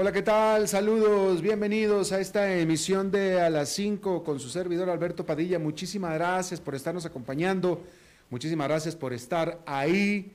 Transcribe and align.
Hola, 0.00 0.12
¿qué 0.12 0.22
tal? 0.22 0.68
Saludos, 0.68 1.42
bienvenidos 1.42 2.12
a 2.12 2.20
esta 2.20 2.56
emisión 2.56 3.10
de 3.10 3.40
A 3.40 3.50
las 3.50 3.70
5 3.70 4.22
con 4.22 4.38
su 4.38 4.48
servidor 4.48 4.88
Alberto 4.90 5.26
Padilla. 5.26 5.58
Muchísimas 5.58 6.14
gracias 6.14 6.60
por 6.60 6.76
estarnos 6.76 7.04
acompañando, 7.04 7.82
muchísimas 8.30 8.68
gracias 8.68 8.94
por 8.94 9.12
estar 9.12 9.58
ahí. 9.66 10.30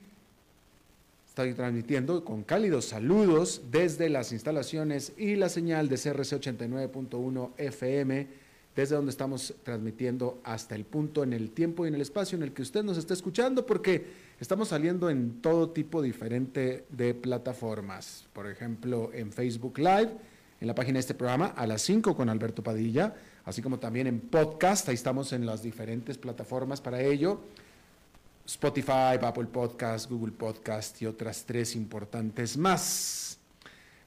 Estoy 1.26 1.54
transmitiendo 1.54 2.26
con 2.26 2.42
cálidos 2.42 2.84
saludos 2.84 3.62
desde 3.70 4.10
las 4.10 4.32
instalaciones 4.32 5.14
y 5.16 5.34
la 5.36 5.48
señal 5.48 5.88
de 5.88 5.96
CRC 5.96 6.42
89.1 6.42 7.52
FM, 7.56 8.26
desde 8.74 8.96
donde 8.96 9.10
estamos 9.10 9.54
transmitiendo 9.62 10.40
hasta 10.44 10.74
el 10.74 10.84
punto 10.84 11.22
en 11.22 11.32
el 11.32 11.50
tiempo 11.50 11.84
y 11.84 11.88
en 11.88 11.94
el 11.94 12.00
espacio 12.00 12.36
en 12.36 12.42
el 12.42 12.52
que 12.52 12.62
usted 12.62 12.82
nos 12.82 12.98
está 12.98 13.14
escuchando, 13.14 13.64
porque 13.64 14.24
Estamos 14.40 14.68
saliendo 14.68 15.10
en 15.10 15.40
todo 15.40 15.70
tipo 15.70 16.02
diferente 16.02 16.86
de 16.90 17.14
plataformas. 17.14 18.26
Por 18.32 18.48
ejemplo, 18.48 19.10
en 19.14 19.32
Facebook 19.32 19.78
Live, 19.78 20.10
en 20.60 20.66
la 20.66 20.74
página 20.74 20.94
de 20.94 21.00
este 21.00 21.14
programa, 21.14 21.46
a 21.46 21.66
las 21.66 21.82
5 21.82 22.16
con 22.16 22.28
Alberto 22.28 22.62
Padilla, 22.62 23.14
así 23.44 23.62
como 23.62 23.78
también 23.78 24.08
en 24.08 24.20
podcast. 24.20 24.88
Ahí 24.88 24.96
estamos 24.96 25.32
en 25.32 25.46
las 25.46 25.62
diferentes 25.62 26.18
plataformas 26.18 26.80
para 26.80 27.00
ello. 27.00 27.40
Spotify, 28.44 29.18
Apple 29.22 29.46
Podcast, 29.46 30.10
Google 30.10 30.32
Podcast 30.32 31.00
y 31.00 31.06
otras 31.06 31.44
tres 31.46 31.76
importantes 31.76 32.56
más. 32.56 33.33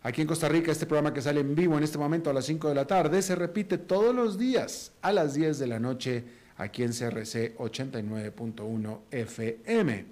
Aquí 0.03 0.21
en 0.21 0.27
Costa 0.27 0.47
Rica, 0.47 0.71
este 0.71 0.85
programa 0.85 1.13
que 1.13 1.21
sale 1.21 1.39
en 1.41 1.55
vivo 1.55 1.77
en 1.77 1.83
este 1.83 1.97
momento 1.97 2.29
a 2.29 2.33
las 2.33 2.45
5 2.45 2.69
de 2.69 2.75
la 2.75 2.85
tarde 2.85 3.21
se 3.21 3.35
repite 3.35 3.77
todos 3.77 4.13
los 4.13 4.37
días 4.37 4.91
a 5.01 5.11
las 5.11 5.33
10 5.33 5.59
de 5.59 5.67
la 5.67 5.79
noche 5.79 6.23
aquí 6.57 6.83
en 6.83 6.91
CRC 6.91 7.57
89.1 7.57 8.99
FM. 9.11 10.05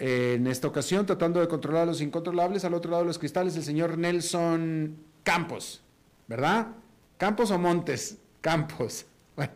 En 0.00 0.46
esta 0.46 0.68
ocasión, 0.68 1.06
tratando 1.06 1.40
de 1.40 1.48
controlar 1.48 1.86
los 1.86 2.00
incontrolables, 2.00 2.64
al 2.64 2.74
otro 2.74 2.90
lado 2.90 3.02
de 3.02 3.08
los 3.08 3.18
cristales, 3.18 3.56
el 3.56 3.64
señor 3.64 3.98
Nelson 3.98 4.96
Campos, 5.24 5.82
¿verdad? 6.28 6.68
Campos 7.16 7.50
o 7.50 7.58
Montes, 7.58 8.18
Campos. 8.40 9.06
Bueno, 9.36 9.52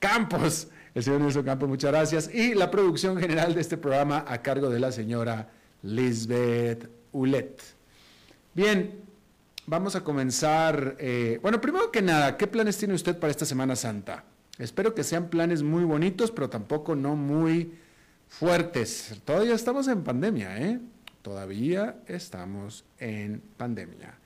Campos, 0.00 0.68
el 0.92 1.04
señor 1.04 1.20
Nelson 1.20 1.44
Campos, 1.44 1.68
muchas 1.68 1.92
gracias. 1.92 2.34
Y 2.34 2.54
la 2.54 2.68
producción 2.70 3.16
general 3.16 3.54
de 3.54 3.60
este 3.60 3.76
programa 3.76 4.24
a 4.26 4.42
cargo 4.42 4.70
de 4.70 4.80
la 4.80 4.90
señora 4.90 5.50
Lisbeth 5.82 6.97
Ulet. 7.12 7.60
Bien, 8.54 9.00
vamos 9.66 9.94
a 9.96 10.02
comenzar. 10.02 10.96
Eh, 10.98 11.38
bueno, 11.42 11.60
primero 11.60 11.90
que 11.90 12.02
nada, 12.02 12.36
¿qué 12.36 12.46
planes 12.46 12.76
tiene 12.78 12.94
usted 12.94 13.18
para 13.18 13.30
esta 13.30 13.44
Semana 13.44 13.76
Santa? 13.76 14.24
Espero 14.58 14.94
que 14.94 15.04
sean 15.04 15.30
planes 15.30 15.62
muy 15.62 15.84
bonitos, 15.84 16.30
pero 16.30 16.50
tampoco 16.50 16.96
no 16.96 17.14
muy 17.14 17.72
fuertes. 18.28 19.20
Todavía 19.24 19.54
estamos 19.54 19.86
en 19.88 20.02
pandemia, 20.02 20.58
¿eh? 20.58 20.80
Todavía 21.22 22.00
estamos 22.06 22.84
en 22.98 23.42
pandemia. 23.56 24.18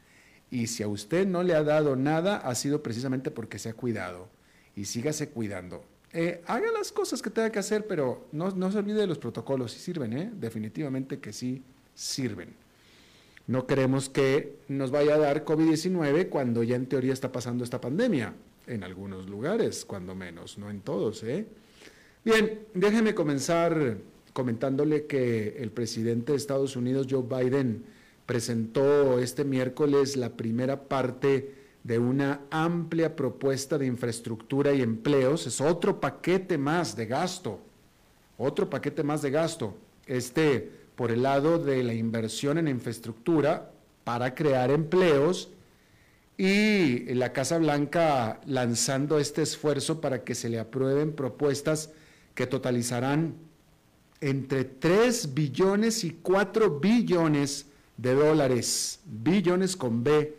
Y 0.50 0.66
si 0.66 0.82
a 0.82 0.88
usted 0.88 1.26
no 1.26 1.42
le 1.42 1.54
ha 1.54 1.62
dado 1.62 1.96
nada, 1.96 2.36
ha 2.36 2.54
sido 2.54 2.82
precisamente 2.82 3.30
porque 3.30 3.58
se 3.58 3.70
ha 3.70 3.74
cuidado. 3.74 4.28
Y 4.76 4.86
sígase 4.86 5.30
cuidando. 5.30 5.84
Eh, 6.12 6.42
haga 6.46 6.70
las 6.72 6.92
cosas 6.92 7.22
que 7.22 7.30
tenga 7.30 7.50
que 7.50 7.58
hacer, 7.58 7.86
pero 7.86 8.28
no, 8.32 8.50
no 8.50 8.70
se 8.70 8.78
olvide 8.78 9.00
de 9.00 9.06
los 9.06 9.18
protocolos. 9.18 9.72
Sí 9.72 9.80
sirven, 9.80 10.12
¿eh? 10.12 10.30
Definitivamente 10.34 11.18
que 11.20 11.32
sí 11.32 11.62
sirven. 11.94 12.54
No 13.52 13.66
queremos 13.66 14.08
que 14.08 14.56
nos 14.68 14.90
vaya 14.90 15.16
a 15.16 15.18
dar 15.18 15.44
COVID-19 15.44 16.30
cuando 16.30 16.62
ya 16.62 16.74
en 16.74 16.86
teoría 16.86 17.12
está 17.12 17.30
pasando 17.30 17.64
esta 17.64 17.82
pandemia. 17.82 18.32
En 18.66 18.82
algunos 18.82 19.28
lugares, 19.28 19.84
cuando 19.84 20.14
menos, 20.14 20.56
no 20.56 20.70
en 20.70 20.80
todos, 20.80 21.22
¿eh? 21.22 21.44
Bien, 22.24 22.60
déjeme 22.72 23.14
comenzar 23.14 23.98
comentándole 24.32 25.04
que 25.04 25.58
el 25.58 25.70
presidente 25.70 26.32
de 26.32 26.38
Estados 26.38 26.76
Unidos, 26.76 27.08
Joe 27.10 27.24
Biden, 27.28 27.84
presentó 28.24 29.18
este 29.18 29.44
miércoles 29.44 30.16
la 30.16 30.30
primera 30.30 30.84
parte 30.88 31.52
de 31.84 31.98
una 31.98 32.40
amplia 32.50 33.14
propuesta 33.14 33.76
de 33.76 33.84
infraestructura 33.84 34.72
y 34.72 34.80
empleos. 34.80 35.46
Es 35.46 35.60
otro 35.60 36.00
paquete 36.00 36.56
más 36.56 36.96
de 36.96 37.04
gasto, 37.04 37.60
otro 38.38 38.70
paquete 38.70 39.02
más 39.02 39.20
de 39.20 39.30
gasto. 39.30 39.74
Este 40.06 40.81
por 40.96 41.10
el 41.10 41.22
lado 41.22 41.58
de 41.58 41.82
la 41.82 41.94
inversión 41.94 42.58
en 42.58 42.68
infraestructura 42.68 43.70
para 44.04 44.34
crear 44.34 44.70
empleos 44.70 45.50
y 46.36 47.14
la 47.14 47.32
Casa 47.32 47.58
Blanca 47.58 48.40
lanzando 48.46 49.18
este 49.18 49.42
esfuerzo 49.42 50.00
para 50.00 50.24
que 50.24 50.34
se 50.34 50.48
le 50.48 50.58
aprueben 50.58 51.12
propuestas 51.12 51.90
que 52.34 52.46
totalizarán 52.46 53.34
entre 54.20 54.64
3 54.64 55.34
billones 55.34 56.04
y 56.04 56.12
4 56.22 56.80
billones 56.80 57.66
de 57.96 58.14
dólares, 58.14 59.00
billones 59.04 59.76
con 59.76 60.02
B. 60.02 60.34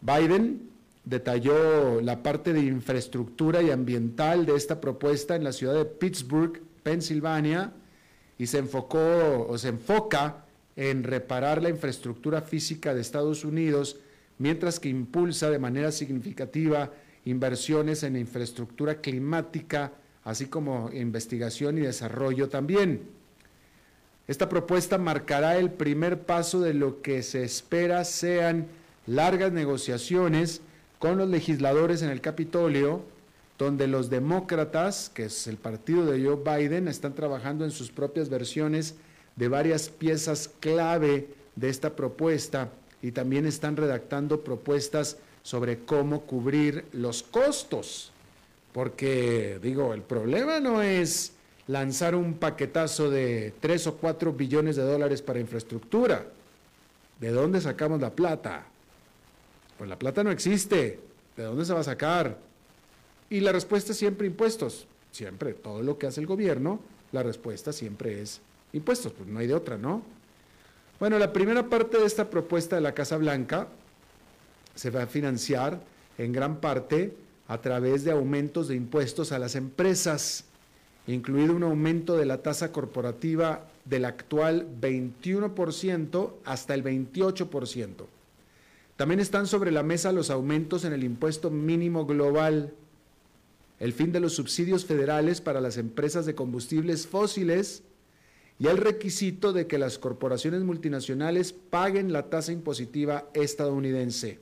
Biden 0.00 0.68
detalló 1.04 2.00
la 2.00 2.22
parte 2.22 2.52
de 2.52 2.60
infraestructura 2.60 3.62
y 3.62 3.70
ambiental 3.70 4.46
de 4.46 4.54
esta 4.54 4.80
propuesta 4.80 5.36
en 5.36 5.44
la 5.44 5.52
ciudad 5.52 5.74
de 5.74 5.84
Pittsburgh, 5.84 6.60
Pensilvania, 6.82 7.72
y 8.38 8.46
se 8.46 8.58
enfocó 8.58 9.46
o 9.48 9.58
se 9.58 9.68
enfoca 9.68 10.44
en 10.76 11.02
reparar 11.02 11.60
la 11.60 11.68
infraestructura 11.68 12.40
física 12.40 12.94
de 12.94 13.00
Estados 13.00 13.44
Unidos, 13.44 13.98
mientras 14.38 14.78
que 14.78 14.88
impulsa 14.88 15.50
de 15.50 15.58
manera 15.58 15.90
significativa 15.90 16.92
inversiones 17.24 18.04
en 18.04 18.16
infraestructura 18.16 19.00
climática, 19.00 19.92
así 20.22 20.46
como 20.46 20.90
investigación 20.92 21.78
y 21.78 21.82
desarrollo 21.82 22.48
también. 22.48 23.02
Esta 24.28 24.48
propuesta 24.48 24.98
marcará 24.98 25.56
el 25.56 25.70
primer 25.70 26.20
paso 26.20 26.60
de 26.60 26.74
lo 26.74 27.02
que 27.02 27.22
se 27.22 27.42
espera 27.42 28.04
sean 28.04 28.66
largas 29.06 29.52
negociaciones 29.52 30.60
con 30.98 31.18
los 31.18 31.28
legisladores 31.28 32.02
en 32.02 32.10
el 32.10 32.20
Capitolio, 32.20 33.02
donde 33.58 33.88
los 33.88 34.08
demócratas, 34.08 35.10
que 35.12 35.24
es 35.24 35.48
el 35.48 35.56
partido 35.56 36.06
de 36.06 36.24
Joe 36.24 36.36
Biden, 36.36 36.86
están 36.86 37.14
trabajando 37.14 37.64
en 37.64 37.72
sus 37.72 37.90
propias 37.90 38.28
versiones 38.28 38.94
de 39.34 39.48
varias 39.48 39.88
piezas 39.88 40.48
clave 40.60 41.28
de 41.56 41.68
esta 41.68 41.96
propuesta 41.96 42.70
y 43.02 43.10
también 43.10 43.46
están 43.46 43.76
redactando 43.76 44.42
propuestas 44.42 45.16
sobre 45.42 45.80
cómo 45.80 46.22
cubrir 46.22 46.84
los 46.92 47.24
costos. 47.24 48.12
Porque, 48.72 49.58
digo, 49.60 49.92
el 49.92 50.02
problema 50.02 50.60
no 50.60 50.80
es 50.80 51.32
lanzar 51.66 52.14
un 52.14 52.34
paquetazo 52.34 53.10
de 53.10 53.52
3 53.60 53.88
o 53.88 53.96
4 53.96 54.32
billones 54.32 54.76
de 54.76 54.82
dólares 54.82 55.20
para 55.20 55.40
infraestructura. 55.40 56.26
¿De 57.18 57.30
dónde 57.30 57.60
sacamos 57.60 58.00
la 58.00 58.10
plata? 58.10 58.66
Pues 59.76 59.90
la 59.90 59.98
plata 59.98 60.22
no 60.22 60.30
existe. 60.30 61.00
¿De 61.36 61.42
dónde 61.42 61.64
se 61.64 61.72
va 61.72 61.80
a 61.80 61.84
sacar? 61.84 62.47
Y 63.30 63.40
la 63.40 63.52
respuesta 63.52 63.92
es 63.92 63.98
siempre 63.98 64.26
impuestos. 64.26 64.86
Siempre, 65.10 65.54
todo 65.54 65.82
lo 65.82 65.98
que 65.98 66.06
hace 66.06 66.20
el 66.20 66.26
gobierno, 66.26 66.80
la 67.12 67.22
respuesta 67.22 67.72
siempre 67.72 68.20
es 68.20 68.40
impuestos. 68.72 69.12
Pues 69.12 69.28
no 69.28 69.38
hay 69.38 69.46
de 69.46 69.54
otra, 69.54 69.78
¿no? 69.78 70.02
Bueno, 71.00 71.18
la 71.18 71.32
primera 71.32 71.68
parte 71.68 71.98
de 71.98 72.06
esta 72.06 72.28
propuesta 72.28 72.76
de 72.76 72.82
la 72.82 72.94
Casa 72.94 73.16
Blanca 73.16 73.68
se 74.74 74.90
va 74.90 75.04
a 75.04 75.06
financiar 75.06 75.80
en 76.18 76.32
gran 76.32 76.60
parte 76.60 77.14
a 77.46 77.60
través 77.60 78.04
de 78.04 78.10
aumentos 78.10 78.68
de 78.68 78.74
impuestos 78.74 79.32
a 79.32 79.38
las 79.38 79.54
empresas, 79.54 80.44
incluido 81.06 81.54
un 81.54 81.62
aumento 81.62 82.16
de 82.16 82.26
la 82.26 82.42
tasa 82.42 82.72
corporativa 82.72 83.64
del 83.84 84.04
actual 84.04 84.66
21% 84.80 86.32
hasta 86.44 86.74
el 86.74 86.84
28%. 86.84 88.06
También 88.96 89.20
están 89.20 89.46
sobre 89.46 89.70
la 89.70 89.82
mesa 89.82 90.12
los 90.12 90.28
aumentos 90.30 90.84
en 90.84 90.92
el 90.92 91.04
impuesto 91.04 91.50
mínimo 91.50 92.04
global. 92.04 92.74
El 93.80 93.92
fin 93.92 94.12
de 94.12 94.20
los 94.20 94.34
subsidios 94.34 94.84
federales 94.84 95.40
para 95.40 95.60
las 95.60 95.76
empresas 95.76 96.26
de 96.26 96.34
combustibles 96.34 97.06
fósiles 97.06 97.82
y 98.58 98.66
el 98.66 98.76
requisito 98.76 99.52
de 99.52 99.66
que 99.66 99.78
las 99.78 99.98
corporaciones 99.98 100.62
multinacionales 100.62 101.52
paguen 101.52 102.12
la 102.12 102.28
tasa 102.28 102.52
impositiva 102.52 103.28
estadounidense. 103.34 104.40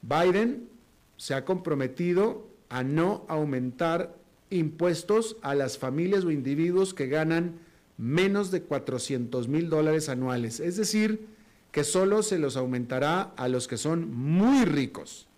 Biden 0.00 0.68
se 1.16 1.34
ha 1.34 1.44
comprometido 1.44 2.48
a 2.70 2.82
no 2.82 3.24
aumentar 3.28 4.16
impuestos 4.50 5.36
a 5.42 5.54
las 5.54 5.78
familias 5.78 6.24
o 6.24 6.30
individuos 6.30 6.94
que 6.94 7.06
ganan 7.06 7.58
menos 7.98 8.50
de 8.50 8.62
400 8.62 9.48
mil 9.48 9.68
dólares 9.68 10.08
anuales, 10.08 10.60
es 10.60 10.76
decir, 10.76 11.26
que 11.70 11.84
solo 11.84 12.22
se 12.22 12.38
los 12.38 12.56
aumentará 12.56 13.22
a 13.36 13.48
los 13.48 13.68
que 13.68 13.76
son 13.76 14.12
muy 14.14 14.64
ricos. 14.64 15.28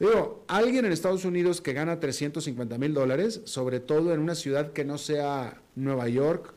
Digo, 0.00 0.44
alguien 0.48 0.86
en 0.86 0.92
Estados 0.92 1.26
Unidos 1.26 1.60
que 1.60 1.74
gana 1.74 2.00
350 2.00 2.78
mil 2.78 2.94
dólares, 2.94 3.42
sobre 3.44 3.80
todo 3.80 4.14
en 4.14 4.20
una 4.20 4.34
ciudad 4.34 4.72
que 4.72 4.82
no 4.82 4.96
sea 4.96 5.60
Nueva 5.76 6.08
York, 6.08 6.54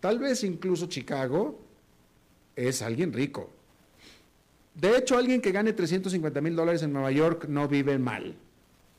tal 0.00 0.18
vez 0.18 0.44
incluso 0.44 0.86
Chicago, 0.86 1.58
es 2.54 2.82
alguien 2.82 3.14
rico. 3.14 3.48
De 4.74 4.98
hecho, 4.98 5.16
alguien 5.16 5.40
que 5.40 5.50
gane 5.50 5.72
350 5.72 6.42
mil 6.42 6.54
dólares 6.54 6.82
en 6.82 6.92
Nueva 6.92 7.10
York 7.10 7.46
no 7.48 7.68
vive 7.68 7.98
mal, 7.98 8.36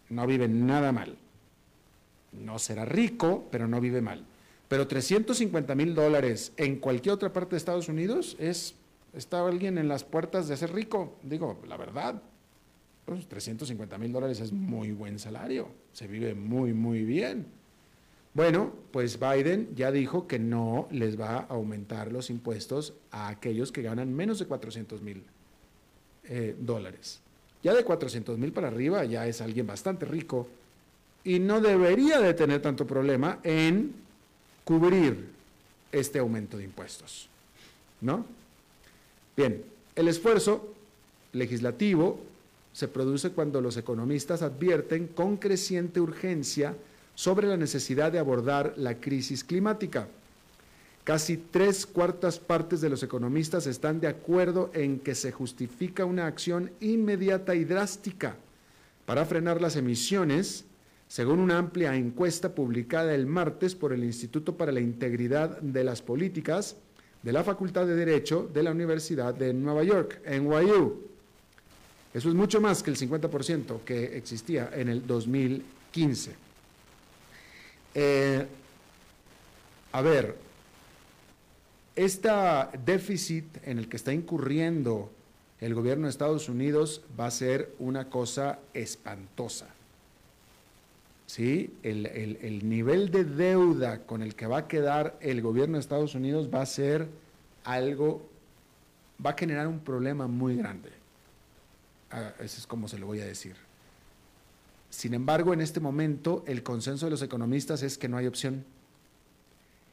no 0.10 0.26
vive 0.26 0.48
nada 0.48 0.92
mal. 0.92 1.16
No 2.32 2.58
será 2.58 2.86
rico, 2.86 3.46
pero 3.52 3.68
no 3.68 3.80
vive 3.80 4.02
mal. 4.02 4.26
Pero 4.68 4.88
350 4.88 5.76
mil 5.76 5.94
dólares 5.94 6.54
en 6.58 6.78
cualquier 6.78 7.14
otra 7.14 7.32
parte 7.32 7.52
de 7.52 7.58
Estados 7.58 7.88
Unidos 7.88 8.36
es, 8.40 8.74
está 9.14 9.46
alguien 9.46 9.78
en 9.78 9.88
las 9.88 10.04
puertas 10.04 10.48
de 10.48 10.58
ser 10.58 10.74
rico. 10.74 11.14
Digo, 11.22 11.60
la 11.68 11.78
verdad, 11.78 12.22
pues 13.06 13.28
350 13.28 13.98
mil 13.98 14.12
dólares 14.12 14.40
es 14.40 14.52
muy 14.52 14.92
buen 14.92 15.20
salario, 15.20 15.70
se 15.94 16.08
vive 16.08 16.34
muy, 16.34 16.74
muy 16.74 17.04
bien. 17.04 17.46
Bueno, 18.34 18.74
pues 18.92 19.18
Biden 19.20 19.70
ya 19.76 19.92
dijo 19.92 20.28
que 20.28 20.40
no 20.40 20.90
les 20.92 21.20
va 21.20 21.38
a 21.38 21.46
aumentar 21.46 22.12
los 22.12 22.30
impuestos 22.30 22.94
a 23.12 23.30
aquellos 23.30 23.72
que 23.72 23.82
ganan 23.82 24.14
menos 24.14 24.40
de 24.40 24.46
400 24.46 25.02
mil 25.02 25.24
eh, 26.26 26.56
dólares. 26.60 27.22
Ya 27.64 27.74
de 27.74 27.86
400 27.86 28.38
mil 28.38 28.52
para 28.52 28.68
arriba 28.68 29.06
ya 29.06 29.26
es 29.26 29.40
alguien 29.40 29.66
bastante 29.66 30.06
rico 30.06 30.50
y 31.24 31.40
no 31.40 31.62
debería 31.62 32.20
de 32.20 32.34
tener 32.34 32.62
tanto 32.62 32.86
problema 32.86 33.40
en 33.44 33.94
cubrir 34.66 35.30
este 35.92 36.20
aumento 36.20 36.58
de 36.58 36.66
impuestos. 36.66 37.30
¿No? 38.02 38.26
Bien, 39.38 39.64
el 39.96 40.08
esfuerzo 40.08 40.74
legislativo 41.32 42.20
se 42.76 42.90
produce 42.90 43.30
cuando 43.30 43.62
los 43.62 43.78
economistas 43.78 44.42
advierten 44.42 45.08
con 45.08 45.38
creciente 45.38 46.02
urgencia 46.02 46.76
sobre 47.16 47.48
la 47.48 47.56
necesidad 47.56 48.12
de 48.12 48.20
abordar 48.20 48.74
la 48.76 49.00
crisis 49.00 49.46
climática. 49.46 50.10
Casi 51.06 51.38
tres 51.38 51.86
cuartas 51.86 52.38
partes 52.38 52.82
de 52.82 52.90
los 52.90 53.02
economistas 53.02 53.66
están 53.66 54.02
de 54.02 54.10
acuerdo 54.10 54.72
en 54.74 55.00
que 55.00 55.16
se 55.16 55.32
justifica 55.32 56.04
una 56.04 56.28
acción 56.28 56.70
inmediata 56.82 57.56
y 57.56 57.64
drástica 57.64 58.36
para 59.06 59.24
frenar 59.24 59.62
las 59.62 59.78
emisiones, 59.78 60.66
según 61.08 61.40
una 61.40 61.58
amplia 61.58 61.96
encuesta 61.96 62.54
publicada 62.56 63.16
el 63.16 63.26
martes 63.26 63.74
por 63.74 63.94
el 63.94 64.04
Instituto 64.04 64.58
para 64.58 64.74
la 64.74 64.82
Integridad 64.82 65.62
de 65.62 65.86
las 65.86 66.02
Políticas 66.02 66.76
de 67.24 67.32
la 67.32 67.46
Facultad 67.46 67.88
de 67.88 67.96
Derecho 67.96 68.50
de 68.54 68.64
la 68.64 68.72
Universidad 68.72 69.34
de 69.34 69.54
Nueva 69.54 69.86
York, 69.86 70.20
NYU. 70.28 71.15
Eso 72.16 72.30
es 72.30 72.36
mucho 72.36 72.62
más 72.62 72.82
que 72.82 72.92
el 72.92 72.98
50% 72.98 73.82
que 73.84 74.16
existía 74.16 74.70
en 74.74 74.88
el 74.88 75.06
2015. 75.06 76.34
Eh, 77.94 78.48
a 79.92 80.02
ver, 80.02 80.38
este 81.94 82.30
déficit 82.86 83.58
en 83.66 83.80
el 83.80 83.90
que 83.90 83.98
está 83.98 84.14
incurriendo 84.14 85.12
el 85.60 85.76
gobierno 85.76 86.06
de 86.06 86.12
Estados 86.12 86.48
Unidos 86.48 87.02
va 87.20 87.26
a 87.26 87.32
ser 87.32 87.76
una 87.80 88.10
cosa 88.10 88.60
espantosa. 88.74 89.68
¿Sí? 91.28 91.74
El, 91.84 92.06
el, 92.06 92.70
nivel 92.70 93.12
de 93.12 93.26
deuda 93.26 94.04
con 94.06 94.22
el 94.22 94.36
que 94.36 94.48
va 94.48 94.60
a 94.60 94.68
quedar 94.70 95.18
el 95.20 95.42
gobierno 95.42 95.74
de 95.74 95.82
Estados 95.82 96.16
Unidos 96.16 96.50
va 96.54 96.62
a 96.62 96.66
ser 96.66 97.10
algo, 97.66 98.26
va 99.26 99.32
a 99.32 99.38
generar 99.38 99.68
un 99.68 99.80
problema 99.80 100.28
muy 100.28 100.56
grande. 100.56 101.05
Eso 102.40 102.60
es 102.60 102.68
como 102.68 102.88
se 102.88 102.98
lo 102.98 103.08
voy 103.08 103.20
a 103.20 103.26
decir. 103.26 103.56
Sin 104.96 105.14
embargo, 105.14 105.54
en 105.54 105.60
este 105.60 105.82
momento 105.82 106.44
el 106.48 106.64
consenso 106.64 107.06
de 107.08 107.12
los 107.12 107.22
economistas 107.22 107.84
es 107.84 107.98
que 107.98 108.08
no 108.08 108.16
hay 108.16 108.28
opción. 108.28 108.64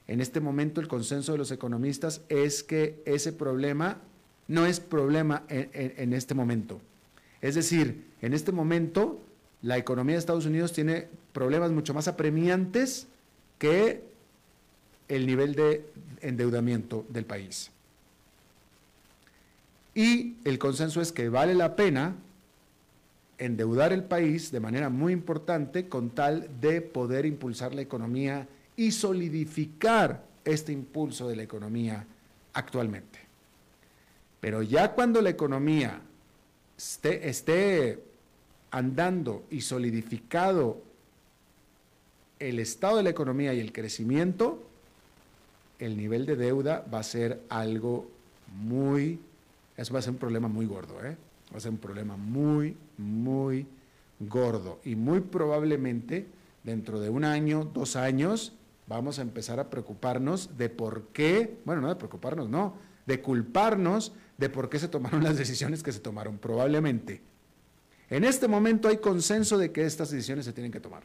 En 0.07 0.21
este 0.21 0.39
momento 0.39 0.81
el 0.81 0.87
consenso 0.87 1.33
de 1.33 1.39
los 1.39 1.51
economistas 1.51 2.21
es 2.29 2.63
que 2.63 3.03
ese 3.05 3.33
problema 3.33 3.99
no 4.47 4.65
es 4.65 4.79
problema 4.79 5.43
en, 5.49 6.13
este 6.13 6.35
momento. 6.35 6.81
Es 7.41 7.57
decir, 7.57 8.05
en 8.21 8.33
este 8.33 8.53
momento 8.53 9.21
la 9.61 9.77
economía 9.77 10.15
de 10.15 10.21
Estados 10.21 10.47
Unidos 10.47 10.73
tiene 10.73 11.09
problemas 11.33 11.73
mucho 11.73 11.95
más 11.95 12.07
apremiantes 12.07 13.09
que 13.59 14.05
el 15.09 15.27
nivel 15.27 15.57
de 15.57 15.85
endeudamiento 16.21 17.05
del 17.09 17.25
país. 17.25 17.72
Y 19.95 20.37
el 20.45 20.59
consenso 20.59 21.01
es 21.01 21.13
que 21.13 21.29
vale 21.29 21.55
la 21.55 21.77
pena 21.77 22.17
endeudar 23.39 23.93
el 23.93 24.05
país 24.05 24.53
de 24.53 24.61
manera 24.61 24.89
muy 24.89 25.13
importante 25.13 25.89
con 25.89 26.11
tal 26.11 26.49
de 26.61 26.81
poder 26.81 27.27
impulsar 27.27 27.75
la 27.75 27.83
economía 27.83 28.49
y 28.77 28.93
solidificar 28.93 30.25
este 30.45 30.73
impulso 30.73 31.29
de 31.29 31.37
la 31.37 31.43
economía 31.43 32.07
actualmente. 32.55 33.19
Pero 34.41 34.63
ya 34.63 34.93
cuando 34.93 35.21
la 35.21 35.31
economía 35.31 36.01
esté, 36.77 38.03
andando 38.71 39.45
y 39.51 39.61
solidificado 39.61 40.83
el 42.39 42.59
estado 42.59 42.97
de 42.97 43.03
la 43.03 43.11
economía 43.11 43.53
y 43.55 43.61
el 43.61 43.73
crecimiento, 43.73 44.63
el 45.79 45.97
nivel 45.97 46.27
de 46.27 46.37
deuda 46.37 46.85
va 46.93 47.01
a 47.01 47.05
ser 47.05 47.43
algo 47.51 48.11
muy 48.57 49.21
eso 49.83 49.93
va 49.93 49.99
a 49.99 50.03
ser 50.03 50.13
un 50.13 50.19
problema 50.19 50.49
muy 50.49 50.67
gordo, 50.67 51.05
¿eh? 51.05 51.17
Va 51.53 51.59
a 51.59 51.61
ser 51.61 51.71
un 51.73 51.79
problema 51.79 52.17
muy, 52.17 52.77
muy 52.97 53.67
gordo. 54.21 54.81
Y 54.85 54.97
muy 54.97 55.21
probablemente 55.21 56.27
dentro 56.63 57.01
de 57.01 57.11
un 57.11 57.25
año, 57.25 57.65
dos 57.65 57.97
años, 57.97 58.53
vamos 58.87 59.19
a 59.19 59.23
empezar 59.23 59.61
a 59.61 59.69
preocuparnos 59.71 60.57
de 60.57 60.69
por 60.69 61.09
qué, 61.09 61.59
bueno, 61.65 61.83
no 61.83 61.89
de 61.89 61.97
preocuparnos, 61.97 62.49
no, 62.49 62.75
de 63.07 63.21
culparnos 63.21 64.13
de 64.39 64.49
por 64.49 64.69
qué 64.69 64.79
se 64.79 64.89
tomaron 64.89 65.23
las 65.23 65.37
decisiones 65.37 65.83
que 65.83 65.93
se 65.93 66.01
tomaron, 66.01 66.39
probablemente. 66.39 67.21
En 68.11 68.25
este 68.25 68.49
momento 68.49 68.89
hay 68.89 68.99
consenso 68.99 69.59
de 69.59 69.73
que 69.73 69.85
estas 69.85 70.11
decisiones 70.11 70.45
se 70.45 70.53
tienen 70.53 70.73
que 70.73 70.81
tomar. 70.81 71.03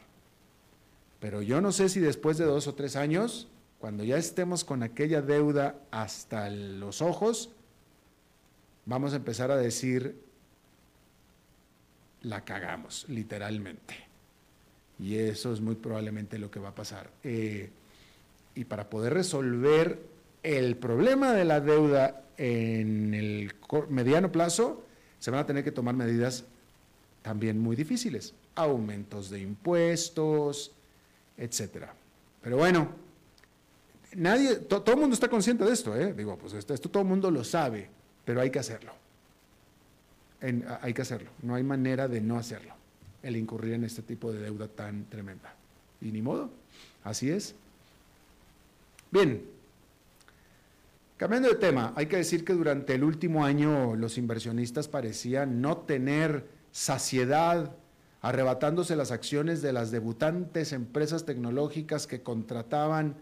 Pero 1.20 1.42
yo 1.42 1.60
no 1.60 1.72
sé 1.72 1.88
si 1.88 2.00
después 2.00 2.38
de 2.38 2.44
dos 2.44 2.66
o 2.66 2.74
tres 2.74 2.96
años, 2.96 3.48
cuando 3.78 4.04
ya 4.04 4.18
estemos 4.18 4.64
con 4.64 4.82
aquella 4.82 5.22
deuda 5.22 5.76
hasta 5.90 6.50
los 6.50 7.02
ojos, 7.02 7.50
vamos 8.88 9.12
a 9.12 9.16
empezar 9.16 9.50
a 9.50 9.56
decir, 9.56 10.18
la 12.22 12.44
cagamos, 12.44 13.04
literalmente. 13.08 13.94
Y 14.98 15.16
eso 15.16 15.52
es 15.52 15.60
muy 15.60 15.76
probablemente 15.76 16.38
lo 16.38 16.50
que 16.50 16.58
va 16.58 16.70
a 16.70 16.74
pasar. 16.74 17.10
Eh, 17.22 17.70
y 18.54 18.64
para 18.64 18.88
poder 18.90 19.12
resolver 19.12 20.00
el 20.42 20.76
problema 20.76 21.32
de 21.32 21.44
la 21.44 21.60
deuda 21.60 22.24
en 22.38 23.12
el 23.12 23.54
mediano 23.90 24.32
plazo, 24.32 24.84
se 25.20 25.30
van 25.30 25.40
a 25.40 25.46
tener 25.46 25.62
que 25.62 25.70
tomar 25.70 25.94
medidas 25.94 26.44
también 27.20 27.58
muy 27.58 27.76
difíciles, 27.76 28.34
aumentos 28.54 29.28
de 29.28 29.40
impuestos, 29.40 30.72
etcétera. 31.36 31.94
Pero 32.40 32.56
bueno, 32.56 32.88
nadie, 34.14 34.56
todo 34.56 34.92
el 34.92 35.00
mundo 35.00 35.12
está 35.12 35.28
consciente 35.28 35.64
de 35.64 35.72
esto, 35.72 35.94
¿eh? 35.94 36.14
Digo, 36.14 36.38
pues 36.38 36.54
esto, 36.54 36.72
esto 36.72 36.88
todo 36.88 37.02
el 37.02 37.08
mundo 37.08 37.30
lo 37.30 37.44
sabe 37.44 37.97
pero 38.28 38.42
hay 38.42 38.50
que 38.50 38.58
hacerlo. 38.58 38.92
hay 40.82 40.92
que 40.92 41.00
hacerlo. 41.00 41.30
No 41.40 41.54
hay 41.54 41.62
manera 41.62 42.08
de 42.08 42.20
no 42.20 42.36
hacerlo, 42.36 42.74
el 43.22 43.36
incurrir 43.36 43.72
en 43.72 43.84
este 43.84 44.02
tipo 44.02 44.30
de 44.30 44.40
deuda 44.40 44.68
tan 44.68 45.06
tremenda. 45.06 45.54
Y 46.02 46.12
ni 46.12 46.20
modo, 46.20 46.50
así 47.04 47.30
es. 47.30 47.54
Bien, 49.10 49.42
cambiando 51.16 51.48
de 51.48 51.54
tema, 51.54 51.94
hay 51.96 52.04
que 52.04 52.18
decir 52.18 52.44
que 52.44 52.52
durante 52.52 52.94
el 52.94 53.02
último 53.02 53.46
año 53.46 53.96
los 53.96 54.18
inversionistas 54.18 54.88
parecían 54.88 55.62
no 55.62 55.78
tener 55.78 56.44
saciedad, 56.70 57.76
arrebatándose 58.20 58.94
las 58.94 59.10
acciones 59.10 59.62
de 59.62 59.72
las 59.72 59.90
debutantes 59.90 60.74
empresas 60.74 61.24
tecnológicas 61.24 62.06
que 62.06 62.22
contrataban, 62.22 63.16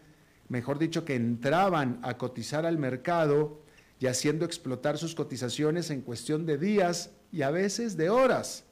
mejor 0.48 0.80
dicho, 0.80 1.04
que 1.04 1.14
entraban 1.14 2.00
a 2.02 2.18
cotizar 2.18 2.66
al 2.66 2.76
mercado 2.76 3.64
y 3.98 4.06
haciendo 4.06 4.44
explotar 4.44 4.98
sus 4.98 5.14
cotizaciones 5.14 5.90
en 5.90 6.02
cuestión 6.02 6.46
de 6.46 6.58
días 6.58 7.10
y 7.32 7.42
a 7.42 7.50
veces 7.50 7.96
de 7.96 8.10
horas. 8.10 8.64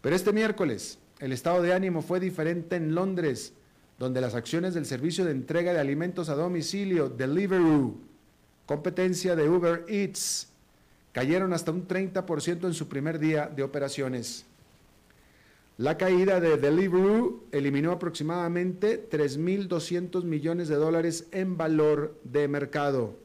Pero 0.00 0.16
este 0.16 0.32
miércoles, 0.32 0.98
el 1.20 1.32
estado 1.32 1.62
de 1.62 1.72
ánimo 1.72 2.02
fue 2.02 2.20
diferente 2.20 2.76
en 2.76 2.94
Londres, 2.94 3.52
donde 3.98 4.20
las 4.20 4.34
acciones 4.34 4.74
del 4.74 4.84
servicio 4.84 5.24
de 5.24 5.30
entrega 5.30 5.72
de 5.72 5.78
alimentos 5.78 6.28
a 6.28 6.34
domicilio, 6.34 7.08
Deliveroo, 7.08 7.96
competencia 8.66 9.36
de 9.36 9.48
Uber 9.48 9.84
Eats, 9.88 10.48
cayeron 11.12 11.52
hasta 11.52 11.70
un 11.70 11.86
30% 11.86 12.66
en 12.66 12.74
su 12.74 12.88
primer 12.88 13.18
día 13.18 13.46
de 13.46 13.62
operaciones. 13.62 14.44
La 15.78 15.96
caída 15.96 16.40
de 16.40 16.56
Deliveroo 16.56 17.44
eliminó 17.52 17.92
aproximadamente 17.92 19.08
3.200 19.08 20.24
millones 20.24 20.68
de 20.68 20.76
dólares 20.76 21.26
en 21.32 21.56
valor 21.56 22.18
de 22.24 22.48
mercado. 22.48 23.21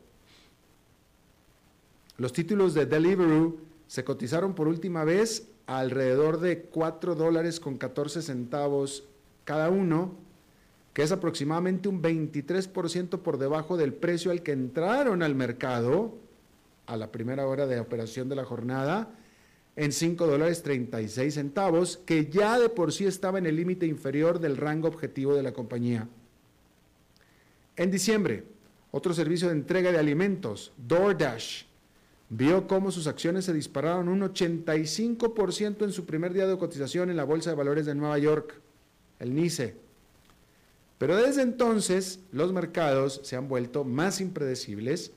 Los 2.17 2.33
títulos 2.33 2.73
de 2.73 2.85
Deliveroo 2.85 3.59
se 3.87 4.03
cotizaron 4.03 4.55
por 4.55 4.67
última 4.67 5.03
vez 5.03 5.49
alrededor 5.67 6.39
de 6.39 6.61
4 6.61 7.15
dólares 7.15 7.59
con 7.59 7.77
14 7.77 8.21
centavos 8.21 9.03
cada 9.45 9.69
uno, 9.69 10.15
que 10.93 11.03
es 11.03 11.11
aproximadamente 11.11 11.87
un 11.87 12.01
23% 12.01 13.19
por 13.19 13.37
debajo 13.37 13.77
del 13.77 13.93
precio 13.93 14.31
al 14.31 14.41
que 14.41 14.51
entraron 14.51 15.21
al 15.21 15.35
mercado 15.35 16.17
a 16.87 16.97
la 16.97 17.11
primera 17.11 17.45
hora 17.45 17.67
de 17.67 17.79
operación 17.79 18.29
de 18.29 18.35
la 18.35 18.45
jornada 18.45 19.13
en 19.75 19.91
5 19.91 20.25
dólares 20.25 20.63
36 20.63 21.35
centavos, 21.35 21.97
que 21.97 22.25
ya 22.25 22.57
de 22.57 22.69
por 22.69 22.91
sí 22.91 23.05
estaba 23.05 23.37
en 23.37 23.45
el 23.45 23.55
límite 23.55 23.85
inferior 23.85 24.39
del 24.39 24.57
rango 24.57 24.87
objetivo 24.87 25.35
de 25.35 25.43
la 25.43 25.53
compañía. 25.53 26.07
En 27.75 27.91
diciembre, 27.91 28.45
otro 28.89 29.13
servicio 29.13 29.49
de 29.49 29.53
entrega 29.53 29.91
de 29.91 29.99
alimentos, 29.99 30.73
DoorDash, 30.77 31.65
vio 32.29 32.67
cómo 32.67 32.91
sus 32.91 33.07
acciones 33.07 33.45
se 33.45 33.53
dispararon 33.53 34.09
un 34.09 34.21
85% 34.21 35.83
en 35.83 35.91
su 35.91 36.05
primer 36.05 36.33
día 36.33 36.47
de 36.47 36.57
cotización 36.57 37.09
en 37.09 37.17
la 37.17 37.23
Bolsa 37.23 37.49
de 37.49 37.55
Valores 37.55 37.85
de 37.85 37.95
Nueva 37.95 38.17
York, 38.17 38.55
el 39.19 39.33
NICE. 39.33 39.75
Pero 40.97 41.15
desde 41.15 41.41
entonces 41.43 42.19
los 42.31 42.51
mercados 42.53 43.21
se 43.23 43.35
han 43.35 43.47
vuelto 43.47 43.83
más 43.83 44.19
impredecibles 44.19 45.11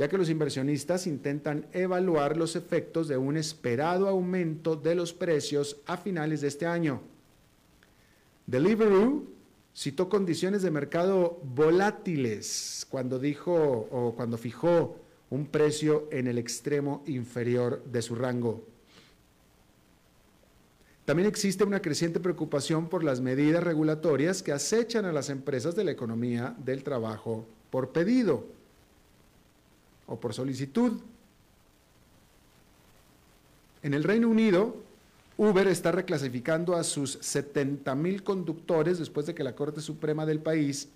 ya 0.00 0.08
que 0.08 0.16
los 0.16 0.30
inversionistas 0.30 1.06
intentan 1.06 1.66
evaluar 1.74 2.38
los 2.38 2.56
efectos 2.56 3.06
de 3.06 3.18
un 3.18 3.36
esperado 3.36 4.08
aumento 4.08 4.74
de 4.74 4.94
los 4.94 5.12
precios 5.12 5.76
a 5.84 5.98
finales 5.98 6.40
de 6.40 6.48
este 6.48 6.64
año. 6.64 7.02
Deliveroo 8.46 9.26
citó 9.76 10.08
condiciones 10.08 10.62
de 10.62 10.70
mercado 10.70 11.38
volátiles 11.44 12.86
cuando 12.88 13.18
dijo 13.18 13.52
o 13.90 14.14
cuando 14.16 14.38
fijó 14.38 14.96
un 15.30 15.46
precio 15.46 16.08
en 16.10 16.26
el 16.26 16.38
extremo 16.38 17.02
inferior 17.06 17.82
de 17.84 18.02
su 18.02 18.14
rango. 18.14 18.64
También 21.04 21.28
existe 21.28 21.64
una 21.64 21.80
creciente 21.80 22.20
preocupación 22.20 22.88
por 22.88 23.02
las 23.02 23.20
medidas 23.20 23.64
regulatorias 23.64 24.42
que 24.42 24.52
acechan 24.52 25.04
a 25.04 25.12
las 25.12 25.30
empresas 25.30 25.74
de 25.74 25.84
la 25.84 25.90
economía 25.90 26.54
del 26.58 26.84
trabajo 26.84 27.46
por 27.70 27.90
pedido 27.90 28.44
o 30.06 30.18
por 30.20 30.34
solicitud. 30.34 31.00
En 33.82 33.94
el 33.94 34.04
Reino 34.04 34.28
Unido, 34.28 34.76
Uber 35.36 35.66
está 35.68 35.90
reclasificando 35.90 36.76
a 36.76 36.84
sus 36.84 37.18
70 37.22 37.94
mil 37.94 38.22
conductores 38.22 38.98
después 38.98 39.26
de 39.26 39.34
que 39.34 39.42
la 39.42 39.54
Corte 39.54 39.80
Suprema 39.80 40.26
del 40.26 40.40
país 40.40 40.90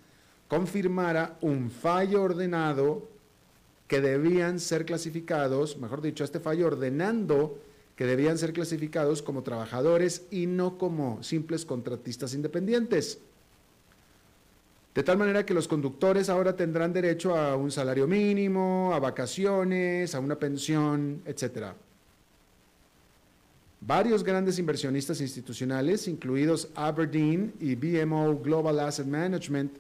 confirmara 0.49 1.39
un 1.41 1.71
fallo 1.71 2.23
ordenado 2.23 3.14
que 3.89 4.01
debían 4.01 4.61
ser 4.61 4.87
clasificados, 4.87 5.77
mejor 5.79 6.01
dicho, 6.01 6.25
este 6.25 6.41
fallo 6.41 6.67
ordenando 6.67 7.59
que 7.97 8.07
debían 8.07 8.39
ser 8.39 8.53
clasificados 8.53 9.23
como 9.23 9.43
trabajadores 9.43 10.27
y 10.31 10.47
no 10.47 10.79
como 10.79 11.23
simples 11.23 11.65
contratistas 11.65 12.35
independientes. 12.35 13.19
De 14.95 15.03
tal 15.03 15.19
manera 15.19 15.45
que 15.45 15.55
los 15.55 15.67
conductores 15.67 16.29
ahora 16.29 16.55
tendrán 16.55 16.93
derecho 16.93 17.37
a 17.37 17.57
un 17.57 17.71
salario 17.71 18.07
mínimo, 18.07 18.93
a 18.95 19.01
vacaciones, 19.01 20.15
a 20.15 20.21
una 20.21 20.39
pensión, 20.39 21.21
etc. 21.27 21.73
Varios 23.81 24.23
grandes 24.23 24.59
inversionistas 24.59 25.21
institucionales, 25.21 26.09
incluidos 26.09 26.69
Aberdeen 26.75 27.53
y 27.61 27.75
BMO 27.75 28.39
Global 28.39 28.81
Asset 28.81 29.07
Management, 29.07 29.77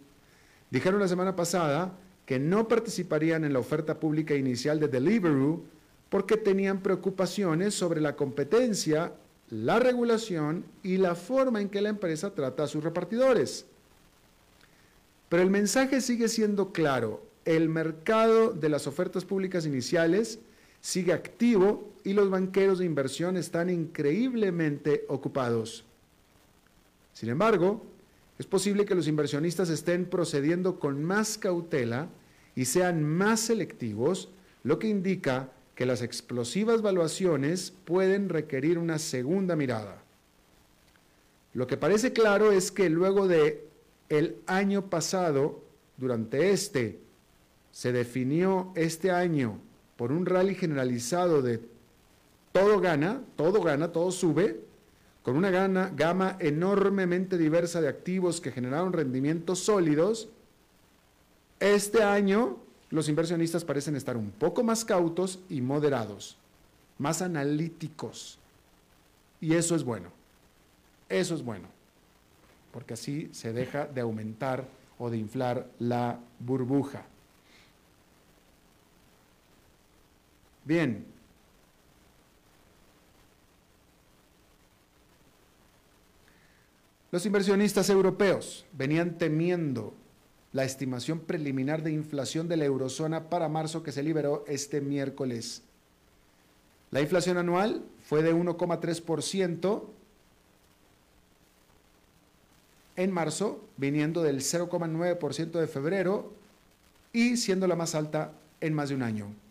dijeron 0.71 1.01
la 1.01 1.09
semana 1.09 1.35
pasada 1.35 1.97
que 2.27 2.39
no 2.39 2.69
participarían 2.69 3.45
en 3.45 3.53
la 3.53 3.59
oferta 3.59 4.01
pública 4.01 4.35
inicial 4.35 4.81
de 4.81 4.89
Deliveroo 4.89 5.63
porque 6.09 6.37
tenían 6.37 6.81
preocupaciones 6.81 7.75
sobre 7.75 8.01
la 8.01 8.17
competencia, 8.17 9.13
la 9.51 9.79
regulación 9.79 10.65
y 10.83 10.97
la 10.97 11.15
forma 11.15 11.61
en 11.61 11.69
que 11.69 11.83
la 11.83 11.91
empresa 11.91 12.35
trata 12.35 12.65
a 12.65 12.69
sus 12.69 12.83
repartidores. 12.83 13.67
Pero 15.29 15.43
el 15.43 15.51
mensaje 15.51 16.01
sigue 16.01 16.29
siendo 16.29 16.73
claro. 16.73 17.23
El 17.45 17.69
mercado 17.69 18.53
de 18.53 18.69
las 18.69 18.87
ofertas 18.87 19.25
públicas 19.25 19.67
iniciales 19.67 20.39
sigue 20.81 21.13
activo 21.13 21.93
y 22.05 22.13
los 22.13 22.31
banqueros 22.31 22.79
de 22.79 22.85
inversión 22.85 23.37
están 23.37 23.69
increíblemente 23.69 25.05
ocupados. 25.09 25.85
Sin 27.13 27.29
embargo, 27.29 27.85
es 28.45 28.51
posible 28.51 28.85
que 28.85 28.95
los 28.95 29.09
inversionistas 29.09 29.71
estén 29.71 30.05
procediendo 30.05 30.79
con 30.79 31.03
más 31.03 31.39
cautela 31.39 32.11
y 32.55 32.67
sean 32.67 33.03
más 33.03 33.41
selectivos, 33.41 34.29
lo 34.65 34.79
que 34.79 34.87
indica 34.87 35.49
que 35.75 35.87
las 35.87 36.03
explosivas 36.03 36.83
valuaciones 36.83 37.73
pueden 37.87 38.29
requerir 38.29 38.79
una 38.79 38.99
segunda 38.99 39.57
mirada. 39.57 40.03
Lo 41.55 41.67
que 41.67 41.79
parece 41.79 42.13
claro 42.13 42.53
es 42.53 42.71
que 42.71 42.91
luego 42.91 43.29
de 43.29 43.67
el 44.11 44.37
año 44.47 44.91
pasado, 44.91 45.63
durante 45.97 46.51
este, 46.51 46.99
se 47.73 47.93
definió 47.93 48.75
este 48.77 49.11
año 49.11 49.59
por 49.97 50.13
un 50.13 50.27
rally 50.27 50.55
generalizado 50.55 51.41
de 51.41 51.63
todo 52.53 52.79
gana, 52.79 53.23
todo 53.37 53.63
gana, 53.63 53.91
todo 53.91 54.13
sube, 54.13 54.61
con 55.25 55.37
una 55.37 55.51
gama 55.51 56.37
enormemente 56.39 57.37
diversa 57.37 57.81
de 57.81 57.89
activos 57.89 58.41
que 58.41 58.53
generaron 58.53 58.93
rendimientos 58.93 59.59
sólidos, 59.59 60.29
este 61.59 62.05
año 62.05 62.59
los 62.91 63.09
inversionistas 63.09 63.65
parecen 63.65 63.97
estar 63.97 64.17
un 64.17 64.31
poco 64.31 64.63
más 64.63 64.85
cautos 64.85 65.41
y 65.49 65.61
moderados, 65.61 66.37
más 66.99 67.23
analíticos. 67.23 68.39
Y 69.41 69.55
eso 69.55 69.75
es 69.75 69.83
bueno. 69.83 70.11
Eso 71.09 71.35
es 71.35 71.43
bueno 71.43 71.75
porque 72.75 72.95
así 72.95 73.29
se 73.33 73.53
deja 73.53 73.87
de 73.87 74.01
aumentar 74.01 74.67
o 74.99 75.09
de 75.09 75.17
inflar 75.17 75.71
la 75.79 76.19
burbuja. 76.41 77.05
Bien. 80.65 81.14
Los 87.15 87.27
inversionistas 87.27 87.91
europeos 87.91 88.67
venían 88.73 89.19
temiendo 89.19 89.95
la 90.53 90.65
estimación 90.65 91.21
preliminar 91.21 91.85
de 91.85 91.93
inflación 91.93 92.49
de 92.49 92.57
la 92.57 92.65
eurozona 92.65 93.31
para 93.31 93.49
marzo 93.49 93.85
que 93.85 93.93
se 93.93 94.03
liberó 94.03 94.45
este 94.49 94.81
miércoles. 94.81 95.63
La 96.91 97.01
inflación 97.01 97.37
anual 97.37 97.85
fue 98.05 98.25
de 98.25 98.35
1,3%, 98.35 99.85
en 102.97 103.13
marzo, 103.13 103.65
viniendo 103.77 104.25
del 104.25 104.41
0,9% 104.41 105.53
de 105.53 105.69
febrero 105.69 106.33
y 107.13 107.37
siendo 107.37 107.69
la 107.69 107.77
más 107.77 107.95
alta 107.95 108.33
en 108.61 108.75
más 108.75 108.89
de 108.89 108.97
un 108.97 109.03
año. 109.05 109.44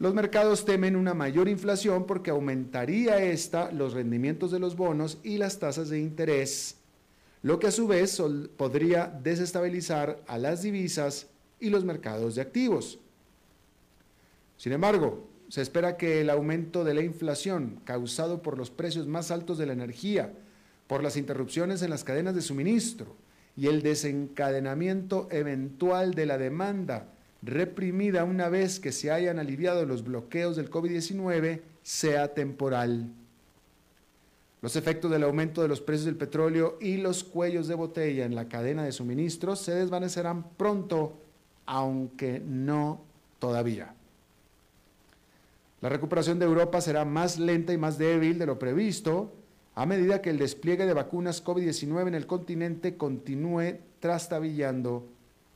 Los 0.00 0.14
mercados 0.14 0.64
temen 0.64 0.96
una 0.96 1.12
mayor 1.12 1.46
inflación 1.46 2.06
porque 2.06 2.30
aumentaría 2.30 3.22
esta 3.22 3.70
los 3.70 3.92
rendimientos 3.92 4.50
de 4.50 4.58
los 4.58 4.74
bonos 4.74 5.18
y 5.22 5.36
las 5.36 5.58
tasas 5.58 5.90
de 5.90 6.00
interés, 6.00 6.76
lo 7.42 7.58
que 7.58 7.66
a 7.66 7.70
su 7.70 7.86
vez 7.86 8.18
podría 8.56 9.08
desestabilizar 9.22 10.18
a 10.26 10.38
las 10.38 10.62
divisas 10.62 11.26
y 11.60 11.68
los 11.68 11.84
mercados 11.84 12.34
de 12.34 12.40
activos. 12.40 12.98
Sin 14.56 14.72
embargo, 14.72 15.28
se 15.48 15.60
espera 15.60 15.98
que 15.98 16.22
el 16.22 16.30
aumento 16.30 16.82
de 16.82 16.94
la 16.94 17.02
inflación 17.02 17.82
causado 17.84 18.40
por 18.40 18.56
los 18.56 18.70
precios 18.70 19.06
más 19.06 19.30
altos 19.30 19.58
de 19.58 19.66
la 19.66 19.74
energía, 19.74 20.32
por 20.86 21.02
las 21.02 21.18
interrupciones 21.18 21.82
en 21.82 21.90
las 21.90 22.04
cadenas 22.04 22.34
de 22.34 22.40
suministro 22.40 23.16
y 23.54 23.66
el 23.66 23.82
desencadenamiento 23.82 25.28
eventual 25.30 26.14
de 26.14 26.24
la 26.24 26.38
demanda 26.38 27.12
reprimida 27.42 28.24
una 28.24 28.48
vez 28.48 28.80
que 28.80 28.92
se 28.92 29.10
hayan 29.10 29.38
aliviado 29.38 29.86
los 29.86 30.04
bloqueos 30.04 30.56
del 30.56 30.70
COVID-19 30.70 31.60
sea 31.82 32.34
temporal. 32.34 33.10
Los 34.62 34.76
efectos 34.76 35.10
del 35.10 35.22
aumento 35.22 35.62
de 35.62 35.68
los 35.68 35.80
precios 35.80 36.04
del 36.04 36.16
petróleo 36.16 36.76
y 36.80 36.98
los 36.98 37.24
cuellos 37.24 37.66
de 37.66 37.74
botella 37.74 38.26
en 38.26 38.34
la 38.34 38.48
cadena 38.48 38.84
de 38.84 38.92
suministro 38.92 39.56
se 39.56 39.74
desvanecerán 39.74 40.44
pronto, 40.56 41.14
aunque 41.64 42.42
no 42.44 43.00
todavía. 43.38 43.94
La 45.80 45.88
recuperación 45.88 46.38
de 46.38 46.44
Europa 46.44 46.82
será 46.82 47.06
más 47.06 47.38
lenta 47.38 47.72
y 47.72 47.78
más 47.78 47.96
débil 47.96 48.38
de 48.38 48.44
lo 48.44 48.58
previsto 48.58 49.32
a 49.74 49.86
medida 49.86 50.20
que 50.20 50.28
el 50.28 50.38
despliegue 50.38 50.84
de 50.84 50.92
vacunas 50.92 51.42
COVID-19 51.42 52.08
en 52.08 52.14
el 52.14 52.26
continente 52.26 52.96
continúe 52.96 53.78
trastabillando, 54.00 55.06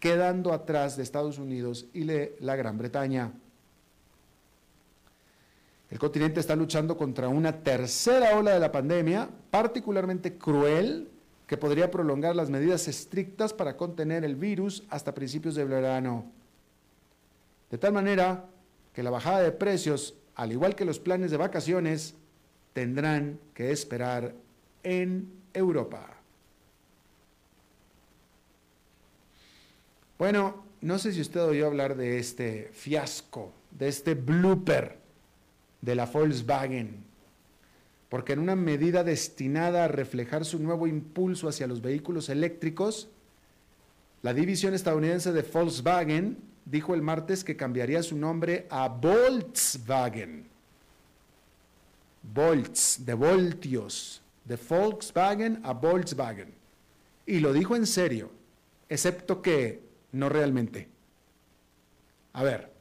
quedando 0.05 0.53
atrás 0.53 0.99
de 0.99 1.03
Estados 1.03 1.39
Unidos 1.39 1.87
y 1.95 2.05
de 2.05 2.37
la 2.41 2.57
Gran 2.57 2.77
Bretaña. 2.77 3.33
El 5.89 5.99
continente 5.99 6.41
está 6.41 6.55
luchando 6.55 6.95
contra 6.99 7.29
una 7.29 7.63
tercera 7.63 8.37
ola 8.37 8.51
de 8.51 8.61
la 8.61 8.71
pandemia, 8.71 9.31
particularmente 9.51 10.37
cruel, 10.37 11.09
que 11.47 11.57
podría 11.57 11.91
prolongar 11.91 12.37
las 12.37 12.51
medidas 12.51 12.87
estrictas 12.87 13.55
para 13.55 13.79
contener 13.79 14.27
el 14.27 14.37
virus 14.37 14.85
hasta 14.91 15.15
principios 15.15 15.55
de 15.55 15.65
verano. 15.65 16.31
De 17.71 17.79
tal 17.79 17.95
manera 17.95 18.45
que 18.93 19.03
la 19.03 19.09
bajada 19.09 19.41
de 19.41 19.53
precios, 19.53 20.17
al 20.35 20.53
igual 20.53 20.75
que 20.75 20.85
los 20.85 20.99
planes 20.99 21.31
de 21.31 21.39
vacaciones, 21.39 22.15
tendrán 22.75 23.41
que 23.55 23.73
esperar 23.73 24.35
en 24.83 25.33
Europa. 25.55 26.14
Bueno, 30.19 30.65
no 30.81 30.99
sé 30.99 31.13
si 31.13 31.21
usted 31.21 31.43
oyó 31.43 31.67
hablar 31.67 31.97
de 31.97 32.19
este 32.19 32.71
fiasco, 32.73 33.53
de 33.71 33.89
este 33.89 34.15
blooper 34.15 34.99
de 35.81 35.95
la 35.95 36.07
Volkswagen, 36.07 37.05
porque 38.09 38.35
en 38.35 38.39
una 38.39 38.55
medida 38.55 39.03
destinada 39.03 39.85
a 39.85 39.89
reflejar 39.89 40.45
su 40.45 40.59
nuevo 40.61 40.87
impulso 40.87 41.49
hacia 41.49 41.67
los 41.67 41.83
vehículos 41.83 42.29
eléctricos, 42.29 43.09
la 44.23 44.33
división 44.33 44.73
estadounidense 44.73 45.33
de 45.33 45.43
Volkswagen 45.43 46.39
dijo 46.65 46.95
el 46.95 47.03
martes 47.03 47.43
que 47.43 47.57
cambiaría 47.57 48.03
su 48.03 48.17
nombre 48.17 48.67
a 48.71 48.89
Volkswagen. 48.89 50.47
Volts, 52.23 53.05
de 53.05 53.15
voltios, 53.15 54.23
de 54.45 54.57
Volkswagen 54.57 55.61
a 55.63 55.73
Volkswagen. 55.73 56.55
Y 57.27 57.41
lo 57.41 57.53
dijo 57.53 57.77
en 57.77 57.87
serio, 57.87 58.31
excepto 58.89 59.43
que 59.43 59.83
no 60.15 60.29
realmente. 60.29 60.89
A 62.33 62.43
ver, 62.43 62.73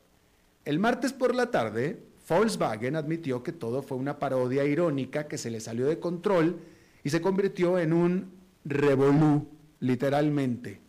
el 0.65 0.79
martes 0.79 1.13
por 1.13 1.35
la 1.35 1.51
tarde, 1.51 2.01
Volkswagen 2.27 2.95
admitió 2.95 3.43
que 3.43 3.51
todo 3.51 3.81
fue 3.81 3.97
una 3.97 4.19
parodia 4.19 4.63
irónica 4.63 5.27
que 5.27 5.37
se 5.37 5.49
le 5.49 5.59
salió 5.59 5.87
de 5.87 5.99
control 5.99 6.59
y 7.03 7.09
se 7.09 7.21
convirtió 7.21 7.77
en 7.77 7.91
un 7.91 8.31
revolú, 8.63 9.47
literalmente. 9.79 10.79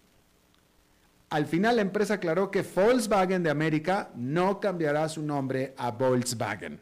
Al 1.30 1.46
final 1.46 1.76
la 1.76 1.82
empresa 1.82 2.14
aclaró 2.14 2.50
que 2.50 2.62
Volkswagen 2.62 3.42
de 3.42 3.50
América 3.50 4.10
no 4.14 4.60
cambiará 4.60 5.08
su 5.08 5.22
nombre 5.22 5.74
a 5.76 5.90
Volkswagen. 5.90 6.78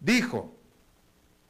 Dijo, 0.00 0.54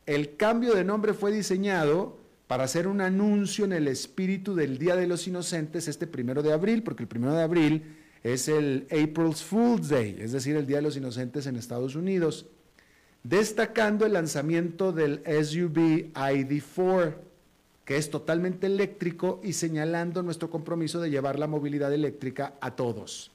el 0.06 0.36
cambio 0.36 0.74
de 0.74 0.84
nombre 0.84 1.12
fue 1.12 1.30
diseñado 1.30 2.17
para 2.48 2.64
hacer 2.64 2.88
un 2.88 3.00
anuncio 3.00 3.64
en 3.64 3.72
el 3.72 3.86
espíritu 3.86 4.56
del 4.56 4.78
Día 4.78 4.96
de 4.96 5.06
los 5.06 5.28
Inocentes 5.28 5.86
este 5.86 6.08
primero 6.08 6.42
de 6.42 6.52
abril, 6.52 6.82
porque 6.82 7.04
el 7.04 7.08
primero 7.08 7.34
de 7.34 7.42
abril 7.42 7.96
es 8.24 8.48
el 8.48 8.88
April's 8.90 9.44
Fool's 9.44 9.88
Day, 9.88 10.16
es 10.18 10.32
decir, 10.32 10.56
el 10.56 10.66
Día 10.66 10.78
de 10.78 10.82
los 10.82 10.96
Inocentes 10.96 11.46
en 11.46 11.54
Estados 11.54 11.94
Unidos, 11.94 12.46
destacando 13.22 14.04
el 14.06 14.14
lanzamiento 14.14 14.92
del 14.92 15.22
SUV 15.24 16.12
ID4 16.14 17.28
que 17.84 17.96
es 17.96 18.10
totalmente 18.10 18.66
eléctrico 18.66 19.40
y 19.42 19.54
señalando 19.54 20.22
nuestro 20.22 20.50
compromiso 20.50 21.00
de 21.00 21.08
llevar 21.08 21.38
la 21.38 21.46
movilidad 21.46 21.90
eléctrica 21.90 22.52
a 22.60 22.76
todos. 22.76 23.30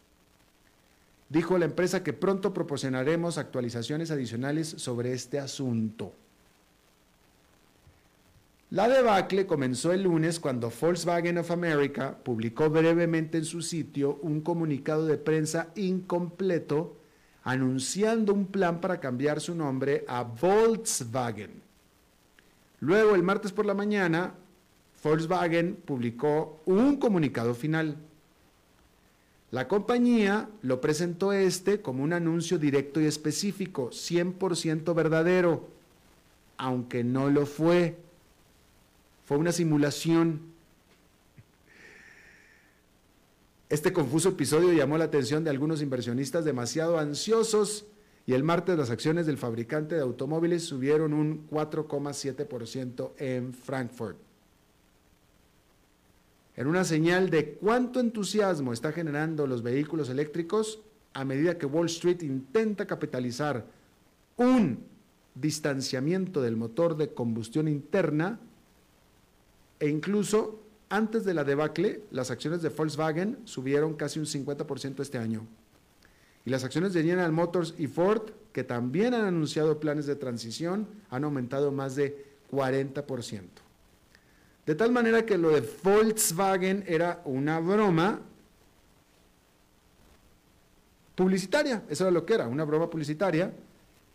Dijo 1.27 1.57
la 1.57 1.65
empresa 1.65 2.03
que 2.03 2.13
pronto 2.13 2.53
proporcionaremos 2.53 3.39
actualizaciones 3.39 4.11
adicionales 4.11 4.67
sobre 4.67 5.13
este 5.13 5.39
asunto. 5.39 6.13
La 8.73 8.89
debacle 8.89 9.45
comenzó 9.45 9.93
el 9.93 10.01
lunes 10.01 10.39
cuando 10.39 10.71
Volkswagen 10.71 11.37
of 11.37 11.51
America 11.51 12.17
publicó 12.23 12.71
brevemente 12.71 13.37
en 13.37 13.45
su 13.45 13.61
sitio 13.61 14.17
un 14.23 14.41
comunicado 14.41 15.05
de 15.05 15.19
prensa 15.19 15.67
incompleto 15.75 16.97
anunciando 17.43 18.33
un 18.33 18.47
plan 18.47 18.81
para 18.81 18.99
cambiar 18.99 19.41
su 19.41 19.53
nombre 19.53 20.03
a 20.07 20.23
Volkswagen. 20.23 21.61
Luego, 22.79 23.13
el 23.13 23.21
martes 23.21 23.51
por 23.51 23.67
la 23.67 23.75
mañana, 23.75 24.33
Volkswagen 25.03 25.75
publicó 25.75 26.59
un 26.65 26.97
comunicado 26.97 27.53
final. 27.53 27.97
La 29.51 29.67
compañía 29.67 30.49
lo 30.63 30.81
presentó 30.81 31.31
este 31.31 31.79
como 31.79 32.03
un 32.03 32.11
anuncio 32.11 32.57
directo 32.57 32.99
y 32.99 33.05
específico, 33.05 33.91
100% 33.91 34.95
verdadero, 34.95 35.69
aunque 36.57 37.03
no 37.03 37.29
lo 37.29 37.45
fue. 37.45 37.97
Fue 39.25 39.37
una 39.37 39.51
simulación. 39.51 40.41
Este 43.69 43.93
confuso 43.93 44.29
episodio 44.29 44.73
llamó 44.73 44.97
la 44.97 45.05
atención 45.05 45.43
de 45.43 45.49
algunos 45.49 45.81
inversionistas 45.81 46.45
demasiado 46.45 46.99
ansiosos 46.99 47.85
y 48.25 48.33
el 48.33 48.43
martes 48.43 48.77
las 48.77 48.89
acciones 48.89 49.25
del 49.25 49.37
fabricante 49.37 49.95
de 49.95 50.01
automóviles 50.01 50.63
subieron 50.63 51.13
un 51.13 51.47
4,7% 51.49 53.11
en 53.17 53.53
Frankfurt 53.53 54.17
en 56.55 56.67
una 56.67 56.83
señal 56.83 57.29
de 57.29 57.53
cuánto 57.53 57.99
entusiasmo 57.99 58.73
está 58.73 58.91
generando 58.91 59.47
los 59.47 59.63
vehículos 59.63 60.09
eléctricos 60.09 60.79
a 61.13 61.25
medida 61.25 61.57
que 61.57 61.65
Wall 61.65 61.87
Street 61.87 62.21
intenta 62.21 62.85
capitalizar 62.85 63.65
un 64.37 64.85
distanciamiento 65.35 66.41
del 66.41 66.55
motor 66.55 66.95
de 66.95 67.13
combustión 67.13 67.67
interna 67.67 68.39
e 69.83 69.89
incluso 69.89 70.61
antes 70.87 71.25
de 71.25 71.33
la 71.33 71.43
debacle, 71.43 72.03
las 72.09 72.31
acciones 72.31 72.61
de 72.61 72.69
Volkswagen 72.69 73.39
subieron 73.43 73.95
casi 73.95 74.17
un 74.17 74.25
50% 74.25 75.01
este 75.01 75.17
año. 75.17 75.45
Y 76.45 76.51
las 76.51 76.63
acciones 76.63 76.93
de 76.93 77.03
General 77.03 77.33
Motors 77.33 77.73
y 77.77 77.87
Ford, 77.87 78.31
que 78.53 78.63
también 78.63 79.13
han 79.13 79.25
anunciado 79.25 79.81
planes 79.81 80.05
de 80.05 80.15
transición, 80.15 80.87
han 81.09 81.25
aumentado 81.25 81.73
más 81.73 81.97
de 81.97 82.25
40%. 82.49 83.41
De 84.65 84.73
tal 84.73 84.93
manera 84.93 85.25
que 85.25 85.37
lo 85.37 85.49
de 85.49 85.69
Volkswagen 85.83 86.85
era 86.87 87.21
una 87.25 87.59
broma 87.59 88.21
publicitaria, 91.13 91.83
eso 91.89 92.05
era 92.05 92.11
lo 92.11 92.25
que 92.25 92.35
era, 92.35 92.47
una 92.47 92.63
broma 92.63 92.89
publicitaria. 92.89 93.51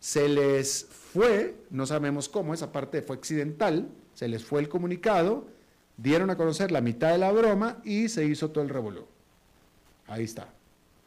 Se 0.01 0.31
les 0.31 0.87
fue, 0.87 1.57
no 1.69 1.85
sabemos 1.85 2.31
cómo, 2.31 2.55
esa 2.55 2.73
parte 2.73 3.03
fue 3.03 3.17
accidental, 3.17 3.87
se 4.15 4.29
les 4.29 4.43
fue 4.43 4.63
el 4.63 4.71
comunicado, 4.71 5.58
dieron 5.99 6.31
a 6.31 6.37
conocer 6.37 6.73
la 6.73 6.81
mitad 6.81 7.11
de 7.11 7.19
la 7.19 7.31
broma 7.31 7.83
y 7.85 8.09
se 8.09 8.25
hizo 8.25 8.51
todo 8.51 8.65
el 8.65 8.71
revolú. 8.71 9.05
Ahí 10.07 10.25
está, 10.25 10.49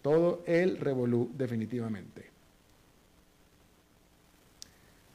todo 0.04 0.44
el 0.46 0.78
revolú 0.78 1.32
definitivamente. 1.36 2.30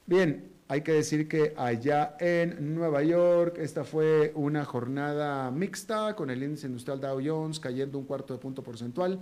Bien, 0.07 0.51
hay 0.69 0.83
que 0.83 0.93
decir 0.93 1.29
que 1.29 1.55
allá 1.57 2.17
en 2.19 2.75
Nueva 2.75 3.05
York, 3.05 3.59
esta 3.59 3.85
fue 3.85 4.33
una 4.35 4.65
jornada 4.65 5.49
mixta 5.51 6.17
con 6.17 6.31
el 6.31 6.43
índice 6.43 6.67
industrial 6.67 7.01
Dow 7.01 7.21
Jones 7.25 7.61
cayendo 7.61 7.99
un 7.99 8.05
cuarto 8.05 8.35
de 8.35 8.41
punto 8.41 8.65
porcentual, 8.65 9.21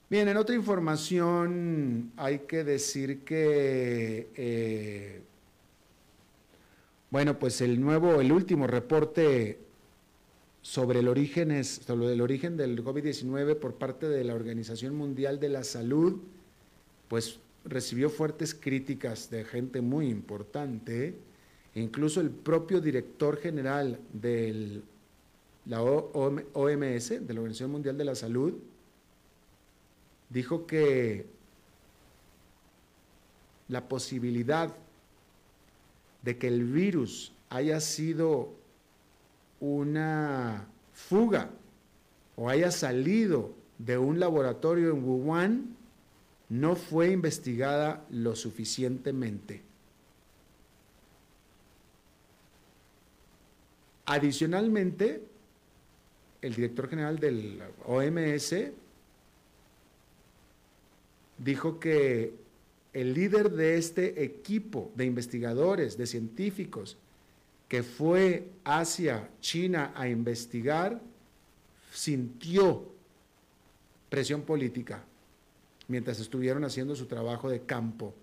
Bien, 0.07 0.27
en 0.27 0.37
otra 0.37 0.55
información 0.55 2.11
hay 2.15 2.39
que 2.39 2.63
decir 2.63 3.21
que 3.21 4.27
eh, 4.35 5.21
bueno, 7.09 7.39
pues 7.39 7.59
el 7.61 7.81
nuevo, 7.81 8.21
el 8.21 8.31
último 8.31 8.67
reporte 8.67 9.57
sobre 10.61 10.99
el 10.99 11.65
sobre 11.65 12.13
el 12.13 12.21
origen 12.21 12.55
del 12.55 12.83
COVID-19 12.83 13.55
por 13.55 13.75
parte 13.75 14.07
de 14.07 14.23
la 14.23 14.35
Organización 14.35 14.95
Mundial 14.95 15.39
de 15.39 15.49
la 15.49 15.63
Salud, 15.63 16.19
pues 17.07 17.39
recibió 17.63 18.11
fuertes 18.11 18.53
críticas 18.53 19.31
de 19.31 19.43
gente 19.43 19.81
muy 19.81 20.09
importante, 20.09 21.15
incluso 21.73 22.21
el 22.21 22.29
propio 22.29 22.79
director 22.79 23.37
general 23.37 23.97
de 24.13 24.81
la 25.65 25.81
OMS, 25.81 27.09
de 27.09 27.33
la 27.33 27.39
Organización 27.39 27.71
Mundial 27.71 27.97
de 27.97 28.05
la 28.05 28.13
Salud, 28.13 28.53
dijo 30.35 30.67
que 30.67 31.25
la 33.69 33.87
posibilidad 33.87 34.75
de 36.23 36.37
que 36.37 36.49
el 36.49 36.65
virus 36.65 37.31
haya 37.49 37.79
sido 37.79 38.53
una 39.61 40.67
fuga 40.91 41.51
o 42.35 42.49
haya 42.49 42.69
salido 42.71 43.53
de 43.77 43.97
un 43.97 44.19
laboratorio 44.19 44.89
en 44.91 45.05
Wuhan 45.05 45.77
no 46.49 46.75
fue 46.75 47.11
investigada 47.11 48.05
lo 48.09 48.35
suficientemente. 48.35 49.61
Adicionalmente, 54.05 55.23
el 56.41 56.53
director 56.53 56.89
general 56.89 57.19
del 57.19 57.63
OMS 57.85 58.53
dijo 61.37 61.79
que 61.79 62.33
el 62.93 63.13
líder 63.13 63.51
de 63.51 63.77
este 63.77 64.23
equipo 64.23 64.91
de 64.95 65.05
investigadores, 65.05 65.97
de 65.97 66.07
científicos, 66.07 66.97
que 67.67 67.83
fue 67.83 68.49
hacia 68.63 69.29
China 69.41 69.91
a 69.95 70.07
investigar, 70.07 71.01
sintió 71.91 72.85
presión 74.09 74.43
política 74.43 75.03
mientras 75.87 76.19
estuvieron 76.19 76.63
haciendo 76.63 76.95
su 76.95 77.05
trabajo 77.05 77.49
de 77.49 77.61
campo. 77.61 78.13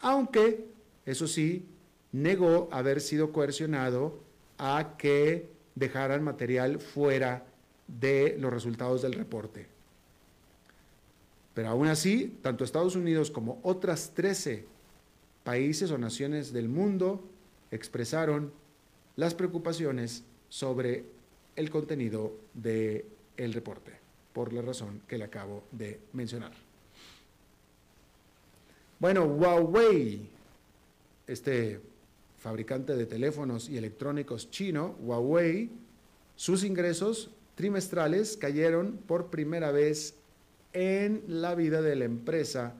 Aunque, 0.00 0.66
eso 1.04 1.26
sí, 1.26 1.66
negó 2.12 2.68
haber 2.72 3.00
sido 3.00 3.32
coercionado 3.32 4.20
a 4.58 4.94
que 4.98 5.50
dejaran 5.74 6.22
material 6.22 6.78
fuera 6.78 7.44
de 7.88 8.36
los 8.38 8.52
resultados 8.52 9.02
del 9.02 9.14
reporte. 9.14 9.71
Pero 11.54 11.68
aún 11.68 11.88
así, 11.88 12.38
tanto 12.42 12.64
Estados 12.64 12.96
Unidos 12.96 13.30
como 13.30 13.60
otras 13.62 14.12
13 14.14 14.64
países 15.44 15.90
o 15.90 15.98
naciones 15.98 16.52
del 16.52 16.68
mundo 16.68 17.24
expresaron 17.70 18.52
las 19.16 19.34
preocupaciones 19.34 20.24
sobre 20.48 21.04
el 21.56 21.70
contenido 21.70 22.36
del 22.54 23.04
el 23.36 23.52
reporte, 23.52 23.92
por 24.32 24.52
la 24.52 24.62
razón 24.62 25.02
que 25.06 25.18
le 25.18 25.24
acabo 25.24 25.64
de 25.72 26.00
mencionar. 26.12 26.52
Bueno, 28.98 29.24
Huawei, 29.24 30.28
este 31.26 31.80
fabricante 32.38 32.94
de 32.94 33.06
teléfonos 33.06 33.68
y 33.68 33.76
electrónicos 33.76 34.50
chino, 34.50 34.96
Huawei, 35.00 35.70
sus 36.36 36.64
ingresos 36.64 37.30
trimestrales 37.54 38.36
cayeron 38.36 38.98
por 39.06 39.26
primera 39.26 39.70
vez 39.72 40.14
en 40.72 41.22
la 41.26 41.54
vida 41.54 41.82
de 41.82 41.96
la 41.96 42.04
empresa, 42.04 42.74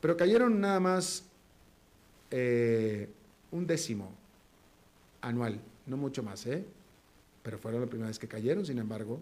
pero 0.00 0.16
cayeron 0.16 0.60
nada 0.60 0.78
más 0.80 1.24
eh, 2.30 3.08
un 3.50 3.66
décimo 3.66 4.10
anual, 5.20 5.60
no 5.86 5.96
mucho 5.96 6.22
más, 6.22 6.46
¿eh? 6.46 6.64
pero 7.42 7.58
fueron 7.58 7.80
la 7.80 7.86
primera 7.86 8.08
vez 8.08 8.18
que 8.18 8.28
cayeron, 8.28 8.66
sin 8.66 8.78
embargo, 8.78 9.20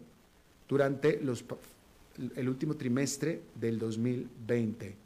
durante 0.69 1.21
el 1.21 2.49
último 2.49 2.75
trimestre 2.75 3.41
del 3.55 3.79
2020. 3.79 4.97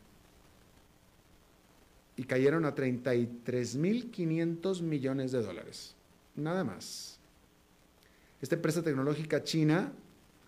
Y 2.16 2.24
cayeron 2.24 2.64
a 2.64 2.74
33.500 2.74 4.80
millones 4.82 5.30
de 5.32 5.42
dólares, 5.42 5.94
nada 6.36 6.64
más. 6.64 7.18
Esta 8.42 8.54
empresa 8.54 8.82
tecnológica 8.82 9.44
china 9.44 9.92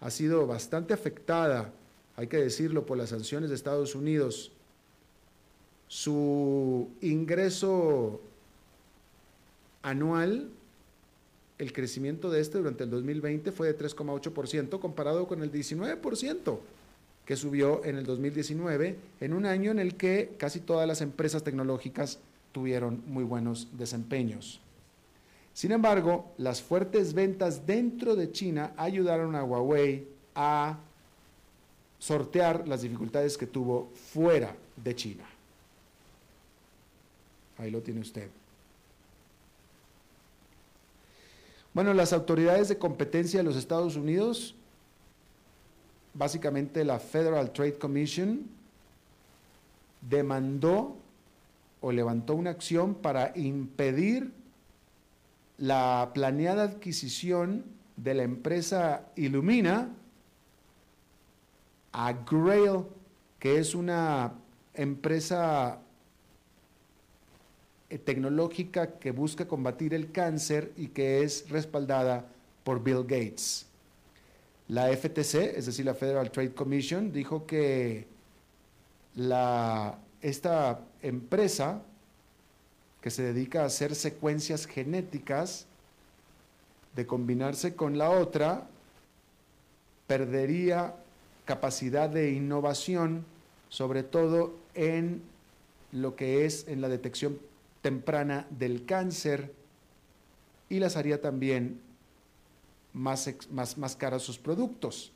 ha 0.01 0.11
sido 0.11 0.47
bastante 0.47 0.95
afectada 0.95 1.71
hay 2.17 2.27
que 2.27 2.37
decirlo, 2.39 2.87
por 2.87 2.99
las 2.99 3.11
sanciones 3.11 3.51
de 3.51 3.57
Estados 3.57 3.95
Unidos, 3.95 4.53
su 5.89 6.91
ingreso 7.01 8.21
anual, 9.83 10.49
el 11.59 11.73
crecimiento 11.73 12.31
de 12.31 12.41
este 12.41 12.59
durante 12.59 12.85
el 12.85 12.91
2020 12.91 13.53
fue 13.53 13.73
de 13.73 13.79
3,8% 13.79 14.81
comparado 14.81 15.29
con 15.29 15.43
el 15.43 15.53
19% 15.53 16.59
que 17.25 17.37
subió 17.37 17.85
en 17.85 17.97
el 17.97 18.05
2019, 18.05 18.97
en 19.21 19.33
un 19.33 19.47
año 19.47 19.71
en 19.71 19.79
el 19.79 19.95
que 19.95 20.35
casi 20.39 20.61
todas 20.61 20.89
las 20.89 21.01
empresas 21.01 21.45
tecnológicas 21.45 22.19
tuvieron 22.51 23.03
muy 23.07 23.25
buenos 23.25 23.69
desempeños. 23.79 24.61
Sin 25.55 25.73
embargo, 25.73 26.33
las 26.39 26.63
fuertes 26.63 27.15
ventas 27.15 27.67
dentro 27.67 28.17
de 28.17 28.33
China 28.33 28.73
ayudaron 28.77 29.37
a 29.37 29.45
Huawei 29.45 30.09
a 30.35 30.79
sortear 32.03 32.67
las 32.67 32.83
dificultades 32.83 33.39
que 33.39 33.47
tuvo 33.47 33.93
fuera 33.95 34.57
de 34.75 34.97
China. 34.97 35.23
Ahí 37.59 37.71
lo 37.71 37.81
tiene 37.81 38.01
usted. 38.01 38.29
Bueno, 41.73 41.95
las 41.95 42.13
autoridades 42.13 42.69
de 42.69 42.77
competencia 42.77 43.39
de 43.39 43.45
los 43.45 43.55
Estados 43.55 43.95
Unidos, 43.95 44.57
básicamente 46.13 46.85
la 46.85 46.99
Federal 46.99 47.53
Trade 47.53 47.79
Commission, 47.79 48.49
demandó 50.01 50.97
o 51.81 51.93
levantó 51.93 52.35
una 52.35 52.51
acción 52.51 52.97
para 52.97 53.33
impedir 53.37 54.33
la 55.57 56.11
planeada 56.13 56.65
adquisición 56.65 57.65
de 57.97 58.15
la 58.15 58.25
empresa 58.25 59.07
Illumina 59.15 59.89
a 61.93 62.13
Grail, 62.13 62.85
que 63.39 63.59
es 63.59 63.75
una 63.75 64.33
empresa 64.75 65.79
eh, 67.91 67.99
tecnológica 67.99 68.99
que 68.99 69.11
busca 69.11 69.47
combatir 69.47 69.95
el 69.95 70.11
cáncer 70.11 70.73
y 70.77 70.89
que 70.89 71.23
es 71.23 71.49
respaldada 71.51 72.27
por 72.65 72.83
Bill 72.83 73.03
Gates. 73.03 73.67
La 74.69 74.89
FTC, 74.89 75.57
es 75.57 75.67
decir, 75.67 75.85
la 75.85 75.95
Federal 75.95 76.31
Trade 76.31 76.55
Commission, 76.55 77.13
dijo 77.13 77.47
que 77.47 78.07
la, 79.17 79.99
esta 80.23 80.81
empresa 81.03 81.83
que 83.03 83.11
se 83.11 83.23
dedica 83.23 83.63
a 83.63 83.67
hacer 83.67 83.95
secuencias 83.95 84.67
genéticas, 84.67 85.67
de 86.95 87.07
combinarse 87.07 87.75
con 87.75 87.99
la 87.99 88.11
otra, 88.11 88.69
perdería 90.07 90.95
capacidad 91.53 92.09
de 92.09 92.33
innovación, 92.33 93.27
sobre 93.69 94.03
todo 94.03 94.55
en 94.75 95.21
lo 95.93 96.17
que 96.17 96.47
es 96.47 96.67
en 96.67 96.81
la 96.81 96.89
detección 96.89 97.39
temprana 97.83 98.47
del 98.49 98.87
cáncer 98.87 99.53
y 100.71 100.79
las 100.79 100.97
haría 100.97 101.21
también 101.21 101.79
más, 102.95 103.31
más, 103.51 103.77
más 103.77 103.97
caras 103.97 104.23
sus 104.23 104.39
productos. 104.39 105.13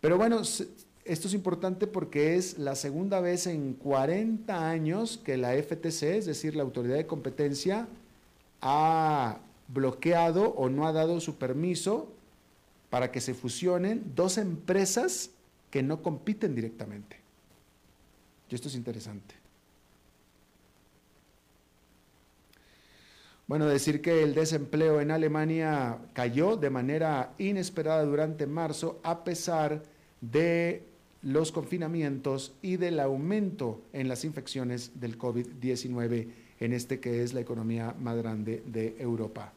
Pero 0.00 0.18
bueno, 0.18 0.42
esto 0.42 1.28
es 1.28 1.32
importante 1.32 1.86
porque 1.86 2.34
es 2.34 2.58
la 2.58 2.74
segunda 2.74 3.20
vez 3.20 3.46
en 3.46 3.74
40 3.74 4.68
años 4.68 5.16
que 5.24 5.36
la 5.36 5.52
FTC, 5.52 6.02
es 6.18 6.26
decir, 6.26 6.56
la 6.56 6.64
Autoridad 6.64 6.96
de 6.96 7.06
Competencia, 7.06 7.86
ha 8.60 9.38
bloqueado 9.68 10.54
o 10.54 10.68
no 10.68 10.88
ha 10.88 10.92
dado 10.92 11.20
su 11.20 11.36
permiso 11.36 12.08
para 12.94 13.10
que 13.10 13.20
se 13.20 13.34
fusionen 13.34 14.12
dos 14.14 14.38
empresas 14.38 15.30
que 15.68 15.82
no 15.82 16.00
compiten 16.00 16.54
directamente. 16.54 17.16
Y 18.48 18.54
esto 18.54 18.68
es 18.68 18.76
interesante. 18.76 19.34
Bueno, 23.48 23.66
decir 23.66 24.00
que 24.00 24.22
el 24.22 24.32
desempleo 24.32 25.00
en 25.00 25.10
Alemania 25.10 25.98
cayó 26.12 26.56
de 26.56 26.70
manera 26.70 27.34
inesperada 27.38 28.04
durante 28.04 28.46
marzo 28.46 29.00
a 29.02 29.24
pesar 29.24 29.82
de 30.20 30.84
los 31.20 31.50
confinamientos 31.50 32.54
y 32.62 32.76
del 32.76 33.00
aumento 33.00 33.82
en 33.92 34.06
las 34.06 34.24
infecciones 34.24 35.00
del 35.00 35.18
COVID-19 35.18 36.28
en 36.60 36.72
este 36.72 37.00
que 37.00 37.24
es 37.24 37.32
la 37.32 37.40
economía 37.40 37.92
más 37.98 38.16
grande 38.16 38.62
de 38.64 38.94
Europa. 39.00 39.52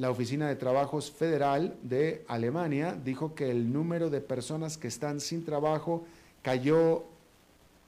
La 0.00 0.10
Oficina 0.10 0.48
de 0.48 0.56
Trabajos 0.56 1.10
Federal 1.10 1.76
de 1.82 2.24
Alemania 2.26 2.98
dijo 3.04 3.34
que 3.34 3.50
el 3.50 3.70
número 3.70 4.08
de 4.08 4.22
personas 4.22 4.78
que 4.78 4.88
están 4.88 5.20
sin 5.20 5.44
trabajo 5.44 6.06
cayó 6.40 7.04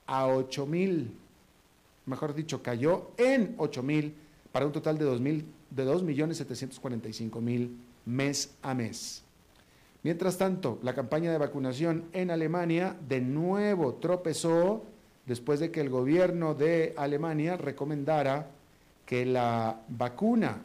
a 0.06 0.26
8 0.26 0.66
mil, 0.66 1.16
mejor 2.04 2.34
dicho, 2.34 2.62
cayó 2.62 3.12
en 3.16 3.54
8 3.56 3.82
mil 3.82 4.14
para 4.52 4.66
un 4.66 4.72
total 4.72 4.98
de 4.98 5.06
2 5.06 5.22
de 5.22 5.86
2.745.000 5.86 7.70
mes 8.04 8.50
a 8.60 8.74
mes. 8.74 9.22
Mientras 10.02 10.36
tanto, 10.36 10.78
la 10.82 10.94
campaña 10.94 11.32
de 11.32 11.38
vacunación 11.38 12.04
en 12.12 12.30
Alemania 12.30 12.94
de 13.08 13.22
nuevo 13.22 13.94
tropezó 13.94 14.84
después 15.24 15.60
de 15.60 15.70
que 15.70 15.80
el 15.80 15.88
gobierno 15.88 16.54
de 16.54 16.92
Alemania 16.98 17.56
recomendara 17.56 18.50
que 19.06 19.24
la 19.24 19.80
vacuna 19.88 20.60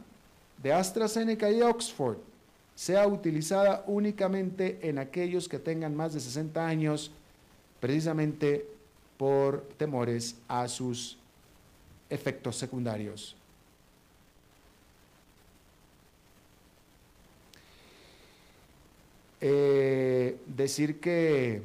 de 0.62 0.72
AstraZeneca 0.72 1.50
y 1.50 1.62
Oxford 1.62 2.18
sea 2.74 3.06
utilizada 3.08 3.82
únicamente 3.88 4.78
en 4.82 4.98
aquellos 4.98 5.48
que 5.48 5.58
tengan 5.58 5.96
más 5.96 6.14
de 6.14 6.20
60 6.20 6.64
años, 6.64 7.10
precisamente 7.80 8.68
por 9.16 9.62
temores 9.76 10.36
a 10.46 10.68
sus 10.68 11.18
efectos 12.08 12.56
secundarios. 12.56 13.34
Eh, 19.40 20.36
decir 20.46 21.00
que 21.00 21.62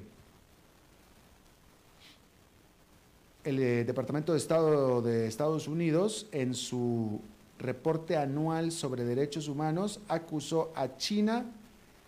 el 3.43 3.59
eh, 3.59 3.83
Departamento 3.83 4.31
de 4.31 4.37
Estado 4.37 5.01
de 5.01 5.27
Estados 5.27 5.67
Unidos, 5.67 6.27
en 6.31 6.53
su 6.53 7.21
reporte 7.63 8.17
anual 8.17 8.71
sobre 8.71 9.05
derechos 9.05 9.47
humanos, 9.47 10.01
acusó 10.07 10.71
a 10.75 10.97
China 10.97 11.45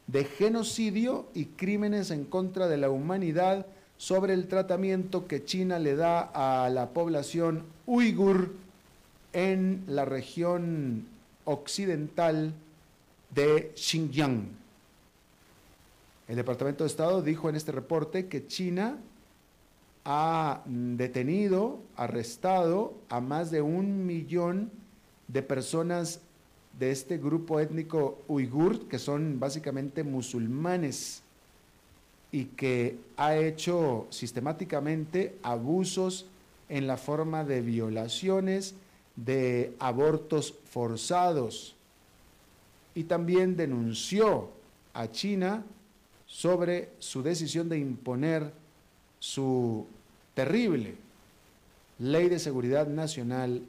de 0.07 0.25
genocidio 0.25 1.27
y 1.33 1.45
crímenes 1.45 2.11
en 2.11 2.25
contra 2.25 2.67
de 2.67 2.77
la 2.77 2.89
humanidad 2.89 3.65
sobre 3.97 4.33
el 4.33 4.47
tratamiento 4.47 5.27
que 5.27 5.43
China 5.43 5.79
le 5.79 5.95
da 5.95 6.19
a 6.21 6.69
la 6.69 6.89
población 6.89 7.63
uigur 7.87 8.53
en 9.33 9.83
la 9.87 10.05
región 10.05 11.07
occidental 11.45 12.53
de 13.33 13.71
Xinjiang. 13.75 14.49
El 16.27 16.35
Departamento 16.35 16.83
de 16.83 16.89
Estado 16.89 17.21
dijo 17.21 17.49
en 17.49 17.55
este 17.55 17.71
reporte 17.71 18.27
que 18.27 18.47
China 18.47 18.97
ha 20.03 20.61
detenido, 20.65 21.79
arrestado 21.95 22.93
a 23.09 23.21
más 23.21 23.49
de 23.51 23.61
un 23.61 24.05
millón 24.05 24.71
de 25.27 25.41
personas 25.41 26.19
de 26.79 26.91
este 26.91 27.17
grupo 27.17 27.59
étnico 27.59 28.21
uigur, 28.27 28.87
que 28.87 28.99
son 28.99 29.39
básicamente 29.39 30.03
musulmanes, 30.03 31.21
y 32.31 32.45
que 32.45 32.97
ha 33.15 33.37
hecho 33.37 34.07
sistemáticamente 34.09 35.37
abusos 35.41 36.25
en 36.67 36.85
la 36.85 36.97
forma 36.97 37.45
de 37.45 37.61
violaciones, 37.61 38.75
de 39.15 39.73
abortos 39.79 40.53
forzados, 40.65 41.75
y 42.93 43.05
también 43.05 43.55
denunció 43.55 44.49
a 44.93 45.09
China 45.11 45.63
sobre 46.25 46.89
su 46.99 47.23
decisión 47.23 47.69
de 47.69 47.77
imponer 47.77 48.51
su 49.19 49.85
terrible 50.33 50.95
ley 51.99 52.27
de 52.27 52.39
seguridad 52.39 52.87
nacional 52.87 53.61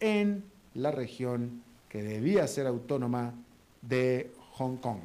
en 0.00 0.44
la 0.74 0.90
región 0.90 1.62
que 1.88 2.02
debía 2.02 2.46
ser 2.46 2.66
autónoma 2.66 3.32
de 3.82 4.32
Hong 4.54 4.76
Kong. 4.76 4.98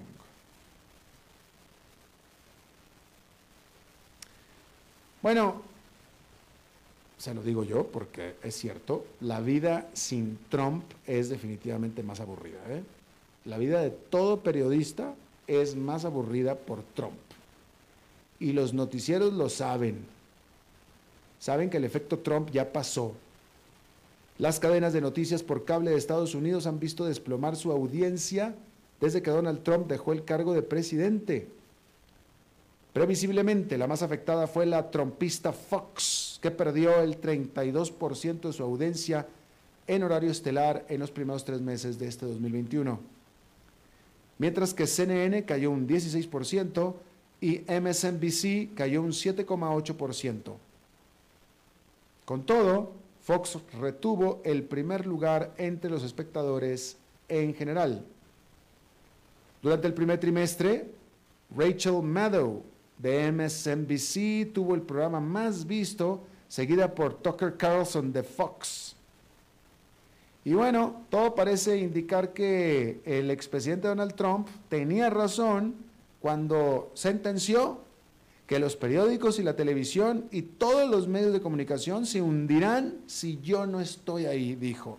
Bueno, 5.22 5.62
se 7.18 7.34
lo 7.34 7.44
digo 7.44 7.64
yo 7.64 7.88
porque 7.88 8.36
es 8.42 8.56
cierto, 8.56 9.06
la 9.20 9.42
vida 9.42 9.90
sin 9.94 10.40
Trump 10.50 10.86
es 11.06 11.30
definitivamente 11.30 12.02
más 12.02 12.22
aburrida. 12.22 12.60
¿eh? 12.70 12.82
La 13.46 13.58
vida 13.58 13.82
de 13.82 13.90
todo 13.90 14.40
periodista 14.40 15.14
es 15.46 15.76
más 15.76 16.06
aburrida 16.06 16.56
por 16.56 16.82
Trump. 16.96 17.18
Y 18.40 18.54
los 18.54 18.74
noticieros 18.74 19.34
lo 19.34 19.50
saben. 19.50 20.06
Saben 21.40 21.70
que 21.70 21.78
el 21.78 21.84
efecto 21.84 22.20
Trump 22.20 22.52
ya 22.52 22.72
pasó. 22.72 23.14
Las 24.40 24.62
cadenas 24.62 24.94
de 24.94 25.02
noticias 25.02 25.44
por 25.44 25.66
cable 25.66 25.92
de 25.92 25.98
Estados 25.98 26.34
Unidos 26.34 26.66
han 26.66 26.80
visto 26.80 27.06
desplomar 27.06 27.58
su 27.58 27.74
audiencia 27.74 28.56
desde 29.02 29.22
que 29.22 29.32
Donald 29.32 29.64
Trump 29.64 29.88
dejó 29.88 30.14
el 30.14 30.24
cargo 30.24 30.54
de 30.54 30.62
presidente. 30.62 31.50
Previsiblemente, 32.94 33.78
la 33.78 33.86
más 33.86 34.02
afectada 34.02 34.48
fue 34.48 34.66
la 34.66 34.92
trompista 34.92 35.52
Fox, 35.52 36.40
que 36.42 36.52
perdió 36.52 37.02
el 37.02 37.20
32% 37.20 38.40
de 38.40 38.54
su 38.54 38.64
audiencia 38.64 39.28
en 39.88 40.04
horario 40.04 40.32
estelar 40.32 40.86
en 40.88 41.02
los 41.02 41.12
primeros 41.12 41.44
tres 41.44 41.60
meses 41.60 42.00
de 42.00 42.08
este 42.08 42.26
2021. 42.26 42.98
Mientras 44.38 44.74
que 44.74 44.88
CNN 44.88 45.44
cayó 45.44 45.70
un 45.70 45.86
16% 45.86 46.94
y 47.42 47.60
MSNBC 47.70 48.74
cayó 48.74 49.02
un 49.02 49.12
7,8%. 49.12 50.54
Con 52.24 52.46
todo, 52.46 52.99
Fox 53.30 53.60
retuvo 53.80 54.42
el 54.44 54.64
primer 54.64 55.06
lugar 55.06 55.54
entre 55.58 55.92
los 55.92 56.02
espectadores 56.02 56.98
en 57.28 57.54
general. 57.54 58.04
Durante 59.62 59.86
el 59.86 59.94
primer 59.94 60.20
trimestre, 60.20 60.90
Rachel 61.56 62.02
Maddow 62.02 62.64
de 62.98 63.32
MSNBC 63.32 64.52
tuvo 64.52 64.74
el 64.74 64.82
programa 64.82 65.20
más 65.20 65.68
visto, 65.68 66.24
seguida 66.48 66.96
por 66.96 67.22
Tucker 67.22 67.56
Carlson 67.56 68.12
de 68.12 68.24
Fox. 68.24 68.96
Y 70.44 70.56
bueno, 70.56 71.04
todo 71.12 71.36
parece 71.36 71.78
indicar 71.78 72.34
que 72.34 73.00
el 73.06 73.30
expresidente 73.30 73.90
Donald 73.90 74.16
Trump 74.16 74.48
tenía 74.70 75.12
razón 75.12 75.76
cuando 76.20 76.90
sentenció 76.96 77.80
que 78.50 78.58
los 78.58 78.76
periódicos 78.76 79.38
y 79.38 79.44
la 79.44 79.56
televisión 79.56 80.26
y 80.32 80.42
todos 80.42 80.90
los 80.90 81.08
medios 81.08 81.34
de 81.34 81.40
comunicación 81.40 82.08
se 82.08 82.20
hundirán 82.20 82.96
si 83.06 83.40
yo 83.44 83.68
no 83.68 83.80
estoy 83.80 84.26
ahí, 84.26 84.56
dijo. 84.56 84.98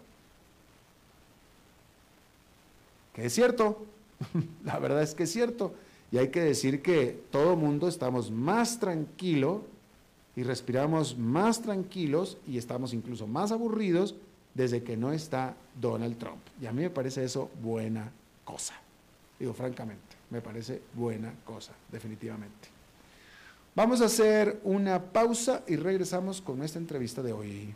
Que 3.13 3.27
es 3.27 3.35
cierto, 3.35 3.85
la 4.65 4.79
verdad 4.79 5.03
es 5.03 5.17
que 5.17 5.25
es 5.25 5.33
cierto. 5.33 5.75
Y 6.13 6.19
hay 6.19 6.29
que 6.29 6.43
decir 6.43 6.81
que 6.81 7.25
todo 7.33 7.57
mundo 7.57 7.89
estamos 7.89 8.31
más 8.31 8.79
tranquilo 8.79 9.65
y 10.37 10.45
respiramos 10.45 11.19
más 11.19 11.61
tranquilos 11.61 12.39
y 12.47 12.57
estamos 12.57 12.95
incluso 12.95 13.27
más 13.27 13.51
aburridos 13.51 14.15
desde 14.55 14.85
que 14.85 14.97
no 14.97 15.11
está 15.11 15.57
Donald 15.81 16.17
Trump. 16.19 16.41
Y 16.63 16.67
a 16.67 16.73
mí 16.73 16.83
me 16.83 16.91
parece 16.91 17.25
eso 17.25 17.51
buena 17.61 18.13
cosa. 18.45 18.75
Digo, 19.41 19.53
francamente, 19.55 20.17
me 20.31 20.41
parece 20.41 20.81
buena 20.95 21.35
cosa, 21.45 21.73
definitivamente. 21.91 22.80
Vamos 23.75 24.01
a 24.01 24.07
hacer 24.07 24.61
una 24.65 25.01
pausa 25.13 25.63
y 25.67 25.77
regresamos 25.77 26.41
con 26.41 26.59
nuestra 26.59 26.81
entrevista 26.81 27.23
de 27.23 27.33
hoy. 27.33 27.75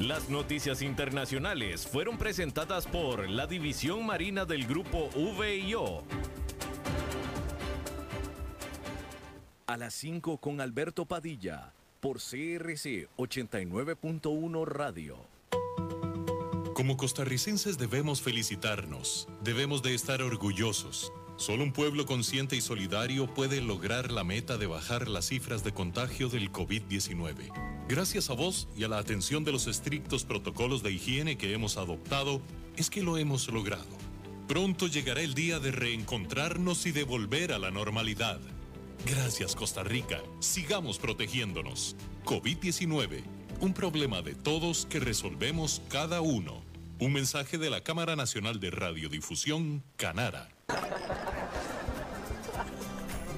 Las 0.00 0.28
noticias 0.28 0.82
internacionales 0.82 1.86
fueron 1.86 2.18
presentadas 2.18 2.86
por 2.86 3.28
la 3.28 3.46
División 3.46 4.06
Marina 4.06 4.44
del 4.44 4.66
Grupo 4.66 5.10
VIO 5.38 6.04
a 9.66 9.76
las 9.76 9.92
5 9.94 10.38
con 10.38 10.62
Alberto 10.62 11.04
Padilla 11.04 11.72
por 12.00 12.16
CRC 12.16 13.08
89.1 13.18 14.64
Radio. 14.66 15.37
Como 16.78 16.96
costarricenses 16.96 17.76
debemos 17.76 18.22
felicitarnos, 18.22 19.26
debemos 19.42 19.82
de 19.82 19.96
estar 19.96 20.22
orgullosos. 20.22 21.12
Solo 21.36 21.64
un 21.64 21.72
pueblo 21.72 22.06
consciente 22.06 22.54
y 22.54 22.60
solidario 22.60 23.26
puede 23.34 23.60
lograr 23.60 24.12
la 24.12 24.22
meta 24.22 24.58
de 24.58 24.68
bajar 24.68 25.08
las 25.08 25.26
cifras 25.26 25.64
de 25.64 25.74
contagio 25.74 26.28
del 26.28 26.52
COVID-19. 26.52 27.52
Gracias 27.88 28.30
a 28.30 28.34
vos 28.34 28.68
y 28.76 28.84
a 28.84 28.88
la 28.88 28.98
atención 28.98 29.42
de 29.42 29.50
los 29.50 29.66
estrictos 29.66 30.22
protocolos 30.22 30.84
de 30.84 30.92
higiene 30.92 31.36
que 31.36 31.52
hemos 31.52 31.78
adoptado, 31.78 32.40
es 32.76 32.90
que 32.90 33.02
lo 33.02 33.18
hemos 33.18 33.48
logrado. 33.48 33.98
Pronto 34.46 34.86
llegará 34.86 35.20
el 35.20 35.34
día 35.34 35.58
de 35.58 35.72
reencontrarnos 35.72 36.86
y 36.86 36.92
de 36.92 37.02
volver 37.02 37.50
a 37.52 37.58
la 37.58 37.72
normalidad. 37.72 38.38
Gracias 39.04 39.56
Costa 39.56 39.82
Rica. 39.82 40.22
Sigamos 40.38 41.00
protegiéndonos. 41.00 41.96
COVID-19, 42.24 43.24
un 43.62 43.74
problema 43.74 44.22
de 44.22 44.36
todos 44.36 44.86
que 44.86 45.00
resolvemos 45.00 45.82
cada 45.88 46.20
uno. 46.20 46.67
Un 47.00 47.12
mensaje 47.12 47.58
de 47.58 47.70
la 47.70 47.82
Cámara 47.82 48.16
Nacional 48.16 48.58
de 48.58 48.70
Radiodifusión, 48.70 49.84
Canara. 49.96 50.48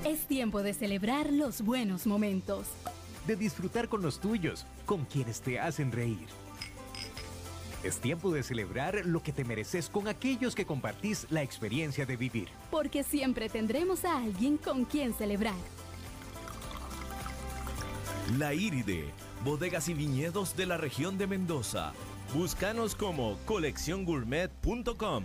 Es 0.05 0.27
tiempo 0.27 0.63
de 0.63 0.73
celebrar 0.73 1.31
los 1.33 1.61
buenos 1.63 2.07
momentos. 2.07 2.67
De 3.27 3.37
disfrutar 3.37 3.89
con 3.89 4.01
los 4.01 4.19
tuyos, 4.19 4.67
con 4.87 5.05
quienes 5.05 5.41
te 5.43 5.61
hacen 5.61 5.93
reír 5.93 6.27
es 7.83 7.99
tiempo 7.99 8.31
de 8.31 8.43
celebrar 8.43 9.07
lo 9.07 9.23
que 9.23 9.33
te 9.33 9.45
mereces 9.45 9.89
con 9.89 10.09
aquellos 10.09 10.55
que 10.55 10.67
compartís 10.67 11.27
la 11.31 11.43
experiencia 11.43 12.05
de 12.07 12.17
vivir. 12.17 12.49
Porque 12.71 13.03
siempre 13.03 13.49
tendremos 13.49 14.05
a 14.05 14.19
alguien 14.19 14.59
con 14.59 14.85
quien 14.85 15.15
celebrar. 15.15 15.55
La 18.39 18.55
Iride, 18.55 19.07
bodegas 19.45 19.89
y 19.89 19.95
viñedos 19.95 20.57
de 20.57 20.67
la 20.67 20.77
región 20.77 21.19
de 21.19 21.27
Mendoza. 21.27 21.93
Búscanos 22.33 22.95
como 22.95 23.37
colecciongourmet.com. 23.47 25.25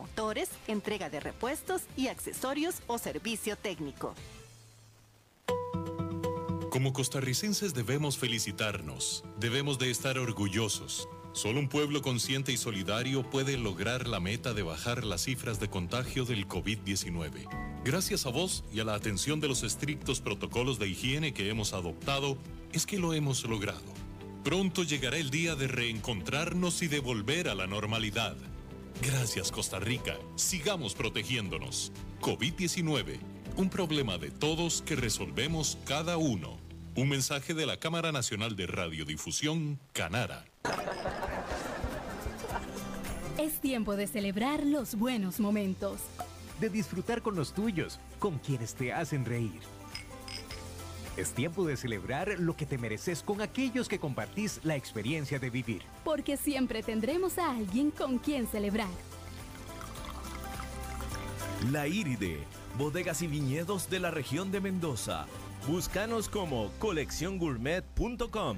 motores, 0.01 0.49
entrega 0.67 1.09
de 1.09 1.19
repuestos 1.19 1.83
y 1.95 2.07
accesorios 2.07 2.75
o 2.87 2.97
servicio 2.97 3.55
técnico. 3.55 4.15
Como 6.71 6.93
costarricenses 6.93 7.73
debemos 7.73 8.17
felicitarnos, 8.17 9.23
debemos 9.39 9.77
de 9.77 9.91
estar 9.91 10.17
orgullosos. 10.17 11.07
Solo 11.33 11.59
un 11.59 11.69
pueblo 11.69 12.01
consciente 12.01 12.51
y 12.51 12.57
solidario 12.57 13.29
puede 13.29 13.57
lograr 13.57 14.07
la 14.07 14.19
meta 14.19 14.53
de 14.53 14.63
bajar 14.63 15.03
las 15.03 15.23
cifras 15.23 15.59
de 15.59 15.69
contagio 15.69 16.25
del 16.25 16.47
COVID-19. 16.47 17.47
Gracias 17.85 18.25
a 18.25 18.29
vos 18.29 18.63
y 18.73 18.79
a 18.79 18.85
la 18.85 18.95
atención 18.95 19.39
de 19.39 19.47
los 19.47 19.63
estrictos 19.63 20.19
protocolos 20.19 20.79
de 20.79 20.87
higiene 20.87 21.33
que 21.33 21.49
hemos 21.49 21.73
adoptado, 21.73 22.37
es 22.73 22.85
que 22.85 22.99
lo 22.99 23.13
hemos 23.13 23.43
logrado. 23.43 23.93
Pronto 24.43 24.83
llegará 24.83 25.17
el 25.17 25.29
día 25.29 25.55
de 25.55 25.67
reencontrarnos 25.67 26.81
y 26.81 26.87
de 26.87 26.99
volver 26.99 27.47
a 27.47 27.55
la 27.55 27.67
normalidad. 27.67 28.35
Gracias 29.01 29.51
Costa 29.51 29.79
Rica, 29.79 30.15
sigamos 30.35 30.93
protegiéndonos. 30.93 31.91
COVID-19, 32.21 33.17
un 33.57 33.67
problema 33.67 34.19
de 34.19 34.29
todos 34.29 34.83
que 34.83 34.95
resolvemos 34.95 35.79
cada 35.85 36.17
uno. 36.17 36.59
Un 36.95 37.09
mensaje 37.09 37.55
de 37.55 37.65
la 37.65 37.77
Cámara 37.77 38.11
Nacional 38.11 38.55
de 38.55 38.67
Radiodifusión, 38.67 39.79
Canara. 39.93 40.45
Es 43.39 43.59
tiempo 43.59 43.95
de 43.95 44.05
celebrar 44.05 44.63
los 44.63 44.93
buenos 44.93 45.39
momentos. 45.39 46.01
De 46.59 46.69
disfrutar 46.69 47.23
con 47.23 47.35
los 47.35 47.55
tuyos, 47.55 47.99
con 48.19 48.37
quienes 48.37 48.75
te 48.75 48.93
hacen 48.93 49.25
reír. 49.25 49.61
Es 51.17 51.33
tiempo 51.33 51.65
de 51.65 51.75
celebrar 51.75 52.39
lo 52.39 52.55
que 52.55 52.65
te 52.65 52.77
mereces 52.77 53.21
con 53.21 53.41
aquellos 53.41 53.89
que 53.89 53.99
compartís 53.99 54.61
la 54.63 54.75
experiencia 54.75 55.39
de 55.39 55.49
vivir. 55.49 55.81
Porque 56.03 56.37
siempre 56.37 56.83
tendremos 56.83 57.37
a 57.37 57.51
alguien 57.51 57.91
con 57.91 58.17
quien 58.17 58.47
celebrar. 58.47 58.87
La 61.69 61.87
Iride, 61.87 62.39
bodegas 62.77 63.21
y 63.21 63.27
viñedos 63.27 63.89
de 63.89 63.99
la 63.99 64.09
región 64.09 64.51
de 64.51 64.61
Mendoza. 64.61 65.27
Búscanos 65.67 66.27
como 66.27 66.71
colecciongourmet.com. 66.79 68.57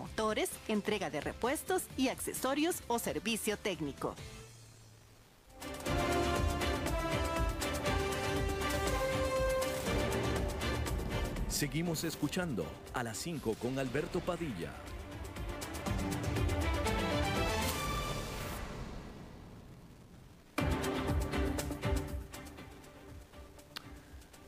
motores, 0.00 0.48
entrega 0.66 1.10
de 1.10 1.20
repuestos 1.20 1.82
y 1.98 2.08
accesorios 2.08 2.76
o 2.88 2.98
servicio 2.98 3.58
técnico. 3.58 4.14
Seguimos 11.48 12.04
escuchando 12.04 12.64
a 12.94 13.02
las 13.02 13.18
5 13.18 13.54
con 13.60 13.78
Alberto 13.78 14.20
Padilla. 14.20 14.72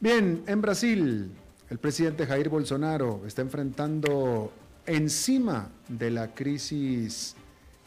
Bien, 0.00 0.42
en 0.46 0.62
Brasil, 0.62 1.30
el 1.68 1.78
presidente 1.78 2.26
Jair 2.26 2.48
Bolsonaro 2.48 3.22
está 3.26 3.42
enfrentando 3.42 4.50
encima 4.86 5.70
de 5.88 6.10
la 6.10 6.34
crisis 6.34 7.34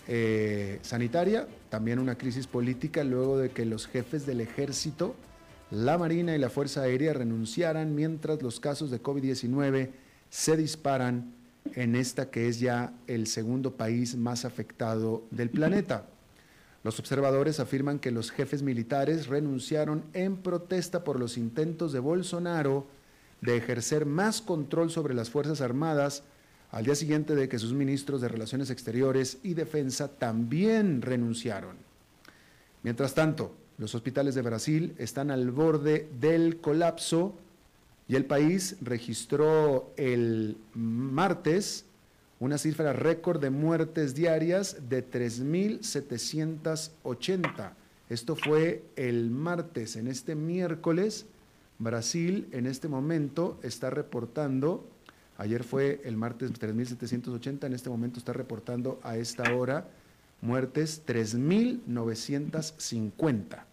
eh, 0.08 0.80
sanitaria, 0.82 1.48
también 1.70 2.00
una 2.00 2.16
crisis 2.18 2.48
política, 2.48 3.04
luego 3.04 3.38
de 3.38 3.50
que 3.50 3.66
los 3.66 3.88
jefes 3.88 4.26
del 4.26 4.42
ejército, 4.42 5.16
la 5.72 5.98
Marina 5.98 6.36
y 6.36 6.40
la 6.40 6.50
Fuerza 6.50 6.82
Aérea 6.82 7.14
renunciaran 7.14 7.96
mientras 7.96 8.42
los 8.42 8.60
casos 8.60 8.92
de 8.92 9.02
COVID-19 9.02 9.90
se 10.30 10.58
disparan 10.58 11.34
en 11.74 11.96
esta 11.96 12.30
que 12.30 12.48
es 12.48 12.60
ya 12.60 12.94
el 13.08 13.26
segundo 13.26 13.76
país 13.76 14.16
más 14.16 14.46
afectado 14.46 15.24
del 15.32 15.50
planeta. 15.50 16.06
Los 16.84 17.00
observadores 17.00 17.60
afirman 17.60 17.98
que 17.98 18.12
los 18.12 18.30
jefes 18.30 18.62
militares 18.62 19.26
renunciaron 19.26 20.04
en 20.14 20.38
protesta 20.38 21.04
por 21.04 21.20
los 21.20 21.36
intentos 21.38 21.92
de 21.92 22.00
Bolsonaro 22.00 22.86
de 23.42 23.58
ejercer 23.58 24.06
más 24.06 24.40
control 24.42 24.92
sobre 24.92 25.16
las 25.16 25.32
Fuerzas 25.32 25.62
Armadas 25.62 26.24
al 26.76 26.84
día 26.84 26.96
siguiente 26.96 27.36
de 27.36 27.48
que 27.48 27.58
sus 27.58 27.72
ministros 27.72 28.20
de 28.20 28.28
Relaciones 28.28 28.70
Exteriores 28.70 29.38
y 29.44 29.54
Defensa 29.54 30.10
también 30.10 31.02
renunciaron. 31.02 31.78
Mientras 32.84 33.16
tanto, 33.16 33.56
los 33.78 33.96
hospitales 33.96 34.36
de 34.36 34.42
Brasil 34.42 34.94
están 34.98 35.32
al 35.32 35.52
borde 35.52 36.10
del 36.20 36.58
colapso 36.58 37.34
y 38.10 38.18
el 38.18 38.26
país 38.26 38.76
registró 38.82 39.94
el 39.96 40.58
martes 40.74 41.86
una 42.42 42.58
cifra 42.58 42.92
récord 42.92 43.40
de 43.40 43.52
muertes 43.52 44.14
diarias 44.14 44.90
de 44.90 45.10
3.780. 45.10 47.72
Esto 48.10 48.36
fue 48.36 48.84
el 48.98 49.32
martes. 49.32 49.96
En 49.96 50.08
este 50.08 50.36
miércoles, 50.36 51.26
Brasil 51.80 52.50
en 52.52 52.66
este 52.66 52.90
momento 52.90 53.62
está 53.64 53.90
reportando 53.90 54.86
Ayer 55.38 55.64
fue 55.64 56.02
el 56.06 56.16
martes 56.16 56.54
3.780, 56.54 57.66
en 57.66 57.74
este 57.74 57.90
momento 57.90 58.20
está 58.20 58.32
reportando 58.34 59.00
a 59.04 59.18
esta 59.18 59.54
hora 59.54 59.88
muertes 60.42 61.04
3.950. 61.06 63.64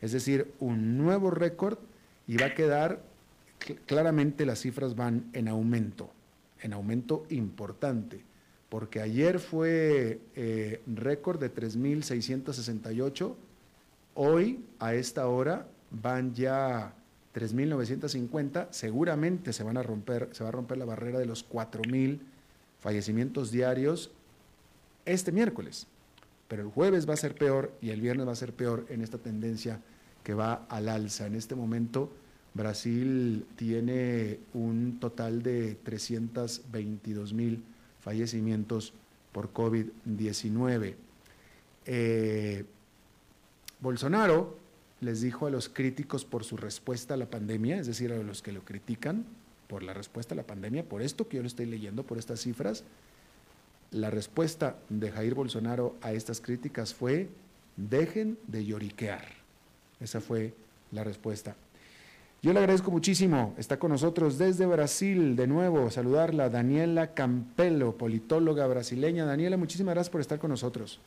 Es 0.00 0.12
decir, 0.12 0.52
un 0.60 0.98
nuevo 0.98 1.30
récord 1.30 1.78
y 2.26 2.36
va 2.36 2.46
a 2.46 2.54
quedar, 2.54 3.02
claramente 3.86 4.46
las 4.46 4.60
cifras 4.60 4.96
van 4.96 5.30
en 5.32 5.48
aumento, 5.48 6.10
en 6.60 6.74
aumento 6.74 7.24
importante, 7.30 8.20
porque 8.68 9.00
ayer 9.00 9.38
fue 9.38 10.20
eh, 10.36 10.82
récord 10.86 11.40
de 11.40 11.54
3.668, 11.54 13.34
hoy 14.14 14.64
a 14.78 14.94
esta 14.94 15.26
hora 15.28 15.66
van 15.90 16.34
ya 16.34 16.94
3.950, 17.34 18.68
seguramente 18.70 19.52
se 19.52 19.62
van 19.62 19.76
a 19.76 19.82
romper, 19.82 20.28
se 20.32 20.42
va 20.42 20.48
a 20.48 20.52
romper 20.52 20.78
la 20.78 20.84
barrera 20.84 21.18
de 21.18 21.26
los 21.26 21.48
4.000 21.48 22.18
fallecimientos 22.80 23.50
diarios 23.50 24.10
este 25.04 25.32
miércoles. 25.32 25.86
Pero 26.48 26.62
el 26.62 26.68
jueves 26.68 27.08
va 27.08 27.14
a 27.14 27.16
ser 27.16 27.34
peor 27.34 27.72
y 27.80 27.90
el 27.90 28.00
viernes 28.00 28.26
va 28.26 28.32
a 28.32 28.36
ser 28.36 28.52
peor 28.52 28.86
en 28.88 29.02
esta 29.02 29.18
tendencia 29.18 29.80
que 30.24 30.34
va 30.34 30.66
al 30.68 30.88
alza. 30.88 31.26
En 31.26 31.36
este 31.36 31.54
momento 31.54 32.10
Brasil 32.54 33.46
tiene 33.56 34.40
un 34.54 34.98
total 34.98 35.42
de 35.42 35.76
322 35.84 37.32
mil 37.32 37.62
fallecimientos 38.00 38.92
por 39.32 39.52
COVID-19. 39.52 40.94
Eh, 41.86 42.64
Bolsonaro 43.80 44.58
les 45.00 45.20
dijo 45.20 45.46
a 45.46 45.50
los 45.50 45.68
críticos 45.68 46.24
por 46.24 46.44
su 46.44 46.56
respuesta 46.56 47.14
a 47.14 47.16
la 47.16 47.26
pandemia, 47.26 47.78
es 47.78 47.86
decir, 47.86 48.12
a 48.12 48.16
los 48.16 48.42
que 48.42 48.52
lo 48.52 48.62
critican 48.62 49.24
por 49.66 49.82
la 49.82 49.94
respuesta 49.94 50.34
a 50.34 50.36
la 50.36 50.42
pandemia, 50.42 50.84
por 50.84 51.00
esto 51.00 51.28
que 51.28 51.36
yo 51.36 51.42
le 51.42 51.48
estoy 51.48 51.66
leyendo, 51.66 52.02
por 52.02 52.18
estas 52.18 52.40
cifras, 52.40 52.84
la 53.92 54.10
respuesta 54.10 54.76
de 54.88 55.10
Jair 55.10 55.34
Bolsonaro 55.34 55.96
a 56.02 56.12
estas 56.12 56.40
críticas 56.40 56.94
fue, 56.94 57.28
dejen 57.76 58.38
de 58.46 58.64
lloriquear. 58.64 59.24
Esa 60.00 60.20
fue 60.20 60.54
la 60.92 61.04
respuesta. 61.04 61.56
Yo 62.42 62.52
le 62.52 62.58
agradezco 62.58 62.90
muchísimo, 62.90 63.54
está 63.58 63.78
con 63.78 63.90
nosotros 63.90 64.38
desde 64.38 64.64
Brasil, 64.64 65.36
de 65.36 65.46
nuevo, 65.46 65.90
saludarla, 65.90 66.48
Daniela 66.48 67.12
Campelo, 67.12 67.96
politóloga 67.98 68.66
brasileña. 68.66 69.26
Daniela, 69.26 69.56
muchísimas 69.56 69.94
gracias 69.94 70.10
por 70.10 70.22
estar 70.22 70.38
con 70.38 70.50
nosotros. 70.50 71.00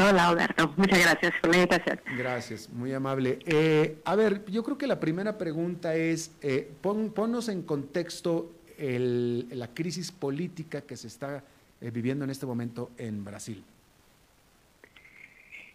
Hola, 0.00 0.28
Alberto. 0.28 0.72
Muchas 0.76 1.00
gracias 1.00 1.32
por 1.40 1.50
la 1.50 1.56
invitación. 1.56 2.00
Gracias, 2.16 2.70
muy 2.70 2.92
amable. 2.92 3.40
Eh, 3.46 3.98
a 4.04 4.14
ver, 4.14 4.44
yo 4.44 4.62
creo 4.62 4.78
que 4.78 4.86
la 4.86 5.00
primera 5.00 5.36
pregunta 5.36 5.96
es, 5.96 6.36
eh, 6.40 6.70
ponnos 6.80 7.48
en 7.48 7.62
contexto 7.62 8.52
la 8.78 9.74
crisis 9.74 10.12
política 10.12 10.82
que 10.82 10.96
se 10.96 11.08
está 11.08 11.42
eh, 11.80 11.90
viviendo 11.90 12.24
en 12.24 12.30
este 12.30 12.46
momento 12.46 12.92
en 12.96 13.24
Brasil. 13.24 13.64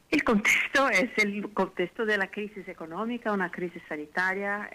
El 0.10 0.24
contexto 0.24 0.88
es 0.88 1.10
el 1.18 1.52
contexto 1.54 2.06
de 2.06 2.18
la 2.18 2.32
crisis 2.32 2.66
económica, 2.70 3.34
una 3.34 3.52
crisis 3.52 3.82
sanitaria, 3.90 4.70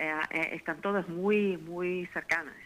están 0.52 0.82
todas 0.82 1.08
muy, 1.08 1.56
muy 1.56 2.06
cercanas. 2.12 2.56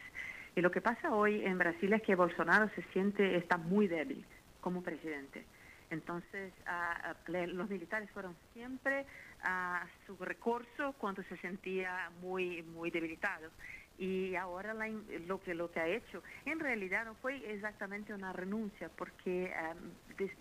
Y 0.57 0.63
lo 0.63 0.73
que 0.73 0.81
pasa 0.81 1.15
hoy 1.15 1.45
en 1.45 1.59
Brasil 1.59 1.93
es 1.93 2.03
que 2.03 2.17
Bolsonaro 2.17 2.69
se 2.75 2.83
siente, 2.93 3.37
está 3.37 3.57
muy 3.57 3.87
débil 3.87 4.25
como 4.61 4.83
presidente 4.83 5.45
Entonces, 5.93 6.55
ah, 6.67 7.15
ah, 7.15 7.29
los 7.29 7.69
militares 7.69 8.11
fueron 8.13 8.35
siempre 8.55 9.05
a 9.43 9.87
su 10.07 10.17
recurso 10.17 10.95
cuando 10.95 11.23
se 11.25 11.37
sentía 11.37 12.11
muy, 12.23 12.63
muy 12.63 12.91
debilitado. 12.91 13.51
Y 13.99 14.35
ahora 14.35 14.73
lo, 14.73 15.43
que, 15.43 15.55
lo 15.55 15.71
que 15.71 15.81
ha 15.81 15.87
hecho, 15.87 16.23
en 16.47 16.61
realidad 16.61 17.05
no 17.05 17.15
fue 17.17 17.37
exactamente 17.53 18.15
una 18.15 18.33
renuncia, 18.33 18.89
porque 18.97 19.53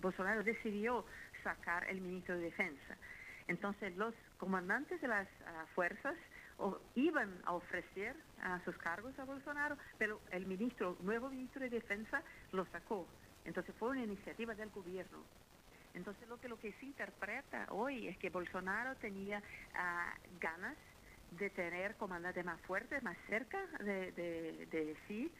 Bolsonaro 0.01 0.41
decidió 0.41 1.05
sacar 1.43 1.87
el 1.89 1.99
ministro 1.99 2.37
de 2.37 2.45
Defensa. 2.45 2.95
Entonces, 3.49 3.93
los 3.97 4.15
comandantes 4.37 5.01
de 5.01 5.09
las 5.09 5.27
fuerzas 5.75 6.15
iban 6.95 7.29
a 7.43 7.51
ofrecer 7.51 8.15
sus 8.63 8.77
cargos 8.77 9.19
a 9.19 9.25
Bolsonaro, 9.25 9.77
pero 9.97 10.21
el 10.31 10.45
ministro, 10.45 10.95
nuevo 11.01 11.29
ministro 11.29 11.59
de 11.59 11.69
Defensa 11.69 12.23
lo 12.53 12.65
sacó. 12.67 13.05
Entonces 13.45 13.75
fue 13.77 13.89
una 13.89 14.03
iniciativa 14.03 14.53
del 14.55 14.69
gobierno. 14.69 15.23
Entonces 15.93 16.27
lo 16.27 16.39
que, 16.39 16.47
lo 16.47 16.57
que 16.59 16.71
se 16.73 16.85
interpreta 16.85 17.67
hoy 17.69 18.07
es 18.07 18.17
que 18.17 18.29
Bolsonaro 18.29 18.95
tenía 18.95 19.41
ah, 19.75 20.13
ganas 20.39 20.77
de 21.31 21.49
tener 21.49 21.95
comandantes 21.95 22.43
más 22.45 22.59
fuertes, 22.61 23.01
más 23.03 23.17
cerca 23.27 23.57
de, 23.79 24.97
sí, 25.07 25.31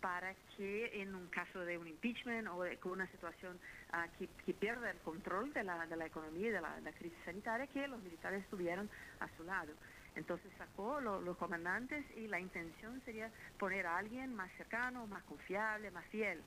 para 0.00 0.34
que 0.56 1.00
en 1.00 1.14
un 1.14 1.28
caso 1.28 1.60
de 1.60 1.78
un 1.78 1.88
impeachment 1.88 2.48
o 2.48 2.62
de 2.62 2.78
una 2.84 3.06
situación 3.08 3.58
ah, 3.92 4.06
que, 4.18 4.54
pierda 4.54 4.90
el 4.90 4.98
control 4.98 5.52
de 5.52 5.64
la, 5.64 5.86
la 5.86 6.06
economía 6.06 6.48
y 6.48 6.50
de 6.50 6.60
la, 6.60 6.92
crisis 6.98 7.18
sanitaria, 7.24 7.66
que 7.68 7.86
los 7.88 8.00
militares 8.02 8.42
estuvieran 8.42 8.88
a 9.20 9.28
su 9.36 9.44
lado. 9.44 9.72
Entonces 10.14 10.50
sacó 10.56 11.00
los 11.00 11.36
comandantes 11.36 12.04
y 12.16 12.26
la 12.26 12.40
intención 12.40 13.02
sería 13.04 13.30
poner 13.58 13.86
a 13.86 13.98
alguien 13.98 14.34
más 14.34 14.50
cercano, 14.56 15.06
más 15.06 15.22
confiable, 15.24 15.90
más 15.90 16.06
fiel. 16.06 16.42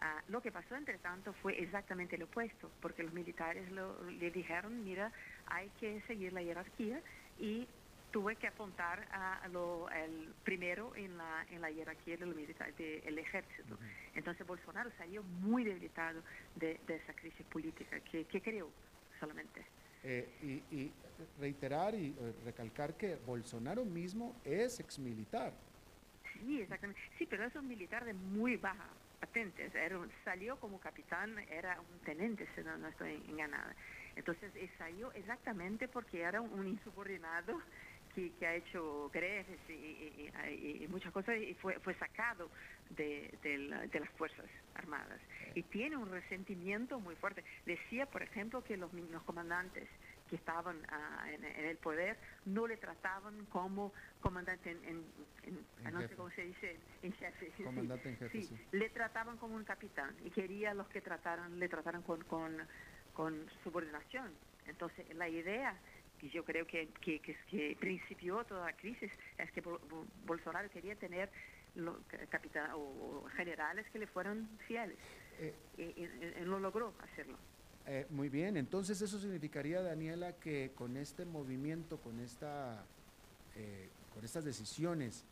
Ah, 0.00 0.22
lo 0.28 0.42
que 0.42 0.50
pasó, 0.50 0.76
entre 0.76 0.98
tanto, 0.98 1.32
fue 1.34 1.60
exactamente 1.62 2.18
lo 2.18 2.26
opuesto, 2.26 2.70
porque 2.80 3.02
los 3.02 3.12
militares 3.12 3.70
le 3.70 4.30
dijeron, 4.30 4.84
mira, 4.84 5.12
hay 5.46 5.70
que 5.80 6.00
seguir 6.02 6.32
la 6.32 6.42
jerarquía 6.42 7.00
y 7.38 7.66
tuve 8.10 8.36
que 8.36 8.46
apuntar 8.46 9.08
a 9.10 9.48
lo 9.48 9.88
el 9.90 10.32
primero 10.44 10.94
en 10.94 11.16
la, 11.16 11.44
en 11.50 11.60
la 11.60 11.72
jerarquía 11.72 12.16
del, 12.16 12.32
militar, 12.32 12.72
del 12.74 13.18
ejército. 13.18 13.76
Entonces 14.14 14.46
Bolsonaro 14.46 14.90
salió 14.96 15.22
muy 15.24 15.64
debilitado 15.64 16.22
de, 16.54 16.78
esa 16.86 17.12
crisis 17.12 17.44
política 17.46 17.98
que, 18.00 18.24
que 18.26 18.40
creó 18.40 18.70
solamente. 19.18 19.64
Eh, 20.04 20.62
y, 20.70 20.92
reiterar 21.40 21.94
y 21.94 22.08
eh, 22.08 22.34
recalcar 22.44 22.94
que 22.96 23.16
Bolsonaro 23.16 23.84
mismo 23.84 24.40
es 24.44 24.78
exmilitar. 24.78 25.52
Sí, 26.34 26.60
exactamente. 26.60 27.00
Sí, 27.18 27.26
pero 27.26 27.44
es 27.44 27.54
un 27.56 27.66
militar 27.66 28.04
de 28.04 28.12
muy 28.12 28.56
baja 28.56 28.88
patentes. 29.24 29.72
Salió 30.24 30.56
como 30.56 30.78
capitán, 30.78 31.38
era 31.50 31.80
un 31.80 31.98
tenente, 32.00 32.46
si 32.54 32.62
no, 32.62 32.88
estoy 32.88 33.22
enganada. 33.28 33.74
Entonces 34.16 34.52
eh, 34.54 34.68
salió 34.76 35.10
exactamente 35.12 35.88
porque 35.88 36.20
era 36.20 36.40
un 36.40 36.66
insubordinado 36.66 37.60
que, 38.14 38.46
ha 38.46 38.54
hecho 38.54 39.10
greves 39.12 39.58
y, 39.68 40.86
muchas 40.88 41.12
cosas 41.12 41.36
y 41.36 41.54
fue, 41.54 41.94
sacado 41.98 42.48
de, 42.90 43.32
de, 43.42 43.98
las 43.98 44.10
Fuerzas 44.10 44.46
Armadas. 44.74 45.20
Y 45.54 45.62
tiene 45.62 45.96
un 45.96 46.10
resentimiento 46.10 47.00
muy 47.00 47.16
fuerte. 47.16 47.42
Decía, 47.66 48.06
por 48.06 48.22
ejemplo, 48.22 48.62
que 48.62 48.76
los, 48.76 48.92
los 48.92 49.22
comandantes 49.24 49.88
que 50.34 50.38
estaban 50.38 50.84
ah, 50.88 51.26
en, 51.30 51.44
el 51.44 51.76
poder 51.76 52.16
no 52.46 52.66
le 52.66 52.76
trataban 52.76 53.46
como 53.46 53.92
comandante 54.20 54.70
en, 54.70 55.04
no 55.92 56.00
sé 56.00 56.16
cómo 56.16 56.30
se 56.30 56.42
dice 56.42 56.76
en 57.02 57.12
jefe 57.12 57.52
comandante 57.62 58.08
en 58.08 58.16
jefe 58.16 58.42
sí, 58.42 58.56
le 58.72 58.88
trataban 58.90 59.36
como 59.38 59.54
un 59.54 59.62
capitán 59.62 60.12
y 60.24 60.30
quería 60.30 60.74
los 60.74 60.88
que 60.88 61.00
trataran 61.00 61.60
le 61.60 61.68
trataran 61.68 62.02
con, 62.02 62.24
con, 62.24 62.56
con 63.12 63.46
subordinación. 63.62 64.32
Entonces 64.66 65.14
la 65.14 65.28
idea 65.28 65.76
que 66.18 66.28
yo 66.30 66.44
creo 66.44 66.66
que, 66.66 66.88
que, 67.00 67.20
que, 67.20 67.76
principió 67.78 68.42
toda 68.44 68.66
la 68.66 68.72
crisis 68.72 69.12
es 69.38 69.52
que 69.52 69.62
Bolsonaro 70.26 70.68
quería 70.70 70.96
tener 70.96 71.30
los 71.76 71.96
capitán 72.28 72.70
o 72.74 73.24
generales 73.36 73.86
que 73.90 74.00
le 74.00 74.06
fueran 74.08 74.48
fieles. 74.66 74.98
Eh, 75.38 75.54
y, 75.76 75.82
y, 75.82 76.44
lo 76.44 76.58
logró 76.58 76.94
hacerlo 77.00 77.36
eh, 77.86 78.06
muy 78.10 78.28
bien, 78.28 78.56
entonces 78.56 79.00
eso 79.02 79.18
significaría, 79.18 79.82
Daniela, 79.82 80.32
que 80.34 80.72
con 80.74 80.96
este 80.96 81.24
movimiento, 81.24 81.98
con, 81.98 82.18
esta, 82.20 82.84
eh, 83.56 83.90
con 84.14 84.24
estas 84.24 84.44
decisiones, 84.44 85.24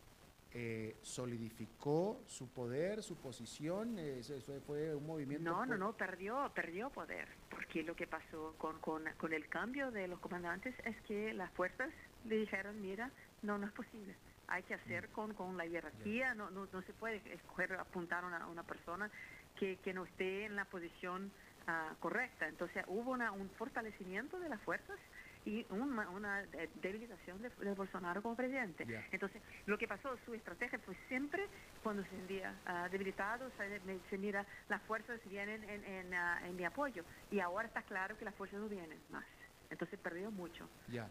eh, 0.55 0.97
solidificó 1.01 2.21
su 2.27 2.47
poder, 2.49 3.03
su 3.03 3.17
posición, 3.17 3.99
eso, 3.99 4.35
fue 4.67 4.95
un 4.95 5.07
movimiento... 5.07 5.51
No, 5.51 5.65
no, 5.65 5.79
no, 5.79 5.97
perdió, 5.97 6.53
perdió 6.55 6.91
poder, 6.91 7.27
porque 7.49 7.83
lo 7.83 7.97
que 7.97 8.07
pasó 8.07 8.55
con, 8.59 8.79
con, 8.81 9.05
con 9.17 9.33
el 9.33 9.49
cambio 9.49 9.91
de 9.91 10.09
los 10.09 10.21
comandantes 10.21 10.75
es 10.85 11.01
que 11.03 11.33
las 11.33 11.51
fuerzas 11.53 11.89
le 12.27 12.37
dijeron, 12.37 12.83
mira, 12.83 13.11
no, 13.43 13.57
no 13.57 13.67
es 13.67 13.73
posible 13.73 14.15
hay 14.49 14.63
que 14.65 14.75
hacer 14.75 15.09
mm. 15.09 15.13
con, 15.13 15.35
con 15.35 15.57
la 15.57 15.67
jerarquía, 15.67 16.35
no, 16.35 16.51
no, 16.51 16.69
no 16.71 16.83
se 16.83 16.93
puede 16.93 17.23
escoger, 17.33 17.73
apuntar 17.75 18.23
a 18.25 18.27
una, 18.27 18.47
una 18.49 18.63
persona 18.63 19.11
que, 19.59 19.77
que 19.79 19.95
no 19.95 20.05
esté 20.05 20.45
en 20.45 20.57
la 20.57 20.67
posición 20.67 21.33
Ah, 21.67 21.95
correcta. 22.01 22.49
Entonces 22.49 22.85
hubo 22.89 23.13
un 23.13 23.51
fortalecimiento 23.57 24.39
de 24.41 24.49
las 24.49 24.61
fuerzas 24.63 24.99
y 25.45 25.67
una, 25.71 26.43
debilitación 26.81 27.43
de, 27.43 27.75
Bolsonaro 27.75 28.23
como 28.23 28.37
presidente. 28.37 28.87
Entonces, 29.11 29.43
lo 29.67 29.77
que 29.77 29.89
pasó, 29.89 30.17
su 30.25 30.35
estrategia 30.35 30.79
fue 30.79 30.97
siempre 31.09 31.47
cuando 31.83 32.05
se 32.05 32.11
sentía 32.11 32.55
uh, 32.67 32.91
debilitado, 32.91 33.51
se, 33.57 34.19
mira, 34.19 34.47
las 34.69 34.81
fuerzas 34.83 35.21
vienen 35.29 35.65
en, 35.69 36.15
ah, 36.15 36.41
en, 36.47 36.55
mi 36.55 36.65
apoyo. 36.65 37.05
Y 37.31 37.41
ahora 37.41 37.67
está 37.67 37.83
claro 37.83 38.17
que 38.17 38.25
las 38.25 38.35
fuerzas 38.35 38.61
no 38.61 38.69
vienen 38.69 38.99
más. 39.11 39.25
Entonces 39.71 39.99
perdió 39.99 40.31
mucho. 40.31 40.69
Ya. 40.89 41.09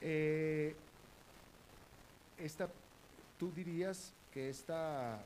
Eh, 0.00 0.74
esta, 2.38 2.68
¿Tú 3.38 3.52
dirías 3.52 4.14
que 4.32 4.48
esta 4.48 5.22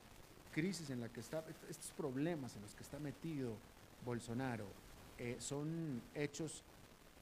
crisis 0.52 0.90
en 0.90 1.00
la 1.00 1.08
que 1.08 1.20
está, 1.20 1.44
estos 1.68 1.90
problemas 1.92 2.56
en 2.56 2.62
los 2.62 2.74
que 2.74 2.82
está 2.82 2.98
metido 2.98 3.56
Bolsonaro 4.04 4.66
eh, 5.18 5.36
son 5.38 6.02
hechos 6.14 6.62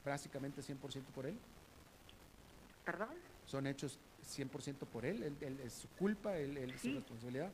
básicamente 0.05 0.61
100% 0.61 0.79
por 1.15 1.27
él? 1.27 1.39
¿Perdón? 2.85 3.11
¿Son 3.47 3.67
hechos 3.67 3.99
100% 4.25 4.87
por 4.87 5.05
él? 5.05 5.37
¿Es 5.65 5.73
su 5.75 5.89
culpa? 5.91 6.37
¿Él, 6.37 6.57
es 6.57 6.81
su 6.81 6.95
responsabilidad? 6.95 7.51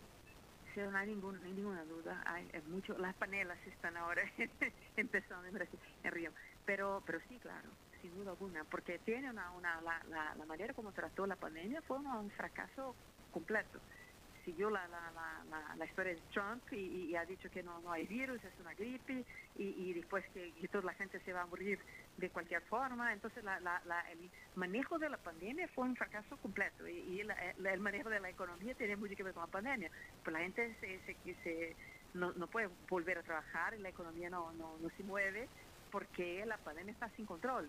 Sí, 0.75 0.81
no 0.81 0.97
hay, 0.97 1.07
ninguna 1.09 1.85
duda. 1.85 2.23
Hay, 2.27 2.49
mucho, 2.69 2.97
las 2.99 3.15
panelas 3.15 3.59
están 3.67 3.97
ahora 3.97 4.23
empezando 4.97 5.47
en 5.47 5.55
Brasil, 5.55 5.79
en 6.05 6.13
Río. 6.13 6.33
Pero, 6.65 7.03
pero 7.07 7.19
sí, 7.29 7.39
claro, 7.39 7.69
sin 8.01 8.15
duda 8.15 8.31
alguna, 8.31 8.65
porque 8.65 8.99
tiene 8.99 9.31
una, 9.31 9.51
una 9.53 9.81
la, 9.81 10.03
la, 10.37 10.45
manera 10.47 10.75
como 10.75 10.93
trató 10.93 11.27
la 11.27 11.37
pandemia 11.37 11.83
fue 11.83 11.99
un 11.99 12.31
fracaso 12.31 12.95
completo 13.33 13.81
siguió 14.49 14.71
la, 14.71 14.89
la, 14.89 15.75
la, 15.77 15.85
historia 15.85 16.15
de 16.15 16.21
Trump 16.33 16.63
y, 16.73 17.15
ha 17.15 17.25
dicho 17.27 17.51
que 17.51 17.63
no, 17.63 17.81
no 17.81 17.93
hay 17.93 18.07
virus, 18.07 18.43
es 18.43 18.53
una 18.61 18.73
gripe 18.73 19.23
y, 19.57 19.93
después 19.93 20.25
que, 20.33 20.53
toda 20.69 20.85
la 20.85 20.95
gente 20.95 21.21
se 21.21 21.35
va 21.35 21.43
a 21.43 21.47
morir 21.47 21.79
de 22.17 22.31
cualquier 22.31 22.63
forma. 22.63 23.13
Entonces 23.13 23.45
el 23.45 24.31
manejo 24.55 24.99
de 24.99 25.11
la 25.11 25.19
pandemia 25.19 25.69
fue 25.69 25.85
un 25.85 25.97
fracaso 25.97 26.39
completo 26.39 26.89
y, 26.89 27.21
el 27.21 27.81
manejo 27.81 28.09
de 28.09 28.21
la 28.21 28.31
economía 28.31 28.75
tiene 28.75 28.97
mucho 28.97 29.15
que 29.15 29.23
ver 29.23 29.35
con 29.35 29.43
la 29.43 29.51
pandemia. 29.51 29.91
Pues 30.25 30.33
la 30.33 30.41
gente 30.41 30.75
se, 30.81 31.35
se, 31.45 31.77
no, 32.15 32.33
no, 32.33 32.47
puede 32.47 32.71
volver 32.89 33.19
a 33.19 33.23
trabajar 33.23 33.75
y 33.75 33.81
la 33.81 33.91
economía 33.91 34.31
no, 34.31 34.51
no, 34.53 34.79
no 34.79 34.89
se 34.97 35.03
mueve 35.03 35.47
porque 35.91 36.47
la 36.47 36.57
pandemia 36.57 36.93
está 36.93 37.11
sin 37.11 37.27
control. 37.27 37.69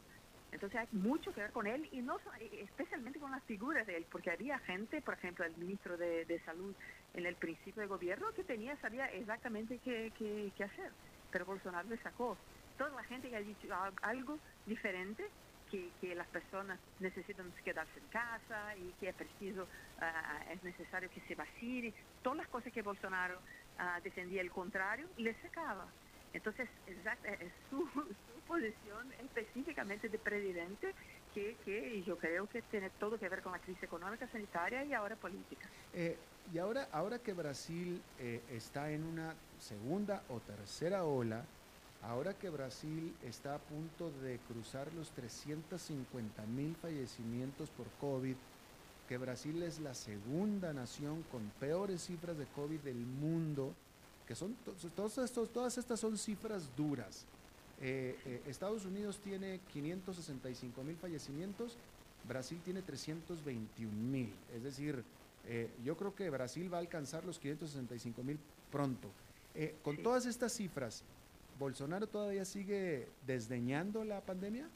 Entonces 0.52 0.80
hay 0.80 0.88
mucho 0.92 1.34
que 1.34 1.42
ver 1.42 1.52
con 1.52 1.68
él 1.68 1.88
y 1.92 2.02
no 2.02 2.18
especialmente 2.40 3.20
con 3.20 3.32
las 3.32 3.44
figuras 3.44 3.86
de 3.86 3.98
él, 3.98 4.06
porque 4.12 4.32
había 4.32 4.58
gente, 4.60 5.02
por 5.02 5.14
ejemplo, 5.14 5.46
el 5.46 5.56
ministro 5.58 5.98
de, 5.98 6.42
Salud 6.46 6.74
en 7.14 7.26
el 7.26 7.36
principio 7.36 7.82
de 7.82 7.88
gobierno 7.88 8.32
que 8.34 8.44
tenía, 8.44 8.76
sabía 8.78 9.06
exactamente 9.08 9.80
qué, 9.84 10.12
qué, 10.18 10.64
hacer, 10.64 10.92
pero 11.32 11.46
Bolsonaro 11.46 11.88
le 11.88 11.98
sacó. 11.98 12.38
Toda 12.78 12.92
la 12.92 13.04
gente 13.04 13.30
que 13.30 13.36
ha 13.36 13.42
dicho 13.42 13.68
algo 14.02 14.40
diferente, 14.66 15.30
que, 15.70 15.92
que, 16.02 16.16
las 16.16 16.28
personas 16.28 16.80
necesitan 17.00 17.52
quedarse 17.64 18.00
en 18.00 18.08
casa 18.08 18.76
y 18.78 18.92
que 19.00 19.10
es 19.10 19.16
preciso, 19.16 19.68
ah, 20.00 20.40
es 20.52 20.64
necesario 20.64 21.10
que 21.12 21.22
se 21.22 21.36
vacile, 21.36 21.94
todas 22.24 22.38
las 22.38 22.48
cosas 22.48 22.74
que 22.74 22.82
Bolsonaro 22.82 23.38
uh, 23.38 24.02
defendía 24.02 24.42
el 24.42 24.50
contrario, 24.50 25.08
le 25.18 25.34
sacaba. 25.42 25.88
Entonces, 26.34 26.70
es 26.88 26.98
su, 27.70 27.88
posición 28.48 29.14
específicamente 29.24 30.10
de 30.10 30.18
presidente 30.18 30.96
que, 31.36 31.56
que, 31.64 32.02
yo 32.02 32.18
creo 32.18 32.48
que 32.48 32.64
tiene 32.64 32.90
todo 33.00 33.20
que 33.20 33.30
ver 33.30 33.44
con 33.44 33.52
la 33.52 33.60
crisis 33.60 33.84
económica, 33.84 34.28
sanitaria 34.28 34.84
y 34.86 34.94
ahora 34.94 35.16
política. 35.16 35.70
Eh, 35.94 36.18
y 36.52 36.58
ahora, 36.58 36.88
ahora 36.92 37.20
que 37.20 37.34
Brasil 37.34 38.02
eh, 38.18 38.42
está 38.50 38.92
en 38.92 39.04
una 39.04 39.36
segunda 39.60 40.24
o 40.30 40.40
tercera 40.40 41.04
ola, 41.04 41.46
ahora 42.02 42.34
que 42.34 42.50
Brasil 42.50 43.16
está 43.24 43.56
a 43.56 43.60
punto 43.60 44.10
de 44.24 44.40
cruzar 44.48 44.92
los 44.94 45.12
350 45.12 46.44
mil 46.48 46.76
fallecimientos 46.76 47.70
por 47.70 47.86
COVID, 48.02 48.36
que 49.08 49.18
Brasil 49.18 49.62
es 49.62 49.80
la 49.80 49.94
segunda 49.94 50.74
nación 50.74 51.24
con 51.32 51.52
peores 51.60 52.02
cifras 52.02 52.38
de 52.38 52.46
COVID 52.48 52.80
del 52.80 52.98
mundo, 52.98 53.76
que 54.30 54.36
son 54.36 54.56
todos 54.96 55.18
estos, 55.18 55.50
todas 55.50 55.76
estas 55.80 56.00
son 56.00 56.16
cifras 56.16 56.70
duras. 56.78 57.26
Eh, 57.82 58.16
eh, 58.28 58.44
Estados 58.46 58.86
Unidos 58.86 59.18
tiene 59.24 59.60
565 59.74 60.84
mil 60.84 60.96
fallecimientos, 60.98 61.76
Brasil 62.28 62.62
tiene 62.64 62.84
321 62.84 63.92
mil. 63.92 64.32
Es 64.56 64.62
decir, 64.62 65.04
eh, 65.48 65.72
yo 65.84 65.98
creo 65.98 66.14
que 66.14 66.30
Brasil 66.30 66.72
va 66.72 66.78
a 66.78 66.82
alcanzar 66.82 67.26
los 67.26 67.40
565 67.40 68.22
mil 68.22 68.38
pronto. 68.72 69.10
con 69.82 69.98
todas 70.04 70.28
estas 70.28 70.54
cifras, 70.54 71.02
¿Bolsonaro 71.58 72.06
todavía 72.06 72.46
sigue 72.46 73.08
desdeñando 73.26 74.04
la 74.04 74.22
pandemia? 74.22 74.70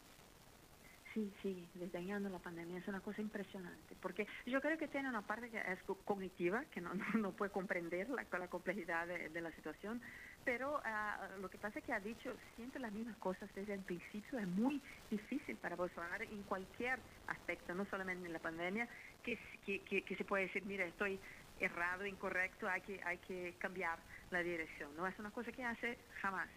Sí, 1.13 1.31
sí, 1.43 1.67
desdeñando 1.75 2.27
la 2.29 2.39
pandemia 2.39 2.79
es 2.79 2.87
una 2.87 2.99
cosa 2.99 3.21
impresionante, 3.21 3.95
porque 4.01 4.25
yo 4.47 4.59
creo 4.61 4.79
que 4.79 4.87
tiene 4.87 5.09
una 5.09 5.21
parte 5.21 5.51
que 5.51 5.59
es 5.59 5.79
cognitiva, 6.05 6.65
que 6.71 6.81
no, 6.81 6.91
no, 7.13 7.31
puede 7.33 7.51
comprender 7.51 8.09
la, 8.09 8.25
la 8.31 8.47
complejidad 8.47 9.05
de, 9.05 9.41
la 9.41 9.51
situación, 9.51 10.01
pero 10.43 10.81
ah, 10.83 11.29
lo 11.39 11.49
que 11.51 11.59
pasa 11.59 11.77
es 11.77 11.85
que 11.85 11.93
ha 11.93 11.99
dicho 11.99 12.33
siempre 12.55 12.79
las 12.79 12.91
mismas 12.91 13.15
cosas 13.17 13.47
desde 13.53 13.75
el 13.75 13.81
principio, 13.81 14.39
es 14.39 14.47
muy 14.47 14.81
difícil 15.11 15.55
para 15.57 15.75
Bolsonaro 15.75 16.23
en 16.23 16.41
cualquier 16.43 16.99
aspecto, 17.27 17.75
no 17.75 17.85
solamente 17.85 18.25
en 18.25 18.33
la 18.33 18.39
pandemia, 18.39 18.87
que, 19.21 19.37
que, 19.65 20.01
que, 20.01 20.15
se 20.15 20.25
puede 20.25 20.45
decir, 20.45 20.65
mira, 20.65 20.83
estoy 20.83 21.19
errado, 21.59 22.07
incorrecto, 22.07 22.67
hay 22.67 22.81
que, 22.81 22.99
hay 23.03 23.19
que 23.19 23.53
cambiar 23.59 23.99
la 24.31 24.41
dirección, 24.41 24.95
no 24.95 25.05
es 25.05 25.17
una 25.19 25.29
cosa 25.29 25.51
que 25.51 25.63
hace 25.63 25.99
jamás. 26.21 26.49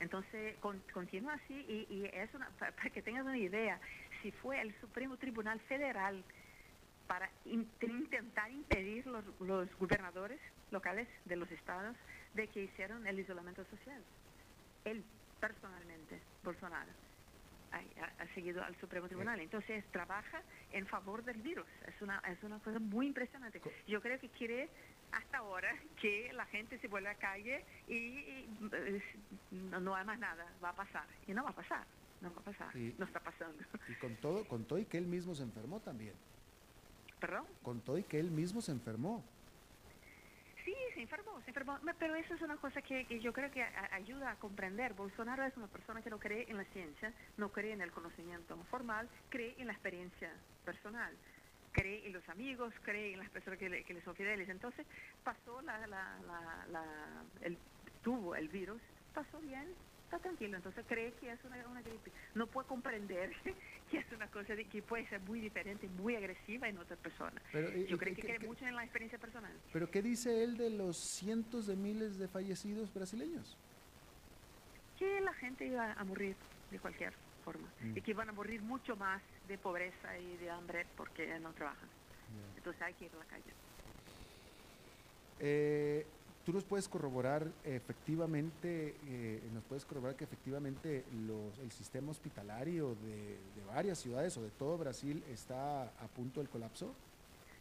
Entonces, 0.00 0.56
continúa 0.92 1.34
así 1.34 1.54
y, 1.90 2.08
es 2.12 2.30
para, 2.58 2.72
que 2.72 3.02
tengas 3.02 3.24
una 3.24 3.36
idea, 3.36 3.78
si 4.22 4.32
fue 4.32 4.60
el 4.60 4.74
Supremo 4.80 5.16
Tribunal 5.18 5.60
Federal 5.60 6.24
para 7.06 7.28
intentar 7.44 8.50
impedir 8.50 9.06
los, 9.06 9.24
los 9.40 9.68
gobernadores 9.78 10.40
locales 10.70 11.06
de 11.26 11.36
los 11.36 11.50
estados 11.50 11.96
de 12.34 12.48
que 12.48 12.62
hicieron 12.64 13.06
el 13.06 13.18
isolamiento 13.18 13.64
social. 13.66 14.02
Él, 14.84 15.04
personalmente, 15.38 16.20
Bolsonaro, 16.42 16.92
ha, 17.72 18.34
seguido 18.34 18.62
al 18.62 18.76
Supremo 18.80 19.06
Tribunal. 19.06 19.40
Entonces, 19.40 19.84
trabaja 19.92 20.42
en 20.72 20.86
favor 20.86 21.24
del 21.24 21.40
virus. 21.40 21.66
Es 21.86 22.00
una, 22.02 22.22
es 22.28 22.42
una 22.42 22.58
cosa 22.58 22.78
muy 22.78 23.06
impresionante. 23.06 23.60
Yo 23.86 24.00
creo 24.00 24.18
que 24.18 24.28
quiere 24.28 24.68
hasta 25.12 25.38
ahora 25.38 25.74
que 26.00 26.32
la 26.32 26.46
gente 26.46 26.78
se 26.78 26.88
vuelve 26.88 27.08
a 27.08 27.14
calle 27.16 27.64
y, 27.88 28.46
no, 29.50 29.94
hay 29.94 30.04
más 30.04 30.18
nada, 30.18 30.46
va 30.62 30.70
a 30.70 30.76
pasar. 30.76 31.06
Y 31.26 31.32
no 31.32 31.44
va 31.44 31.50
a 31.50 31.54
pasar, 31.54 31.84
no 32.20 32.32
va 32.34 32.40
a 32.40 32.44
pasar, 32.44 32.74
no 32.74 33.04
está 33.04 33.20
pasando. 33.20 33.62
Y 33.88 33.94
con 33.94 34.16
todo, 34.16 34.46
con 34.46 34.64
todo 34.64 34.78
y 34.78 34.84
que 34.84 34.98
él 34.98 35.06
mismo 35.06 35.34
se 35.34 35.42
enfermó 35.42 35.80
también. 35.80 36.14
¿Perdón? 37.20 37.44
Con 37.62 37.80
todo 37.80 37.98
y 37.98 38.04
que 38.04 38.18
él 38.18 38.30
mismo 38.30 38.62
se 38.62 38.72
enfermó. 38.72 39.24
Se 41.00 41.04
enfermó, 41.04 41.40
se 41.40 41.50
enfermó, 41.50 41.78
pero 41.98 42.14
eso 42.14 42.34
es 42.34 42.42
una 42.42 42.58
cosa 42.58 42.82
que, 42.82 43.06
yo 43.20 43.32
creo 43.32 43.50
que 43.50 43.62
ayuda 43.62 44.32
a 44.32 44.36
comprender. 44.36 44.92
Bolsonaro 44.92 45.42
es 45.44 45.56
una 45.56 45.66
persona 45.66 46.02
que 46.02 46.10
no 46.10 46.18
cree 46.18 46.44
en 46.50 46.58
la 46.58 46.64
ciencia, 46.64 47.10
no 47.38 47.50
cree 47.50 47.72
en 47.72 47.80
el 47.80 47.90
conocimiento 47.90 48.54
formal, 48.70 49.08
cree 49.30 49.54
en 49.56 49.68
la 49.68 49.72
experiencia 49.72 50.30
personal 50.66 51.16
cree 51.72 52.04
en 52.04 52.12
los 52.12 52.28
amigos, 52.28 52.74
cree 52.82 53.12
en 53.12 53.20
las 53.20 53.30
personas 53.30 53.58
que 53.58 53.68
le, 53.70 54.02
son 54.02 54.14
fideles. 54.14 54.48
Entonces 54.48 54.86
pasó 55.24 55.62
la, 55.62 55.86
la, 55.86 56.18
la, 56.68 56.84
el, 57.40 57.56
tuvo 58.02 58.34
el 58.34 58.48
virus, 58.48 58.82
pasó 59.14 59.38
bien, 59.38 59.72
está 60.10 60.18
tranquilo, 60.18 60.56
entonces 60.56 60.84
cree 60.88 61.12
que 61.12 61.30
es 61.30 61.38
una, 61.44 61.56
una 61.68 61.82
gripe. 61.82 62.10
No 62.34 62.48
puede 62.48 62.66
comprender 62.66 63.32
que 63.90 63.98
es 63.98 64.12
una 64.12 64.26
cosa 64.26 64.56
que 64.56 64.82
puede 64.82 65.08
ser 65.08 65.20
muy 65.20 65.40
diferente, 65.40 65.88
muy 65.88 66.16
agresiva 66.16 66.68
en 66.68 66.78
otras 66.78 66.98
personas. 66.98 67.42
Yo 67.88 67.96
creo 67.96 68.14
que, 68.16 68.22
cree 68.22 68.38
mucho 68.40 68.66
en 68.66 68.74
la 68.74 68.82
experiencia 68.82 69.18
personal. 69.18 69.52
Pero 69.72 69.88
¿qué 69.90 70.02
dice 70.02 70.42
él 70.42 70.56
de 70.56 70.70
los 70.70 70.96
cientos 70.96 71.68
de 71.68 71.76
miles 71.76 72.18
de 72.18 72.26
fallecidos 72.26 72.92
brasileños? 72.92 73.56
Que 74.98 75.20
la 75.20 75.32
gente 75.34 75.66
iba 75.66 75.92
a 75.92 76.04
morir 76.04 76.34
de 76.72 76.78
cualquier 76.80 77.14
forma 77.44 77.68
mm. 77.80 77.96
y 77.96 78.00
que 78.02 78.12
van 78.12 78.28
a 78.28 78.32
morir 78.32 78.62
mucho 78.62 78.96
más 78.96 79.22
de 79.46 79.58
pobreza 79.58 80.18
y 80.18 80.36
de 80.38 80.50
hambre 80.50 80.86
porque 80.96 81.38
no 81.38 81.52
trabajan. 81.52 81.88
Entonces 82.56 82.82
hay 82.82 82.94
que 82.94 83.04
ir 83.06 83.10
a 83.14 83.18
la 83.18 83.24
calle. 83.24 83.52
Eh, 85.40 86.06
¿Tú 86.44 86.54
nos 86.54 86.64
puedes 86.64 86.88
corroborar 86.88 87.46
efectivamente, 87.64 88.96
eh, 89.06 89.42
nos 89.52 89.62
puedes 89.64 89.84
corroborar 89.84 90.16
que 90.16 90.24
efectivamente 90.24 91.04
los, 91.26 91.58
el 91.58 91.70
sistema 91.70 92.10
hospitalario 92.10 92.94
de, 92.94 93.38
varias 93.66 93.98
ciudades 93.98 94.36
o 94.38 94.42
de 94.42 94.50
todo 94.50 94.78
Brasil 94.78 95.22
está 95.28 95.82
a 95.82 96.08
punto 96.08 96.40
del 96.40 96.48
colapso? 96.48 96.94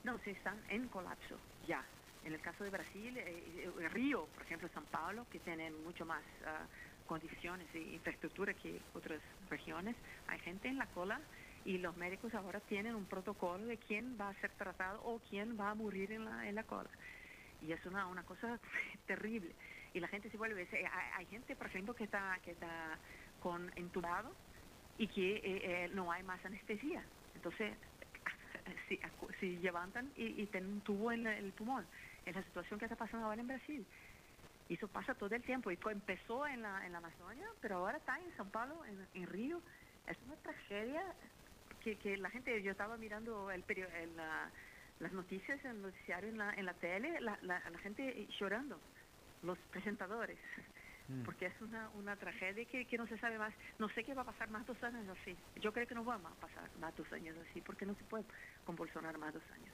No, 0.05 0.17
sí 0.19 0.32
están 0.32 0.57
en 0.69 0.88
colapso, 0.88 1.36
ya. 1.67 1.84
En 2.23 2.34
el 2.34 2.39
caso 2.39 2.63
de 2.63 2.69
Brasil, 2.69 3.17
eh, 3.17 3.43
eh 3.80 3.89
Río, 3.89 4.27
por 4.34 4.43
ejemplo, 4.43 4.69
San 4.73 4.86
Paulo, 4.86 5.25
que 5.30 5.39
tienen 5.39 5.84
mucho 5.84 6.05
más 6.05 6.23
ah, 6.45 6.65
condiciones 7.05 7.67
y 7.75 7.95
infraestructura 7.95 8.53
que 8.53 8.80
otras 8.93 9.19
regiones, 9.49 9.97
hay 10.27 10.39
gente 10.39 10.69
en 10.69 10.77
la 10.77 10.86
cola 10.88 11.19
y 11.65 11.80
los 11.80 11.97
médicos 11.97 12.34
ahora 12.34 12.61
tienen 12.61 12.95
un 12.95 13.05
protocolo 13.05 13.65
de 13.65 13.77
quién 13.77 14.17
va 14.19 14.30
a 14.30 14.34
ser 14.36 14.51
tratado 14.51 15.01
o 15.03 15.19
quién 15.30 15.59
va 15.59 15.71
a 15.71 15.75
morir 15.75 16.13
en 16.13 16.23
la, 16.23 16.47
en 16.47 16.55
la 16.55 16.63
cola. 16.63 16.89
Y 17.62 17.72
es 17.72 17.86
una, 17.86 18.07
una 18.07 18.24
cosa 18.24 18.60
terrible. 19.05 19.53
Y 19.93 19.99
la 19.99 20.07
gente 20.07 20.30
se 20.30 20.38
vuelve, 20.38 20.68
hay, 21.16 21.26
gente, 21.26 21.55
por 21.55 21.68
ejemplo, 21.68 21.93
que 21.93 22.03
está, 22.03 22.38
que 22.43 22.51
está 22.51 22.97
con 23.41 23.72
entubado 23.76 24.32
y 24.97 25.07
que 25.07 25.38
eh, 25.38 25.41
eh, 25.43 25.89
no 25.93 26.12
hay 26.12 26.24
más 26.24 26.43
anestesia. 26.45 27.03
Entonces, 27.36 27.74
si, 28.88 28.99
si 29.39 29.57
levantan 29.57 30.12
y, 30.16 30.45
tienen 30.47 30.74
un 30.74 30.82
tubo 30.82 31.12
en 31.12 31.26
el 31.26 31.51
pulmón, 31.53 31.86
es 32.26 32.36
la 32.36 32.43
situación 32.43 32.80
que 32.80 32.86
está 32.86 32.95
pasando 32.95 33.26
ahora 33.26 33.41
en 33.41 33.47
Brasil. 33.47 33.86
Y 34.68 34.76
eso 34.76 34.88
pasa 34.88 35.16
todo 35.16 35.34
el 35.34 35.41
tiempo. 35.41 35.72
Y 35.72 35.80
empezó 35.89 36.45
en 36.45 36.62
la, 36.62 36.86
en 36.86 36.91
la 36.91 36.99
Amazonia, 36.99 37.47
pero 37.60 37.78
ahora 37.78 37.97
está 37.97 38.20
en 38.20 38.32
São 38.38 38.49
Paulo, 38.51 38.86
en, 38.86 39.07
en 39.16 39.28
Río. 39.28 39.62
Es 40.05 40.18
una 40.28 40.36
tragedia 40.36 41.01
que, 41.82 41.95
que 41.97 42.18
la 42.18 42.30
gente, 42.30 42.62
yo 42.62 42.72
estaba 42.72 42.97
mirando 42.97 43.49
el 43.49 43.64
en 43.68 44.18
las 44.99 45.13
noticias, 45.13 45.63
en 45.63 45.71
el 45.71 45.81
noticiario, 45.81 46.29
en 46.29 46.37
la, 46.37 46.53
en 46.53 46.65
la 46.65 46.73
tele, 46.73 47.19
la, 47.21 47.37
la, 47.41 47.61
gente 47.79 48.27
llorando, 48.39 48.79
los 49.43 49.57
presentadores, 49.71 50.37
mm. 51.07 51.23
porque 51.23 51.45
es 51.45 51.61
una, 51.61 51.89
una 51.91 52.15
tragedia 52.17 52.65
que, 52.65 52.85
que, 52.85 52.97
no 52.97 53.07
se 53.07 53.17
sabe 53.17 53.37
más. 53.37 53.53
No 53.77 53.89
sé 53.89 54.03
qué 54.03 54.13
va 54.13 54.23
a 54.23 54.25
pasar 54.25 54.49
más 54.49 54.65
dos 54.67 54.81
años 54.83 55.07
así. 55.21 55.35
Yo 55.61 55.71
creo 55.71 55.87
que 55.87 55.95
no 55.95 56.03
va 56.03 56.15
a 56.15 56.19
pasar 56.19 56.69
más 56.79 56.95
dos 56.97 57.11
años 57.13 57.35
así, 57.49 57.61
porque 57.61 57.85
no 57.85 57.95
se 57.95 58.03
puede 58.03 58.25
con 58.65 58.75
Bolsonaro 58.75 59.17
más 59.19 59.33
dos 59.33 59.43
años. 59.53 59.73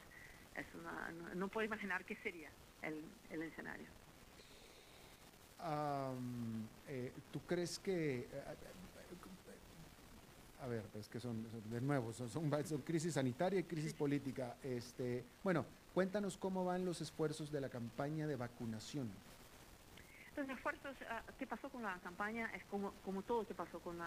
Es 0.56 0.66
una, 0.76 1.12
no, 1.34 1.48
puedo 1.48 1.66
imaginar 1.66 2.06
qué 2.06 2.16
sería 2.18 2.50
el, 2.82 3.04
el 3.30 3.42
escenario. 3.42 3.88
Eh, 6.88 7.12
¿Tú 7.32 7.40
crees 7.48 7.80
que 7.80 8.20
eh, 8.20 8.28
a 10.62 10.68
ver, 10.68 10.84
pues 10.92 11.08
que 11.08 11.20
son, 11.20 11.46
de 11.70 11.82
nuevo, 11.82 12.14
son, 12.14 12.30
son, 12.30 12.82
crisis 12.82 13.14
sanitaria 13.14 13.60
y 13.60 13.64
crisis 13.64 13.94
política. 13.94 14.56
Este, 14.64 15.24
bueno, 15.44 15.66
cuéntanos 15.94 16.38
cómo 16.38 16.66
van 16.66 16.86
los 16.86 17.02
esfuerzos 17.02 17.52
de 17.52 17.62
la 17.62 17.70
campaña 17.70 18.28
de 18.28 18.36
vacunación. 18.36 19.10
Los 20.36 20.50
esfuerzos, 20.50 20.94
uh, 21.02 21.32
¿qué 21.40 21.48
pasó 21.48 21.70
con 21.70 21.82
la 21.82 21.98
campaña? 22.04 22.52
Es 22.54 22.64
como, 22.66 22.92
como 23.06 23.22
todo 23.22 23.48
que 23.48 23.54
pasó 23.54 23.80
con 23.80 23.98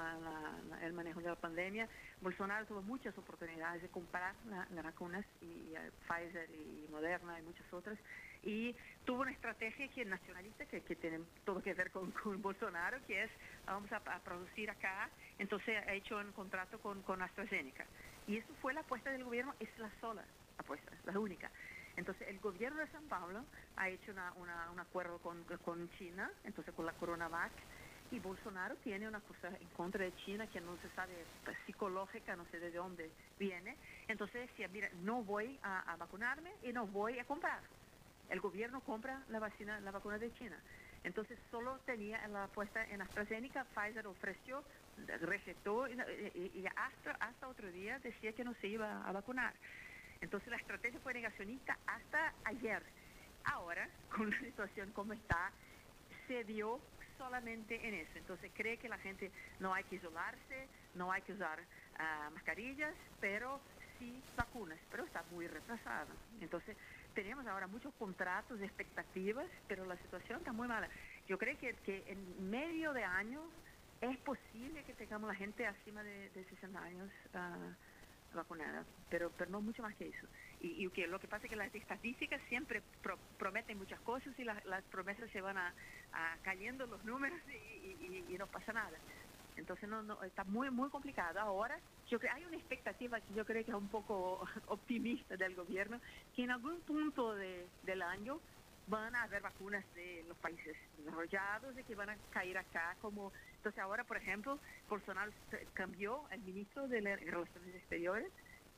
el 0.82 0.92
manejo 0.92 1.20
de 1.20 1.28
la 1.28 1.36
pandemia. 1.36 1.88
Bolsonaro 2.20 2.66
tuvo 2.66 2.82
muchas 2.82 3.16
oportunidades 3.16 3.80
de 3.80 3.88
comprar 3.88 4.34
las 4.46 4.84
vacunas, 4.84 5.24
y, 5.40 5.74
eh, 5.74 5.90
Pfizer 6.06 6.50
y 6.50 6.86
Moderna 6.90 7.38
y 7.38 7.42
muchas 7.44 7.72
otras, 7.72 7.98
y 8.42 8.74
tuvo 9.04 9.22
una 9.22 9.30
estrategia 9.30 9.88
que 9.88 10.04
nacionalista, 10.04 10.66
que, 10.66 10.82
que 10.82 10.96
tiene 10.96 11.20
todo 11.44 11.62
que 11.62 11.74
ver 11.74 11.90
con, 11.90 12.12
Bolsonaro, 12.42 12.98
que 13.06 13.24
es 13.24 13.30
vamos 13.66 13.90
a, 13.92 14.00
producir 14.20 14.70
acá, 14.70 15.08
entonces 15.38 15.76
ha 15.86 15.92
hecho 15.92 16.18
un 16.18 16.32
contrato 16.32 16.78
con, 16.78 17.02
con 17.02 17.22
AstraZeneca. 17.22 17.86
Y 18.26 18.36
eso 18.36 18.52
fue 18.60 18.74
la 18.74 18.80
apuesta 18.80 19.10
del 19.10 19.24
gobierno, 19.24 19.54
es 19.60 19.68
la 19.78 19.90
sola 20.00 20.24
apuesta, 20.58 20.92
la 21.04 21.18
única. 21.18 21.50
Entonces 21.96 22.28
el 22.28 22.38
gobierno 22.38 22.80
de 22.80 22.86
San 22.88 23.04
Pablo 23.04 23.44
ha 23.76 23.88
hecho 23.88 24.12
una, 24.12 24.32
un 24.70 24.78
acuerdo 24.78 25.18
con, 25.18 25.42
con 25.64 25.90
China, 25.98 26.30
entonces 26.44 26.74
con 26.74 26.86
la 26.86 26.92
CoronaVac, 26.92 27.52
y 28.10 28.20
Bolsonaro 28.20 28.74
tiene 28.76 29.06
una 29.06 29.20
cosa 29.20 29.48
en 29.48 29.68
contra 29.76 30.02
de 30.02 30.14
China 30.24 30.46
que 30.46 30.60
no 30.60 30.78
se 30.78 30.88
sabe 30.90 31.12
pues, 31.44 31.58
psicológica, 31.66 32.36
no 32.36 32.46
sé 32.46 32.58
de 32.58 32.70
dónde 32.70 33.10
viene. 33.38 33.76
Entonces 34.06 34.48
decía, 34.48 34.68
mira, 34.68 34.88
no 35.02 35.22
voy 35.22 35.58
a 35.62 35.94
vacunarme 35.98 36.50
y 36.62 36.72
no 36.72 36.86
voy 36.86 37.18
a 37.18 37.24
comprar 37.24 37.60
el 38.30 38.40
gobierno 38.40 38.80
compra 38.80 39.22
la 39.28 39.38
vacuna, 39.38 39.80
la 39.80 39.90
vacuna 39.90 40.18
de 40.18 40.32
China. 40.34 40.58
Entonces 41.04 41.38
solo 41.50 41.78
tenía 41.86 42.26
la 42.28 42.44
apuesta 42.44 42.84
en 42.84 43.00
AstraZeneca, 43.02 43.64
Pfizer 43.74 44.06
ofreció, 44.06 44.64
rejetó 45.20 45.86
y, 45.88 46.66
hasta, 46.76 47.12
hasta 47.20 47.48
otro 47.48 47.70
día 47.70 47.98
decía 48.00 48.32
que 48.32 48.44
no 48.44 48.54
se 48.54 48.68
iba 48.68 49.06
a 49.06 49.12
vacunar. 49.12 49.54
Entonces 50.20 50.48
la 50.48 50.56
estrategia 50.56 50.98
fue 51.00 51.14
negacionista 51.14 51.78
hasta 51.86 52.34
ayer. 52.44 52.82
Ahora, 53.44 53.88
con 54.14 54.30
la 54.30 54.38
situación 54.40 54.90
como 54.92 55.12
está, 55.12 55.52
se 56.26 56.44
dio 56.44 56.80
solamente 57.16 57.86
en 57.86 57.94
eso. 57.94 58.12
Entonces 58.16 58.50
cree 58.54 58.76
que 58.76 58.88
la 58.88 58.98
gente 58.98 59.30
no 59.60 59.74
hay 59.74 59.84
que 59.84 59.96
isolarse, 59.96 60.68
no 60.94 61.12
hay 61.12 61.22
que 61.22 61.32
usar 61.32 61.60
ah, 61.98 62.30
mascarillas, 62.34 62.94
pero 63.20 63.60
sí 63.98 64.22
vacunas, 64.36 64.78
pero 64.90 65.04
está 65.04 65.22
muy 65.30 65.46
retrasada. 65.46 66.06
Entonces 66.40 66.76
tenemos 67.22 67.44
ahora 67.48 67.66
muchos 67.66 67.92
contratos, 67.94 68.60
expectativas, 68.60 69.48
pero 69.66 69.84
la 69.84 69.96
situación 69.96 70.38
está 70.38 70.52
muy 70.52 70.68
mala. 70.68 70.88
Yo 71.26 71.36
creo 71.36 71.58
que, 71.58 72.04
en 72.06 72.48
medio 72.48 72.92
de 72.92 73.02
año 73.02 73.42
es 74.00 74.16
posible 74.18 74.84
que 74.84 74.94
tengamos 74.94 75.26
la 75.26 75.34
gente 75.34 75.66
acima 75.66 76.04
de, 76.04 76.30
60 76.32 76.80
años 76.80 77.10
ah, 77.34 77.74
vacunada, 78.32 78.84
pero, 79.10 79.32
pero 79.36 79.50
no 79.50 79.60
mucho 79.60 79.82
más 79.82 79.96
que 79.96 80.10
eso. 80.10 80.28
Y, 80.60 80.88
lo 81.08 81.18
que 81.18 81.26
pasa 81.26 81.46
es 81.46 81.50
que 81.50 81.56
las 81.56 81.74
estadísticas 81.74 82.40
siempre 82.48 82.82
prometen 83.36 83.78
muchas 83.78 83.98
cosas 84.02 84.32
y 84.38 84.44
las 84.44 84.84
promesas 84.84 85.28
se 85.32 85.40
van 85.40 85.58
a, 85.58 85.74
cayendo 86.42 86.86
los 86.86 87.04
números 87.04 87.40
y, 87.48 88.38
no 88.38 88.46
pasa 88.46 88.72
nada. 88.72 88.96
Entonces 89.58 89.88
no, 89.88 90.02
no, 90.02 90.22
está 90.22 90.44
muy 90.44 90.70
muy 90.70 90.88
complicado. 90.88 91.40
Ahora 91.40 91.78
yo 92.08 92.18
creo 92.18 92.32
hay 92.34 92.44
una 92.44 92.56
expectativa 92.56 93.20
que 93.20 93.34
yo 93.34 93.44
creo 93.44 93.64
que 93.64 93.70
es 93.70 93.76
un 93.76 93.88
poco 93.88 94.46
optimista 94.68 95.36
del 95.36 95.54
gobierno 95.54 96.00
que 96.34 96.44
en 96.44 96.50
algún 96.50 96.80
punto 96.82 97.34
del 97.34 98.02
año 98.02 98.40
van 98.86 99.14
a 99.14 99.24
haber 99.24 99.42
vacunas 99.42 99.84
de 99.94 100.24
los 100.26 100.36
países 100.38 100.74
desarrollados 100.96 101.78
y 101.78 101.84
que 101.84 101.94
van 101.94 102.08
a 102.08 102.16
caer 102.30 102.56
acá 102.56 102.96
como 103.02 103.32
entonces 103.56 103.82
ahora 103.82 104.04
por 104.04 104.16
ejemplo 104.16 104.58
Bolsonaro 104.88 105.30
cambió 105.74 106.22
el 106.30 106.40
ministro 106.40 106.88
de 106.88 107.00
relaciones 107.00 107.74
exteriores 107.74 108.32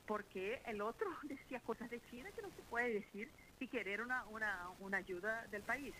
porque 0.05 0.61
el 0.65 0.81
otro 0.81 1.07
decía 1.23 1.61
cosas 1.61 1.89
de 1.89 2.01
China 2.09 2.29
que 2.35 2.41
no 2.41 2.49
se 2.49 2.61
puede 2.63 2.93
decir 2.95 3.29
y 3.61 3.67
querer 3.69 4.01
una, 4.01 4.25
una, 4.25 4.67
una 4.81 4.97
ayuda 4.97 5.47
del 5.47 5.63
país 5.63 5.93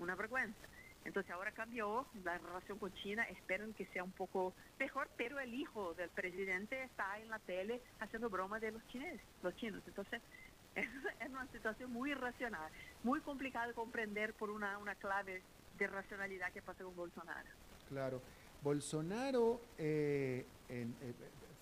una 0.00 0.16
vergüenza 0.16 0.66
entonces 1.04 1.32
ahora 1.32 1.52
cambió 1.52 2.06
la 2.24 2.38
relación 2.38 2.78
con 2.78 2.92
China, 2.94 3.24
esperan 3.24 3.72
que 3.74 3.86
sea 3.86 4.04
un 4.04 4.12
poco 4.12 4.54
mejor, 4.78 5.08
pero 5.16 5.38
el 5.40 5.54
hijo 5.54 5.94
del 5.94 6.10
presidente 6.10 6.82
está 6.84 7.18
en 7.18 7.28
la 7.28 7.38
tele 7.40 7.80
haciendo 8.00 8.30
broma 8.30 8.60
de 8.60 8.72
los 8.72 8.86
chineses, 8.88 9.20
los 9.42 9.54
chinos. 9.56 9.82
Entonces 9.86 10.22
es 10.74 11.28
una 11.28 11.46
situación 11.48 11.92
muy 11.92 12.12
irracional, 12.12 12.70
muy 13.02 13.20
complicada 13.20 13.68
de 13.68 13.74
comprender 13.74 14.34
por 14.34 14.50
una, 14.50 14.78
una 14.78 14.94
clave 14.94 15.42
de 15.78 15.86
racionalidad 15.86 16.52
que 16.52 16.62
pasa 16.62 16.84
con 16.84 16.94
Bolsonaro. 16.94 17.48
Claro. 17.88 18.22
Bolsonaro 18.62 19.60
eh, 19.76 20.46
eh, 20.68 20.86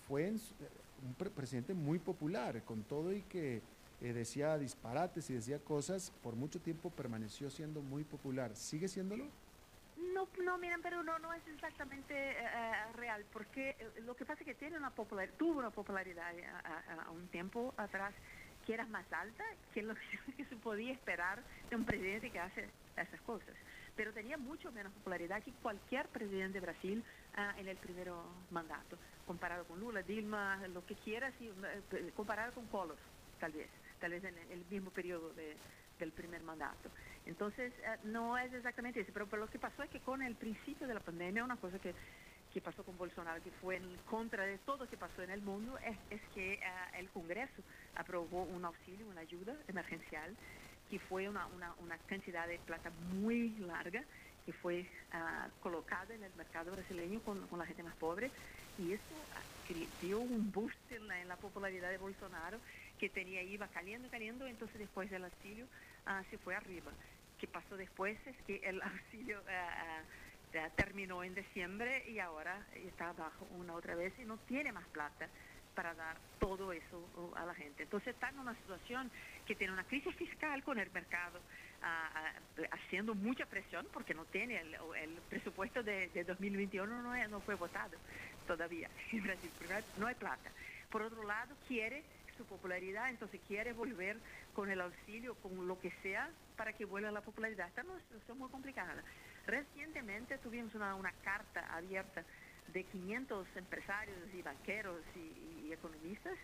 fue 0.07 0.29
un 0.29 1.15
presidente 1.15 1.73
muy 1.73 1.97
popular, 1.97 2.63
con 2.63 2.83
todo 2.83 3.11
y 3.11 3.23
que 3.23 3.61
eh, 4.01 4.13
decía 4.13 4.57
disparates 4.57 5.29
y 5.29 5.33
decía 5.33 5.59
cosas, 5.59 6.11
por 6.23 6.35
mucho 6.35 6.59
tiempo 6.59 6.89
permaneció 6.89 7.49
siendo 7.49 7.81
muy 7.81 8.03
popular. 8.03 8.55
¿Sigue 8.55 8.87
siéndolo? 8.87 9.25
No, 10.13 10.27
no, 10.43 10.57
miren, 10.57 10.81
pero 10.81 11.03
no, 11.03 11.19
no 11.19 11.33
es 11.33 11.47
exactamente 11.47 12.35
real, 12.93 13.23
porque 13.31 13.75
lo 14.03 14.15
que 14.15 14.25
pasa 14.25 14.41
es 14.41 14.45
que 14.45 14.55
tiene 14.55 14.77
una 14.77 14.89
popularidad, 14.89 15.37
tuvo 15.37 15.59
una 15.59 15.69
popularidad 15.69 16.33
a, 17.05 17.11
un 17.11 17.27
tiempo 17.27 17.73
atrás 17.77 18.13
que 18.65 18.73
era 18.73 18.85
más 18.87 19.05
alta 19.11 19.43
que 19.73 19.81
lo 19.83 19.95
que 20.37 20.45
se 20.45 20.55
podía 20.57 20.91
esperar 20.91 21.41
de 21.69 21.75
un 21.75 21.85
presidente 21.85 22.29
que 22.29 22.39
hace 22.39 22.69
esas 22.97 23.21
cosas. 23.21 23.55
Pero 23.95 24.13
tenía 24.13 24.37
mucho 24.37 24.71
menos 24.71 24.91
popularidad 24.93 25.43
que 25.43 25.51
cualquier 25.61 26.07
presidente 26.07 26.59
de 26.59 26.65
Brasil 26.65 27.03
ah, 27.35 27.53
en 27.57 27.67
el 27.67 27.77
primer 27.77 28.11
mandato, 28.49 28.97
comparado 29.27 29.65
con 29.65 29.79
Lula, 29.79 30.01
Dilma, 30.01 30.57
lo 30.67 30.85
que 30.85 30.95
quieras, 30.95 31.33
eh, 31.41 32.11
comparado 32.15 32.53
con 32.53 32.65
Collor, 32.67 32.97
tal 33.39 33.51
vez, 33.51 33.69
tal 34.01 34.11
vez 34.11 34.23
en 34.25 34.35
el 34.51 34.65
mismo 34.69 34.91
periodo 34.91 35.31
del 35.33 36.11
primer 36.11 36.41
mandato. 36.43 36.89
Entonces, 37.25 37.71
eh, 37.83 37.97
no 38.05 38.37
es 38.37 38.51
exactamente 38.51 38.99
eso, 38.99 39.11
pero, 39.13 39.27
lo 39.37 39.47
que 39.47 39.59
pasó 39.59 39.83
es 39.83 39.89
que 39.89 39.99
con 39.99 40.21
el 40.21 40.35
principio 40.35 40.87
de 40.87 40.95
la 40.95 40.99
pandemia, 40.99 41.43
una 41.43 41.57
cosa 41.57 41.79
que 41.79 41.93
que 42.53 42.61
pasó 42.61 42.83
con 42.83 42.97
Bolsonaro, 42.97 43.41
que 43.41 43.51
fue 43.51 43.77
en 43.77 43.97
contra 44.09 44.45
de 44.45 44.57
todo 44.59 44.83
lo 44.83 44.89
que 44.89 44.97
pasó 44.97 45.21
en 45.21 45.29
el 45.29 45.41
mundo, 45.41 45.77
es, 46.09 46.21
que 46.33 46.59
ah, 46.63 46.97
el 46.97 47.09
Congreso 47.09 47.63
aprobó 47.95 48.43
un 48.43 48.65
auxilio, 48.65 49.07
una 49.07 49.21
ayuda 49.21 49.55
emergencial, 49.67 50.35
que 50.89 50.99
fue 50.99 51.29
una, 51.29 51.47
cantidad 52.07 52.47
de 52.47 52.59
plata 52.59 52.91
muy 53.13 53.51
larga, 53.59 54.03
que 54.45 54.51
fue 54.51 54.81
uh, 55.13 55.61
colocada 55.61 56.13
en 56.13 56.23
el 56.23 56.33
mercado 56.35 56.71
brasileño 56.71 57.21
con, 57.21 57.47
la 57.57 57.65
gente 57.65 57.83
más 57.83 57.95
pobre, 57.95 58.29
y 58.77 58.93
eso 58.93 59.03
uh, 59.13 60.05
dio 60.05 60.19
un 60.19 60.51
boost 60.51 60.91
en 60.91 61.07
la, 61.29 61.37
popularidad 61.37 61.89
de 61.89 61.97
Bolsonaro, 61.97 62.59
que 63.01 63.09
tenía 63.09 63.41
iba 63.41 63.67
cayendo, 63.69 64.07
cayendo, 64.11 64.45
entonces 64.45 64.77
después 64.77 65.09
del 65.09 65.23
auxilio 65.23 65.65
se 66.29 66.37
fue 66.37 66.53
arriba. 66.53 66.91
¿Qué 67.39 67.47
pasó 67.47 67.75
después? 67.75 68.15
Es 68.27 68.37
que 68.45 68.57
el 68.63 68.79
auxilio 68.83 69.41
ya 70.53 70.69
terminó 70.69 71.23
en 71.23 71.33
diciembre 71.33 72.07
y 72.07 72.19
ahora 72.19 72.63
está 72.75 73.09
abajo 73.09 73.47
una 73.57 73.73
otra 73.73 73.95
vez 73.95 74.13
y 74.19 74.25
no 74.25 74.37
tiene 74.37 74.71
más 74.71 74.85
plata 74.89 75.27
para 75.73 75.95
dar 75.95 76.15
todo 76.39 76.73
eso 76.73 77.09
uh, 77.15 77.35
a 77.35 77.45
la 77.45 77.55
gente. 77.55 77.83
Entonces 77.83 78.13
está 78.13 78.29
en 78.29 78.37
una 78.37 78.53
situación 78.55 79.09
que 79.47 79.55
tiene 79.55 79.73
una 79.73 79.85
crisis 79.85 80.13
fiscal 80.15 80.61
con 80.63 80.77
el 80.77 80.91
mercado 80.91 81.39
ah, 81.81 82.11
ah, 82.13 82.61
haciendo 82.71 83.15
mucha 83.15 83.47
presión 83.47 83.87
porque 83.91 84.13
no 84.13 84.25
tiene 84.25 84.59
el, 84.59 85.17
presupuesto 85.27 85.81
de, 85.81 86.09
2021 86.27 87.01
no, 87.01 87.27
no 87.29 87.39
fue 87.39 87.55
votado 87.55 87.97
todavía 88.45 88.91
en 89.11 89.23
Brasil, 89.23 89.49
no 89.97 90.05
hay 90.05 90.15
plata. 90.15 90.51
Por 90.91 91.01
otro 91.03 91.23
lado, 91.23 91.55
quiere 91.67 92.03
su 92.41 92.47
popularidad, 92.47 93.09
entonces 93.09 93.39
quiere 93.47 93.73
volver 93.73 94.17
con 94.53 94.69
el 94.69 94.81
auxilio, 94.81 95.35
con 95.35 95.67
lo 95.67 95.79
que 95.79 95.91
sea, 96.01 96.29
para 96.57 96.73
que 96.73 96.85
vuelva 96.85 97.11
la 97.11 97.21
popularidad. 97.21 97.69
En 97.77 97.89
una 97.89 97.99
situación 98.01 98.39
muy 98.39 98.49
complicada. 98.49 98.95
Recientemente 99.45 100.37
tuvimos 100.39 100.73
una, 100.75 101.13
carta 101.23 101.61
abierta 101.73 102.23
de 102.73 102.83
500 102.83 103.47
empresarios 103.55 104.17
y 104.33 104.41
banqueros 104.41 105.01
y, 105.15 105.71
economistas 105.71 106.37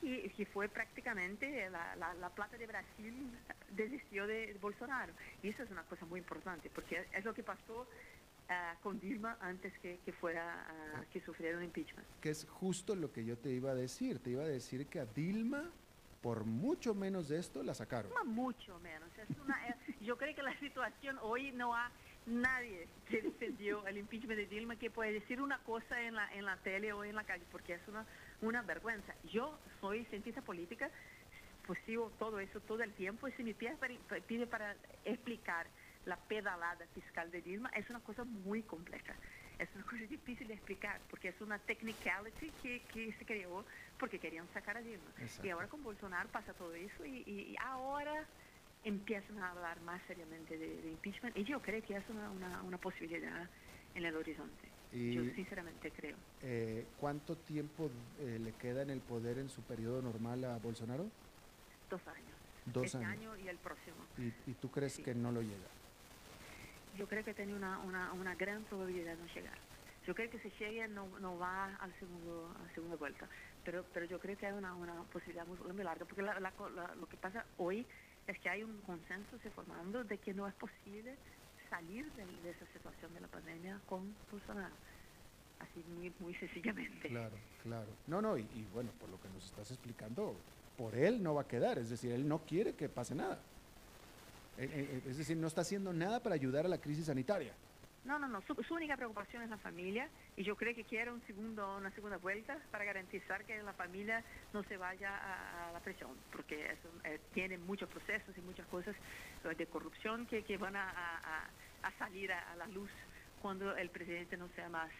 que, 0.00 0.30
que, 0.36 0.46
fue 0.46 0.68
prácticamente 0.68 1.68
la, 1.68 1.96
la, 1.96 2.30
plata 2.30 2.56
de 2.56 2.66
Brasil 2.66 3.36
desistió 3.70 4.26
de, 4.26 4.56
Bolsonaro. 4.60 5.12
Y 5.42 5.48
eso 5.48 5.62
es 5.64 5.70
una 5.70 5.82
cosa 5.84 6.04
muy 6.06 6.20
importante, 6.20 6.70
porque 6.70 7.06
es 7.12 7.24
lo 7.24 7.34
que 7.34 7.42
pasó 7.42 7.88
ah, 8.48 8.76
con 8.82 8.98
Dilma 8.98 9.36
antes 9.40 9.72
que, 9.78 9.98
fuera 10.12 10.66
uh, 10.70 11.12
que 11.12 11.20
sufriera 11.20 11.58
un 11.58 11.64
impeachment. 11.64 12.06
Que 12.20 12.30
es 12.30 12.46
justo 12.48 12.94
lo 12.94 13.12
que 13.12 13.24
yo 13.24 13.36
te 13.38 13.50
iba 13.50 13.70
a 13.70 13.74
decir. 13.74 14.18
Te 14.18 14.30
iba 14.30 14.42
a 14.42 14.48
decir 14.48 14.86
que 14.86 15.00
a 15.00 15.06
Dilma 15.06 15.70
por 16.22 16.44
mucho 16.44 16.94
menos 16.94 17.28
de 17.28 17.38
esto 17.38 17.62
la 17.62 17.74
sacaron. 17.74 18.12
mucho 18.26 18.78
menos. 18.80 19.08
Eh, 19.18 19.94
yo 20.00 20.16
creo 20.16 20.34
que 20.34 20.42
la 20.42 20.58
situación 20.58 21.16
hoy 21.22 21.52
no 21.52 21.74
ha 21.74 21.90
nadie 22.26 22.86
que 23.08 23.22
defendió 23.22 23.86
el 23.86 23.98
impeachment 23.98 24.38
de 24.38 24.46
Dilma 24.46 24.76
que 24.76 24.90
puede 24.90 25.12
decir 25.12 25.40
una 25.40 25.58
cosa 25.58 26.00
en 26.02 26.14
la, 26.14 26.32
en 26.34 26.44
la 26.44 26.56
tele 26.58 26.92
o 26.92 27.04
en 27.04 27.14
la 27.14 27.24
calle, 27.24 27.44
porque 27.50 27.74
es 27.74 27.88
una, 27.88 28.04
una 28.42 28.62
vergüenza. 28.62 29.14
Yo 29.24 29.58
soy 29.80 30.04
cientista 30.06 30.42
política, 30.42 30.90
pues 31.66 31.78
sigo 31.86 32.10
todo 32.18 32.40
eso 32.40 32.60
todo 32.60 32.82
el 32.82 32.92
tiempo 32.94 33.28
y 33.28 33.32
si 33.32 33.44
me 33.44 33.54
pide 33.54 33.76
para, 33.76 33.94
pide 34.26 34.46
para 34.46 34.74
explicar 35.04 35.66
la 36.08 36.16
pedalada 36.16 36.86
fiscal 36.94 37.30
de 37.30 37.42
Dilma, 37.42 37.68
es 37.70 37.88
una 37.90 38.00
cosa 38.00 38.24
muy 38.24 38.62
compleja. 38.62 39.14
Es 39.58 39.68
una 39.74 39.84
cosa 39.84 40.04
difícil 40.08 40.48
de 40.48 40.54
explicar 40.54 41.00
porque 41.10 41.28
es 41.28 41.40
una 41.40 41.58
technicality 41.58 42.50
que, 42.62 42.80
que 42.92 43.12
se 43.12 43.24
creó 43.24 43.64
porque 43.98 44.18
querían 44.18 44.46
sacar 44.54 44.76
a 44.76 44.80
Dilma. 44.80 45.10
Y 45.42 45.50
ahora 45.50 45.68
con 45.68 45.82
Bolsonaro 45.82 46.28
pasa 46.30 46.52
todo 46.54 46.74
eso 46.74 47.04
y, 47.04 47.22
y 47.26 47.56
ahora 47.60 48.26
empiezan 48.84 49.38
a 49.38 49.50
hablar 49.50 49.80
más 49.82 50.00
seriamente 50.06 50.56
de, 50.56 50.90
impeachment 50.90 51.36
y 51.36 51.44
yo 51.44 51.60
creo 51.60 51.82
que 51.82 51.96
es 51.96 52.04
una, 52.10 52.62
una, 52.62 52.78
posibilidad 52.78 53.48
en 53.94 54.04
el 54.04 54.16
horizonte. 54.16 54.68
yo 54.92 55.22
sinceramente 55.34 55.90
creo. 55.90 56.16
Eh, 56.42 56.86
¿Cuánto 56.98 57.36
tiempo 57.36 57.90
eh, 58.20 58.38
le 58.40 58.52
queda 58.52 58.82
en 58.82 58.90
el 58.90 59.00
poder 59.00 59.38
en 59.38 59.48
su 59.48 59.62
periodo 59.62 60.00
normal 60.02 60.44
a 60.44 60.58
Bolsonaro? 60.58 61.10
Dos 61.90 62.06
años. 62.06 62.36
Dos 62.66 62.84
este 62.84 63.04
año 63.04 63.36
y 63.36 63.48
el 63.48 63.56
próximo. 63.56 63.96
¿Y, 64.18 64.52
tú 64.54 64.70
crees 64.70 64.98
que 64.98 65.14
no 65.14 65.32
lo 65.32 65.40
llega? 65.42 65.68
Yo 66.98 67.06
creo 67.06 67.24
que 67.24 67.32
tiene 67.32 67.54
una, 67.54 67.78
una, 67.78 68.12
una, 68.12 68.34
gran 68.34 68.64
probabilidad 68.64 69.16
de 69.16 69.22
no 69.22 69.32
llegar. 69.32 69.56
Yo 70.06 70.14
creo 70.14 70.30
que 70.30 70.38
si 70.40 70.50
llegue 70.58 70.88
no, 70.88 71.06
no 71.20 71.38
va 71.38 71.76
al 71.76 71.92
segundo, 71.98 72.52
a 72.58 72.66
la 72.66 72.74
segunda 72.74 72.96
vuelta, 72.96 73.28
pero, 73.64 73.84
pero 73.94 74.06
yo 74.06 74.18
creo 74.18 74.36
que 74.36 74.46
hay 74.46 74.52
una, 74.52 74.74
una 74.74 75.02
posibilidad 75.04 75.46
muy, 75.46 75.84
larga, 75.84 76.04
porque 76.06 76.22
lo 76.22 77.08
que 77.08 77.16
pasa 77.16 77.44
hoy 77.58 77.86
es 78.26 78.38
que 78.40 78.48
hay 78.48 78.62
un 78.62 78.80
consenso 78.82 79.38
se 79.42 79.50
formando 79.50 80.02
de 80.02 80.18
que 80.18 80.34
no 80.34 80.48
es 80.48 80.54
posible 80.54 81.16
salir 81.70 82.10
de, 82.12 82.50
esa 82.50 82.66
situación 82.72 83.12
de 83.14 83.20
la 83.20 83.28
pandemia 83.28 83.80
con 83.88 84.14
Bolsonaro. 84.30 84.74
Así 85.60 85.84
muy, 85.94 86.12
muy 86.20 86.34
sencillamente. 86.34 87.08
Claro, 87.08 87.36
claro. 87.62 87.88
No, 88.06 88.20
no, 88.22 88.38
y, 88.38 88.66
bueno, 88.72 88.90
por 89.00 89.08
lo 89.08 89.20
que 89.20 89.28
nos 89.28 89.44
estás 89.44 89.70
explicando, 89.70 90.36
por 90.76 90.94
él 90.94 91.22
no 91.22 91.34
va 91.34 91.42
a 91.42 91.48
quedar, 91.48 91.78
es 91.78 91.90
decir, 91.90 92.12
él 92.12 92.26
no 92.26 92.40
quiere 92.40 92.74
que 92.74 92.88
pase 92.88 93.14
nada. 93.14 93.40
Eh, 94.58 94.64
eh, 94.64 94.88
eh, 94.90 95.02
es 95.10 95.16
decir, 95.16 95.36
no 95.36 95.46
está 95.46 95.60
haciendo 95.60 95.92
nada 95.92 96.20
para 96.20 96.34
ayudar 96.34 96.66
a 96.66 96.68
la 96.68 96.78
crisis 96.78 97.06
sanitaria. 97.06 97.52
No, 98.04 98.18
no, 98.18 98.26
no. 98.26 98.42
Su, 98.42 98.74
única 98.74 98.96
preocupación 98.96 99.42
es 99.42 99.50
la 99.50 99.58
familia 99.58 100.08
y 100.36 100.42
yo 100.42 100.56
creo 100.56 100.74
que 100.74 100.82
quiere 100.82 101.12
un 101.12 101.22
segundo, 101.26 101.76
una 101.76 101.90
segunda 101.92 102.16
vuelta 102.16 102.58
para 102.72 102.84
garantizar 102.84 103.44
que 103.44 103.62
la 103.62 103.72
familia 103.72 104.24
no 104.52 104.64
se 104.64 104.76
vaya 104.76 105.10
a, 105.68 105.72
la 105.72 105.80
presión, 105.80 106.10
porque 106.32 106.74
tiene 107.34 107.58
muchos 107.58 107.88
procesos 107.88 108.36
y 108.36 108.40
muchas 108.40 108.66
cosas 108.66 108.96
de 109.56 109.66
corrupción 109.66 110.26
que, 110.26 110.56
van 110.56 110.74
a, 110.76 111.50
salir 111.98 112.32
a, 112.32 112.56
la 112.56 112.66
luz 112.68 112.90
cuando 113.42 113.76
el 113.76 113.90
presidente 113.90 114.36
no 114.36 114.48
sea 114.56 114.68
más 114.70 114.90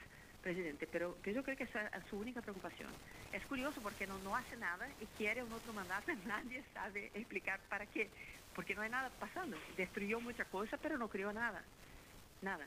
presidente. 0.43 0.87
Pero 0.87 1.17
yo 1.25 1.43
creo 1.43 1.57
que 1.57 1.65
esa 1.65 1.87
es 1.87 2.05
su 2.11 2.19
única 2.19 2.43
preocupación. 2.43 2.91
Es 3.33 3.45
curioso 3.47 3.81
porque 3.81 4.07
no, 4.07 4.19
no 4.19 4.37
hace 4.37 4.57
nada 4.57 4.87
y 5.01 5.07
quiere 5.17 5.43
un 5.43 5.53
otro 5.53 5.73
mandato, 5.73 6.13
nadie 6.27 6.63
sabe 6.75 7.11
explicar 7.15 7.59
para 7.71 7.87
qué, 7.87 8.11
porque 8.59 8.75
no 8.75 8.83
hay 8.83 8.91
nada 8.91 9.09
pasando. 9.21 9.57
Destruyó 9.77 10.21
muchas 10.21 10.49
cosas, 10.49 10.81
pero 10.83 10.99
no 10.99 11.09
creó 11.09 11.33
nada. 11.33 11.63
Nada. 12.43 12.67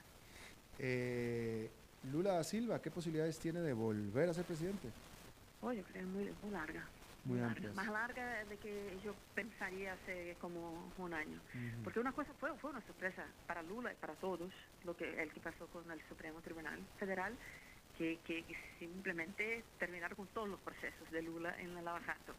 Eh, 0.79 1.69
Lula 2.13 2.31
da 2.31 2.45
Silva, 2.45 2.81
¿qué 2.81 2.89
posibilidades 2.89 3.37
tiene 3.37 3.59
de 3.59 3.73
volver 3.73 4.29
a 4.29 4.33
ser 4.33 4.45
presidente? 4.45 4.87
Oh, 5.59 5.73
yo 5.73 5.83
creo 5.83 6.07
muy, 6.07 6.33
muy 6.43 6.51
larga. 6.51 6.87
Muy 7.25 7.41
larga. 7.41 7.73
Más 7.73 7.87
larga 7.87 8.45
de 8.45 8.55
que 8.55 8.97
yo 9.03 9.13
pensaría 9.35 9.91
hace 9.91 10.37
como 10.39 10.93
un 10.97 11.13
año. 11.13 11.41
Porque 11.83 11.99
una 11.99 12.13
cosa 12.13 12.31
fue, 12.39 12.57
fue 12.59 12.69
una 12.69 12.81
sorpresa 12.87 13.25
para 13.45 13.61
Lula 13.61 13.91
y 13.91 13.95
para 13.97 14.13
todos, 14.13 14.49
lo 14.85 14.95
que 14.95 15.21
el 15.21 15.29
que 15.33 15.41
pasó 15.41 15.67
con 15.67 15.91
el 15.91 15.99
Supremo 16.07 16.39
Tribunal 16.39 16.79
Federal, 16.99 17.35
que, 17.97 18.17
que 18.23 18.45
simplemente 18.79 19.65
terminaron 19.77 20.15
con 20.15 20.27
todos 20.27 20.47
los 20.47 20.59
procesos 20.61 21.11
de 21.11 21.21
Lula 21.21 21.53
en 21.59 21.77
el 21.77 21.83
Lavajato. 21.83 22.33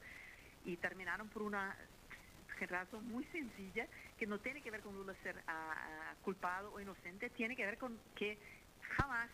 Y 0.64 0.76
terminaron 0.76 1.28
por 1.28 1.42
una 1.42 1.76
razón 2.66 3.06
muy 3.08 3.24
sencilla 3.24 3.86
que 4.18 4.26
no 4.26 4.38
tiene 4.38 4.62
que 4.62 4.70
ver 4.70 4.80
con 4.80 4.94
Lula 4.94 5.14
ser 5.22 5.36
ah, 5.46 6.14
culpado 6.22 6.72
o 6.72 6.80
inocente, 6.80 7.30
tiene 7.30 7.56
que 7.56 7.64
ver 7.64 7.78
con 7.78 7.98
que 8.14 8.38
jamás 8.96 9.28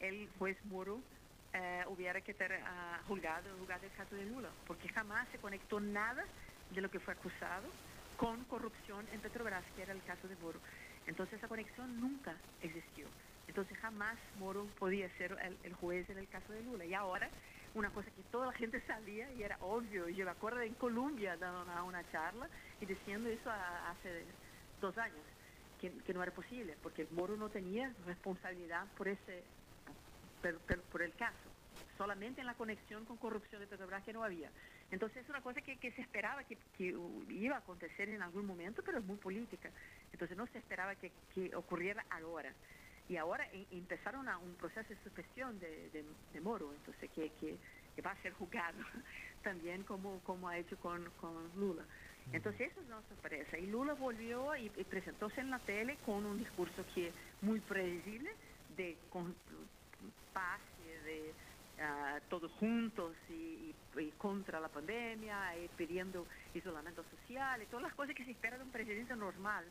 el 0.00 0.28
juez 0.38 0.56
Moro 0.64 1.00
eh, 1.52 1.84
hubiera 1.88 2.20
que 2.20 2.34
ter 2.34 2.52
ah, 2.64 3.00
juzgado, 3.06 3.56
juzgado 3.58 3.84
el 3.84 3.92
caso 3.92 4.14
de 4.14 4.26
Lula, 4.26 4.50
porque 4.66 4.88
jamás 4.88 5.28
se 5.30 5.38
conectó 5.38 5.80
nada 5.80 6.24
de 6.70 6.80
lo 6.80 6.90
que 6.90 7.00
fue 7.00 7.14
acusado 7.14 7.68
con 8.16 8.44
corrupción 8.44 9.06
en 9.12 9.20
Petrobras, 9.20 9.64
que 9.76 9.82
era 9.82 9.92
el 9.92 10.02
caso 10.04 10.28
de 10.28 10.36
Moro. 10.36 10.60
Entonces 11.06 11.38
esa 11.38 11.48
conexión 11.48 12.00
nunca 12.00 12.36
existió. 12.62 13.06
Entonces 13.48 13.76
jamás 13.78 14.16
Moro 14.38 14.66
podía 14.78 15.08
ser 15.18 15.36
el, 15.42 15.58
el 15.64 15.74
juez 15.74 16.08
en 16.08 16.18
el 16.18 16.28
caso 16.28 16.52
de 16.52 16.62
Lula. 16.62 16.84
Y 16.84 16.94
ahora 16.94 17.28
una 17.74 17.90
cosa 17.90 18.10
que 18.10 18.22
toda 18.24 18.46
la 18.46 18.52
gente 18.52 18.80
sabía 18.86 19.30
y 19.32 19.42
era 19.42 19.56
obvio. 19.60 20.08
Yo 20.08 20.24
me 20.24 20.30
acuerdo 20.30 20.60
en 20.60 20.74
Colombia 20.74 21.36
dando 21.36 21.84
una, 21.84 22.02
charla 22.10 22.48
y 22.80 22.86
diciendo 22.86 23.28
eso 23.28 23.50
hace 23.50 24.24
dos 24.80 24.96
años, 24.98 25.24
que, 25.80 26.14
no 26.14 26.22
era 26.22 26.32
posible, 26.32 26.76
porque 26.82 27.06
Moro 27.10 27.36
no 27.36 27.48
tenía 27.48 27.92
responsabilidad 28.06 28.86
por 28.96 29.08
ese 29.08 29.42
por 30.90 31.02
el 31.02 31.14
caso, 31.14 31.36
solamente 31.96 32.40
en 32.40 32.48
la 32.48 32.54
conexión 32.54 33.04
con 33.04 33.16
corrupción 33.16 33.60
de 33.60 33.68
Petrobras 33.68 34.02
que 34.02 34.12
no 34.12 34.24
había. 34.24 34.50
Entonces 34.90 35.22
es 35.22 35.28
una 35.28 35.40
cosa 35.40 35.60
que, 35.60 35.76
que 35.78 35.92
se 35.92 36.02
esperaba 36.02 36.42
que, 36.42 36.58
iba 37.28 37.54
a 37.54 37.60
acontecer 37.60 38.08
en 38.08 38.22
algún 38.22 38.44
momento, 38.44 38.82
pero 38.84 38.98
es 38.98 39.04
muy 39.04 39.18
política. 39.18 39.70
Entonces 40.12 40.36
no 40.36 40.48
se 40.48 40.58
esperaba 40.58 40.96
que 40.96 41.12
ocurriera 41.54 42.04
ahora. 42.10 42.52
Y 43.08 43.16
ahora 43.16 43.46
em- 43.52 43.66
empezaron 43.70 44.28
a 44.28 44.38
un 44.38 44.54
proceso 44.56 44.88
de 44.88 44.96
suspensión 45.02 45.58
de, 45.58 45.90
de- 45.90 46.14
de 46.32 46.40
Moro, 46.40 46.72
entonces 46.72 47.10
que, 47.10 47.30
que- 47.34 47.58
que 47.94 48.02
va 48.02 48.12
a 48.12 48.22
ser 48.22 48.32
juzgado 48.32 48.78
también 49.42 49.84
como, 49.84 50.20
como 50.22 50.48
ha 50.48 50.56
hecho 50.58 50.78
con, 50.78 51.10
con 51.12 51.50
Lula. 51.58 51.86
Entonces 52.32 52.70
eso 52.70 52.80
es 52.80 52.86
una 52.86 53.02
sorpresa. 53.08 53.58
Y 53.58 53.66
Lula 53.66 53.94
volvió 53.94 54.54
y, 54.56 54.66
y 54.76 54.84
presentóse 54.84 55.40
en 55.40 55.50
la 55.50 55.58
tele 55.60 55.98
con 55.98 56.24
un 56.24 56.38
discurso 56.38 56.86
que 56.94 57.08
es 57.08 57.14
muy 57.42 57.60
predecible 57.60 58.30
de 58.68 58.98
con- 59.10 59.36
paz, 60.32 60.60
de 60.78 61.34
ah, 61.78 62.20
todos 62.28 62.50
juntos 62.52 63.16
y, 63.28 63.32
y- 63.94 64.00
y 64.00 64.12
contra 64.12 64.60
la 64.60 64.68
pandemia, 64.68 65.58
y 65.58 65.68
pidiendo 65.76 66.26
isolamiento 66.54 67.04
social 67.10 67.62
y 67.62 67.66
todas 67.66 67.82
las 67.82 67.94
cosas 67.94 68.14
que 68.14 68.24
se 68.24 68.30
espera 68.30 68.56
de 68.56 68.64
un 68.64 68.70
presidente 68.72 69.14
normal. 69.16 69.70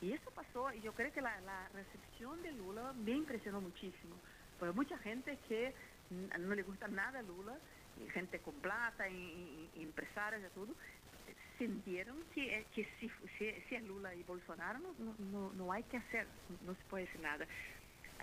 Y 0.00 0.12
eso 0.12 0.30
pasó, 0.32 0.72
y 0.72 0.80
yo 0.82 0.94
creo 0.94 1.12
que 1.12 1.22
la, 1.22 1.40
la 1.42 1.68
recepción 1.70 2.42
de 2.42 2.52
Lula 2.52 2.92
me 2.94 3.12
impresionó 3.12 3.60
muchísimo. 3.60 4.20
Porque 4.58 4.74
mucha 4.74 4.98
gente 4.98 5.38
que 5.48 5.74
no 6.10 6.54
le 6.54 6.62
gusta 6.62 6.88
nada 6.88 7.20
a 7.20 7.22
Lula, 7.22 7.58
gente 8.12 8.40
con 8.40 8.60
plata, 8.60 9.08
y, 9.08 9.70
empresarios 9.82 10.42
y 10.50 10.54
todo, 10.54 10.74
sintieron 11.58 12.24
que, 12.34 12.60
eh, 12.60 12.66
que 12.74 12.84
si, 13.00 13.10
si, 13.38 13.52
si 13.68 13.76
es 13.76 13.82
Lula 13.84 14.14
y 14.14 14.22
Bolsonaro 14.24 14.80
no, 14.80 14.94
no, 15.18 15.52
no- 15.54 15.72
hay 15.72 15.84
que 15.84 15.98
hacer, 15.98 16.28
no 16.62 16.74
se 16.74 16.84
puede 16.86 17.04
hacer 17.08 17.20
nada. 17.20 17.46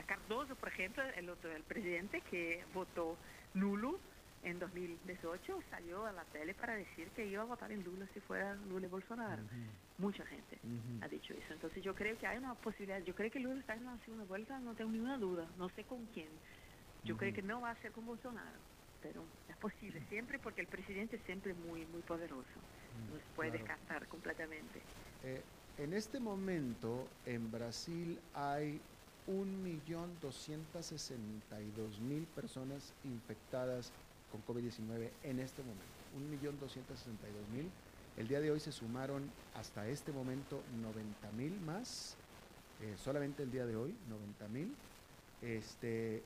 Cardoso, 0.07 0.55
por 0.57 0.69
ejemplo, 0.69 1.03
el 1.03 1.29
otro, 1.29 1.51
el 1.55 1.63
presidente 1.63 2.21
que 2.23 2.65
votó 2.73 3.19
nulo 3.53 4.01
en 4.49 4.59
2018, 4.59 5.59
salió 5.69 6.05
a 6.05 6.11
la 6.11 6.23
tele 6.25 6.53
para 6.53 6.75
decir 6.75 7.07
que 7.09 7.25
iba 7.25 7.41
a 7.41 7.45
votar 7.45 7.71
en 7.71 7.83
Lula 7.83 8.07
si 8.13 8.19
fuera 8.21 8.55
Lula 8.69 8.87
y 8.87 8.89
Bolsonaro. 8.89 9.43
Mucha 9.97 10.25
gente 10.25 10.59
ha 11.01 11.07
dicho 11.07 11.33
eso. 11.33 11.53
Entonces 11.53 11.83
yo 11.83 11.95
creo 11.95 12.17
que 12.17 12.27
hay 12.27 12.37
una 12.37 12.53
posibilidad. 12.55 13.01
Yo 13.03 13.15
creo 13.15 13.31
que 13.31 13.39
Lula 13.39 13.59
está 13.59 13.75
en 13.75 13.85
la 13.85 13.97
segunda 13.99 14.25
vuelta, 14.25 14.59
no 14.59 14.73
tengo 14.75 14.91
ninguna 14.91 15.17
duda. 15.17 15.47
No 15.57 15.69
sé 15.69 15.83
con 15.83 16.05
quién. 16.07 16.29
Yo 17.03 17.17
creo 17.17 17.33
que 17.33 17.41
no 17.41 17.61
va 17.61 17.71
a 17.71 17.75
ser 17.81 17.91
con 17.91 18.05
Bolsonaro, 18.05 18.59
pero 19.01 19.23
es 19.49 19.55
posible 19.57 20.01
siempre 20.09 20.39
porque 20.39 20.61
el 20.61 20.67
presidente 20.67 21.17
es 21.17 21.23
siempre 21.23 21.53
muy 21.53 21.85
muy 21.87 22.01
poderoso. 22.01 22.59
No 23.11 23.17
se 23.17 23.23
puede 23.35 23.51
claro. 23.51 23.65
descartar 23.65 24.07
completamente. 24.07 24.81
Eh, 25.23 25.41
en 25.77 25.93
este 25.93 26.19
momento 26.19 27.07
en 27.25 27.51
Brasil 27.51 28.19
hay 28.33 28.81
1.262.000 29.27 32.25
personas 32.27 32.93
infectadas 33.03 33.91
con 34.31 34.43
COVID-19 34.45 35.09
en 35.23 35.39
este 35.39 35.61
momento. 35.63 35.85
1.262.000. 36.65 37.67
El 38.17 38.27
día 38.27 38.39
de 38.39 38.51
hoy 38.51 38.59
se 38.59 38.71
sumaron 38.71 39.29
hasta 39.55 39.87
este 39.87 40.11
momento 40.11 40.61
90.000 41.37 41.59
más. 41.61 42.15
eh, 42.81 42.93
solamente 42.97 43.41
el 43.41 43.49
día 43.51 43.65
de 43.65 43.75
hoy, 43.75 43.95
90.000. 44.51 44.69
Este, 45.41 46.21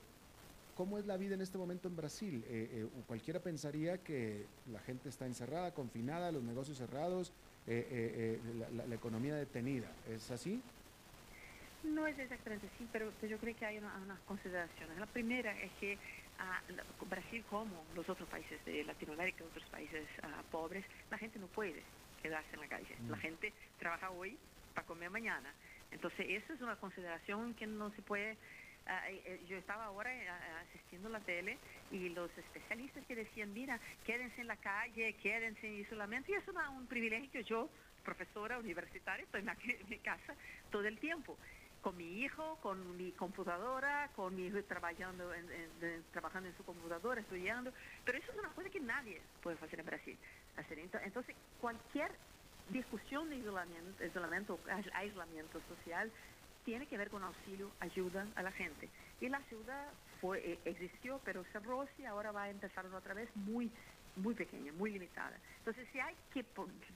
¿Cómo 0.76 0.98
es 0.98 1.06
la 1.06 1.16
vida 1.18 1.36
en 1.36 1.42
este 1.42 1.58
momento 1.58 1.88
en 1.88 1.96
Brasil? 1.96 2.44
Eh, 2.48 2.70
eh, 2.74 2.88
cualquiera 3.08 3.40
pensaría 3.40 3.98
que 4.00 4.46
la 4.72 4.80
gente 4.80 5.08
está 5.10 5.26
encerrada, 5.28 5.74
confinada, 5.74 6.32
los 6.32 6.44
negocios 6.44 6.78
cerrados, 6.78 7.32
la, 7.68 8.96
economía 8.96 9.36
detenida. 9.36 9.90
¿Es 10.10 10.30
así? 10.32 10.62
No 11.84 12.06
es 12.08 12.18
exactamente 12.20 12.68
así, 12.76 12.88
pero 12.92 13.12
pero 13.22 13.32
yo 13.32 13.38
creo 13.38 13.56
que 13.56 13.66
hay 13.66 13.78
una- 13.78 13.96
unas 14.04 14.20
consideraciones. 14.22 14.98
La 14.98 15.06
primera 15.08 15.58
es 15.62 15.72
que 15.80 15.98
Brasil, 17.06 17.44
como 17.46 17.86
los 17.94 18.08
otros 18.10 18.28
países 18.30 18.64
de 18.66 18.84
Latinoamérica, 18.84 19.44
otros 19.44 19.66
países 19.70 20.08
ah, 20.24 20.44
pobres, 20.50 20.86
la 21.10 21.18
gente 21.18 21.40
no 21.40 21.48
puede 21.48 21.84
quedarse 22.22 22.54
en 22.54 22.60
la 22.62 22.68
calle. 22.68 22.96
La 23.10 23.18
gente 23.18 23.54
trabaja 23.78 24.10
hoy 24.12 24.38
para 24.74 24.86
comer 24.88 25.10
mañana. 25.10 25.54
Entonces, 25.92 26.26
eso 26.30 26.54
es 26.54 26.62
una 26.62 26.76
consideración 26.78 27.54
que 27.56 27.68
no 27.68 27.92
se 27.92 28.02
puede... 28.02 28.38
ah, 28.86 29.10
eh, 29.12 29.22
eh, 29.26 29.46
yo 29.48 29.58
estaba 29.58 29.86
ahora 29.86 30.12
eh, 30.16 30.28
ah, 30.30 30.62
asistiendo 30.70 31.08
a 31.10 31.12
la 31.12 31.22
tele 31.22 31.60
y 31.90 32.10
los 32.10 32.36
especialistas 32.38 33.06
que 33.06 33.16
decían, 33.16 33.54
mira, 33.54 33.80
quédense 34.04 34.42
en 34.42 34.48
la 34.48 34.58
calle, 34.58 35.16
quédense 35.18 35.68
en 35.68 35.76
isolamiento, 35.80 36.32
y 36.32 36.36
es 36.36 36.48
una- 36.48 36.70
un 36.70 36.88
privilegio. 36.88 37.42
Yo, 37.42 37.70
profesora 38.04 38.58
universitaria, 38.58 39.24
estoy 39.26 39.42
en 39.42 39.46
la- 39.48 39.58
en 39.64 39.90
mi 39.90 40.00
casa 40.00 40.36
todo 40.72 40.88
el 40.88 40.98
tiempo 41.00 41.38
con 41.82 41.98
mi 41.98 42.22
hijo, 42.24 42.60
con 42.62 42.96
mi 42.98 43.14
computadora, 43.14 44.12
con 44.16 44.36
mi 44.36 44.48
hijo 44.48 44.64
trabajando 44.66 45.34
en, 45.34 46.06
trabajando 46.12 46.50
en 46.50 46.58
su 46.58 46.64
computadora, 46.66 47.22
estudiando, 47.22 47.74
pero 48.06 48.18
eso 48.20 48.32
es 48.32 48.40
una 48.40 48.54
cosa 48.54 48.70
que 48.70 48.80
nadie 48.82 49.28
puede 49.42 49.58
hacer 49.58 49.80
en 49.80 49.86
Brasil. 49.88 50.20
Entonces, 51.04 51.38
cualquier 51.58 52.20
discusión 52.68 53.30
de 53.30 53.38
isolamiento, 53.38 54.04
isolamiento 54.06 54.56
o 54.56 54.64
ais- 54.66 54.92
aislamiento 54.94 55.62
social 55.62 56.14
tiene 56.64 56.88
que 56.88 56.98
ver 56.98 57.10
con 57.10 57.24
auxilio, 57.24 57.76
ayuda 57.80 58.32
a 58.36 58.44
la 58.44 58.52
gente. 58.52 58.92
Y 59.20 59.30
la 59.30 59.40
ayuda 59.40 59.96
fue, 60.22 60.40
eh, 60.54 60.62
existió, 60.66 61.22
pero 61.26 61.44
cerró 61.52 61.86
y 61.98 62.06
ahora 62.06 62.32
va 62.32 62.44
a 62.44 62.50
empezar 62.52 62.86
otra 62.88 63.16
vez 63.16 63.36
muy, 63.36 63.74
muy 64.16 64.36
pequeña, 64.36 64.72
muy 64.74 64.92
limitada. 64.92 65.42
Entonces, 65.58 65.90
si 65.92 66.00
hay 66.00 66.18
que 66.32 66.46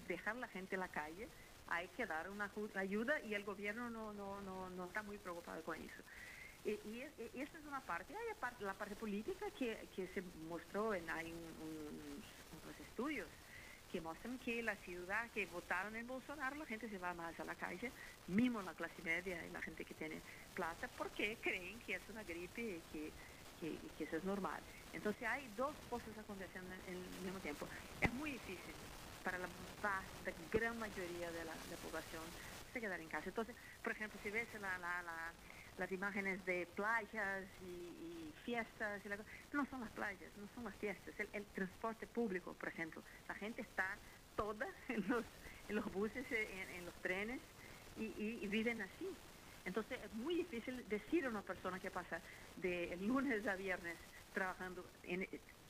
dejar 0.07 0.37
la 0.37 0.47
gente 0.49 0.75
en 0.75 0.81
la 0.81 0.89
calle, 0.89 1.29
hay 1.67 1.89
que 1.89 2.05
dar 2.05 2.29
una 2.29 2.51
ayuda 2.75 3.19
y 3.21 3.33
el 3.33 3.43
gobierno 3.43 3.89
no, 3.89 4.13
no, 4.13 4.41
no, 4.41 4.69
no 4.69 4.85
está 4.85 5.03
muy 5.03 5.17
preocupado 5.19 5.63
con 5.63 5.81
eso. 5.81 6.03
Y, 6.63 6.71
y 6.89 7.01
es- 7.01 7.13
y 7.33 7.41
esa 7.41 7.57
es 7.59 7.65
una 7.65 7.85
parte. 7.85 8.13
Hay 8.15 8.35
la 8.59 8.77
parte 8.77 8.95
política 8.95 9.45
que, 9.57 9.89
que 9.95 10.07
se 10.09 10.21
mostró 10.21 10.93
en 10.93 11.09
hay 11.09 11.33
un- 11.33 12.23
unos, 12.51 12.79
estudios 12.79 13.31
que 13.87 14.01
muestran 14.01 14.39
que 14.39 14.63
la 14.63 14.75
ciudad 14.77 15.31
que 15.31 15.45
votaron 15.45 15.95
en 15.95 16.07
Bolsonaro, 16.07 16.55
la 16.55 16.65
gente 16.65 16.89
se 16.89 16.97
va 16.97 17.13
más 17.13 17.39
a 17.39 17.45
la 17.45 17.55
calle, 17.55 17.93
mismo 18.27 18.61
la 18.61 18.73
clase 18.73 19.01
media 19.03 19.45
y 19.45 19.51
la 19.51 19.61
gente 19.61 19.85
que 19.85 19.93
tiene 19.93 20.23
plata, 20.53 20.87
porque 20.97 21.39
creen 21.41 21.79
que 21.79 21.95
es 21.95 22.09
una 22.09 22.23
gripe 22.23 22.61
y 22.77 22.81
que, 22.83 23.15
que, 23.59 23.91
que 23.95 24.03
eso 24.05 24.17
es 24.17 24.23
normal. 24.23 24.65
Entonces 24.91 25.23
hay 25.23 25.49
dos 25.49 25.77
cosas 25.87 26.17
aconteciendo 26.17 26.73
en 26.75 26.81
el 26.87 27.09
mismo 27.11 27.39
tiempo. 27.41 27.69
Es 27.99 28.11
muy 28.11 28.31
difícil 28.31 28.75
para 29.25 29.39
la 29.39 29.49
vasta, 29.81 30.31
gran 30.51 30.77
mayoría 30.77 31.31
de 31.31 31.43
la, 31.43 31.57
población 31.81 32.31
se 32.71 32.79
quedar 32.79 33.01
en 33.01 33.09
casa. 33.09 33.27
Entonces, 33.29 33.55
por 33.81 33.91
ejemplo, 33.91 34.19
si 34.21 34.29
ves 34.29 34.47
la- 34.53 34.77
la- 34.77 35.01
la- 35.01 35.33
las 35.77 35.91
imágenes 35.91 36.45
de 36.45 36.67
playas 36.67 37.43
y, 37.59 38.31
fiestas, 38.45 39.03
y 39.03 39.09
la 39.09 39.17
no 39.51 39.65
son 39.65 39.81
las 39.81 39.91
playas, 39.93 40.31
no 40.37 40.47
son 40.53 40.65
las 40.65 40.75
fiestas, 40.75 41.15
el, 41.33 41.45
transporte 41.47 42.05
público, 42.05 42.53
por 42.53 42.69
ejemplo. 42.69 43.03
La 43.27 43.33
gente 43.33 43.63
está 43.63 43.97
toda 44.35 44.67
en 44.89 45.07
los, 45.09 45.25
en 45.67 45.75
los 45.75 45.91
buses, 45.91 46.25
en, 46.31 46.85
los 46.85 46.93
trenes, 47.01 47.41
y 47.95 48.47
viven 48.47 48.79
así. 48.81 49.17
Entonces 49.65 49.99
es 50.03 50.13
muy 50.13 50.35
difícil 50.35 50.87
decir 50.87 51.25
a 51.25 51.29
una 51.29 51.41
persona 51.41 51.79
que 51.79 51.89
pasa 51.89 52.21
de 52.55 52.95
lunes 52.97 53.45
a 53.47 53.55
viernes 53.55 53.97
trabajando 54.31 54.85
en, 55.03 55.27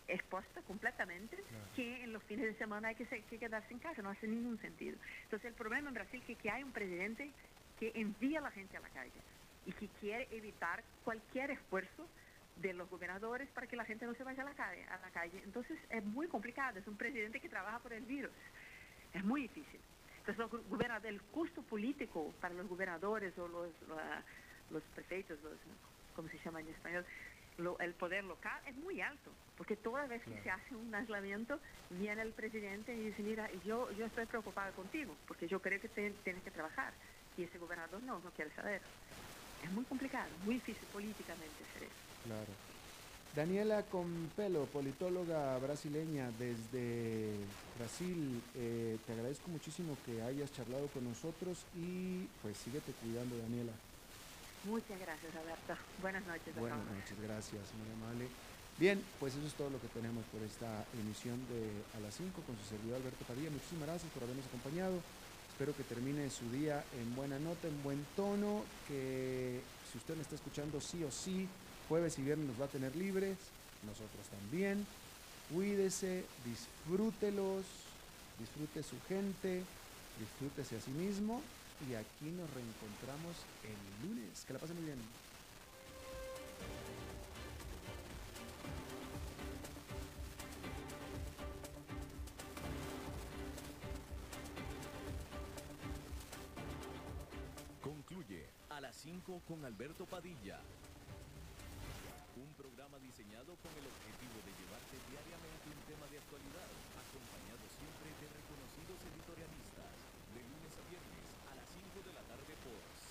expuesta 0.08 0.62
completamente 0.64 1.38
que 1.76 2.04
en 2.04 2.14
los 2.14 2.24
fines 2.24 2.46
de 2.46 2.54
semana 2.56 2.90
hay 2.90 2.96
que, 2.96 3.06
se- 3.08 3.24
que 3.24 3.40
quedarse 3.40 3.74
en 3.74 3.80
casa, 3.80 4.02
no 4.02 4.10
hace 4.10 4.28
ningún 4.28 4.60
sentido. 4.60 4.98
Entonces 5.24 5.46
el 5.50 5.56
problema 5.56 5.88
en 5.90 5.94
Brasil 5.96 6.24
es 6.28 6.38
que 6.38 6.50
hay 6.50 6.64
un 6.64 6.72
presidente 6.72 7.32
que 7.80 7.92
envía 7.96 8.40
a 8.40 8.44
la 8.44 8.52
gente 8.52 8.78
a 8.78 8.80
la 8.80 8.90
calle 8.90 9.20
y 9.66 9.72
que 9.74 9.88
quiere 10.00 10.28
evitar 10.32 10.84
cualquier 11.04 11.52
esfuerzo 11.52 12.08
de 12.58 12.74
los 12.74 12.90
gobernadores 12.90 13.50
para 13.50 13.68
que 13.68 13.76
la 13.76 13.84
gente 13.84 14.06
no 14.06 14.14
se 14.16 14.24
vaya 14.24 14.44
a 14.44 14.46
la 14.46 14.54
calle. 14.54 14.86
A 14.86 14.98
la 15.00 15.10
calle. 15.12 15.42
Entonces 15.44 15.78
es 15.90 16.04
muy 16.06 16.28
complicado, 16.28 16.80
es 16.80 16.88
un 16.88 16.96
presidente 16.98 17.40
que 17.42 17.50
trabaja 17.50 17.80
por 17.80 17.92
el 17.94 18.06
virus. 18.06 18.32
Es 19.14 19.24
muy 19.24 19.42
difícil. 19.44 19.82
Entonces 20.20 20.38
los 20.38 20.50
gobernadores, 20.70 21.10
el 21.14 21.22
costo 21.32 21.62
político 21.64 22.34
para 22.40 22.54
los 22.54 22.68
gobernadores 22.68 23.38
o 23.38 23.48
los, 23.48 23.70
los, 24.72 24.84
prefeitos, 24.96 25.40
los, 25.42 25.58
¿cómo 26.16 26.30
se 26.30 26.38
llama 26.40 26.62
en 26.62 26.70
español? 26.70 27.06
El 27.80 27.94
poder 27.94 28.24
local 28.24 28.62
es 28.68 28.76
muy 28.76 29.02
alto, 29.02 29.32
porque 29.58 29.76
toda 29.76 30.08
vez 30.08 30.24
que 30.24 30.42
se 30.42 30.50
hace 30.50 30.76
un 30.76 30.94
aislamiento, 30.94 31.60
viene 31.90 32.22
el 32.22 32.32
presidente 32.32 32.94
y 32.94 33.06
dice, 33.06 33.24
mira, 33.24 33.50
yo, 33.66 33.92
yo 33.92 34.06
estoy 34.06 34.26
preocupado 34.26 34.74
contigo, 34.74 35.16
porque 35.28 35.48
yo 35.48 35.62
creo 35.62 35.80
que 35.80 35.88
tienes 35.90 36.44
que 36.44 36.52
trabajar, 36.52 36.94
y 37.38 37.44
ese 37.44 37.58
gobernador 37.58 38.02
no, 38.04 38.20
no 38.20 38.32
quiere 38.32 38.52
saber. 38.56 38.82
Es 39.64 39.72
muy 39.72 39.84
complicado, 39.86 40.30
muy 40.44 40.56
difícil 40.56 40.88
políticamente 40.92 41.56
hacer 41.70 41.84
eso. 41.84 41.94
Claro. 42.26 42.66
Daniela 43.36 43.84
Compelo, 43.84 44.66
politóloga 44.68 45.58
brasileña 45.60 46.32
desde 46.40 47.34
Brasil, 47.78 48.42
eh, 48.56 48.98
te 49.06 49.12
agradezco 49.12 49.50
muchísimo 49.50 49.98
que 50.06 50.22
hayas 50.22 50.54
charlado 50.54 50.88
con 50.88 51.04
nosotros 51.04 51.66
y 51.76 52.28
pues 52.42 52.56
síguete 52.58 52.94
cuidando, 52.94 53.38
Daniela. 53.38 53.74
Muchas 54.66 55.00
gracias, 55.00 55.30
Alberto. 55.36 55.78
Buenas 56.02 56.26
noches. 56.26 56.56
Buenas 56.58 56.80
noches, 56.90 57.18
gracias, 57.22 57.62
muy 57.78 57.90
amable. 58.02 58.28
Bien, 58.78 59.02
pues 59.20 59.36
eso 59.36 59.46
es 59.46 59.54
todo 59.54 59.70
lo 59.70 59.80
que 59.80 59.88
tenemos 59.90 60.26
por 60.34 60.42
esta 60.42 60.84
emisión 61.00 61.38
de 61.48 61.70
A 61.96 62.02
las 62.02 62.16
5 62.16 62.42
con 62.42 62.58
su 62.58 62.66
servidor 62.66 62.98
Alberto 62.98 63.24
Padilla. 63.26 63.52
Muchísimas 63.52 63.88
gracias 63.88 64.12
por 64.12 64.24
habernos 64.24 64.46
acompañado. 64.48 64.98
Espero 65.54 65.76
que 65.78 65.84
termine 65.84 66.30
su 66.32 66.50
día 66.50 66.84
en 67.00 67.16
buena 67.16 67.38
nota, 67.38 67.68
en 67.68 67.82
buen 67.84 68.06
tono, 68.16 68.66
que 68.88 69.62
si 69.92 70.00
usted 70.00 70.16
me 70.16 70.24
está 70.24 70.36
escuchando 70.36 70.82
sí 70.82 71.04
o 71.04 71.12
sí, 71.12 71.48
jueves 71.88 72.18
y 72.18 72.24
viernes 72.24 72.48
nos 72.48 72.60
va 72.60 72.66
a 72.66 72.74
tener 72.74 72.96
libres, 72.96 73.38
nosotros 73.86 74.26
también. 74.34 74.86
Cuídese, 75.54 76.26
disfrútelos, 76.44 77.64
disfrute 78.40 78.82
su 78.82 78.98
gente, 79.08 79.62
disfrútese 80.20 80.78
a 80.78 80.82
sí 80.82 80.92
mismo 80.92 81.42
y 81.82 81.94
aquí 81.94 82.32
nos 82.32 82.50
reencontramos 82.54 83.36
el 83.64 84.08
lunes. 84.08 84.46
Que 84.46 84.54
la 84.54 84.60
pasen 84.60 84.76
muy 84.78 84.86
bien. 84.86 85.00
Concluye 97.82 98.50
a 98.70 98.82
las 98.82 98.96
5 98.96 99.42
con 99.48 99.66
Alberto 99.66 100.06
Padilla. 100.06 100.60
Un 102.36 102.52
programa 102.56 103.00
diseñado 103.00 103.56
con 103.62 103.72
el 103.72 103.86
objetivo 103.88 104.38
de 104.44 104.52
llevarte 104.60 104.96
diariamente 105.08 105.66
un 105.72 105.82
tema 105.88 106.06
de 106.12 106.20
actualidad, 106.20 106.68
acompañado 107.00 107.64
siempre 107.72 108.12
de 108.20 108.28
reconocidos 108.28 109.00
editorialistas, 109.08 109.96
de 110.36 110.42
lunes 110.44 110.74
a 110.76 110.84
viernes 110.92 111.35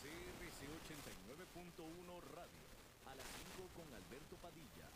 CRC89.1 0.05 2.21
Radio, 2.37 2.69
a 3.07 3.15
las 3.15 3.27
5 3.57 3.71
con 3.75 3.89
Alberto 3.95 4.37
Padilla. 4.37 4.91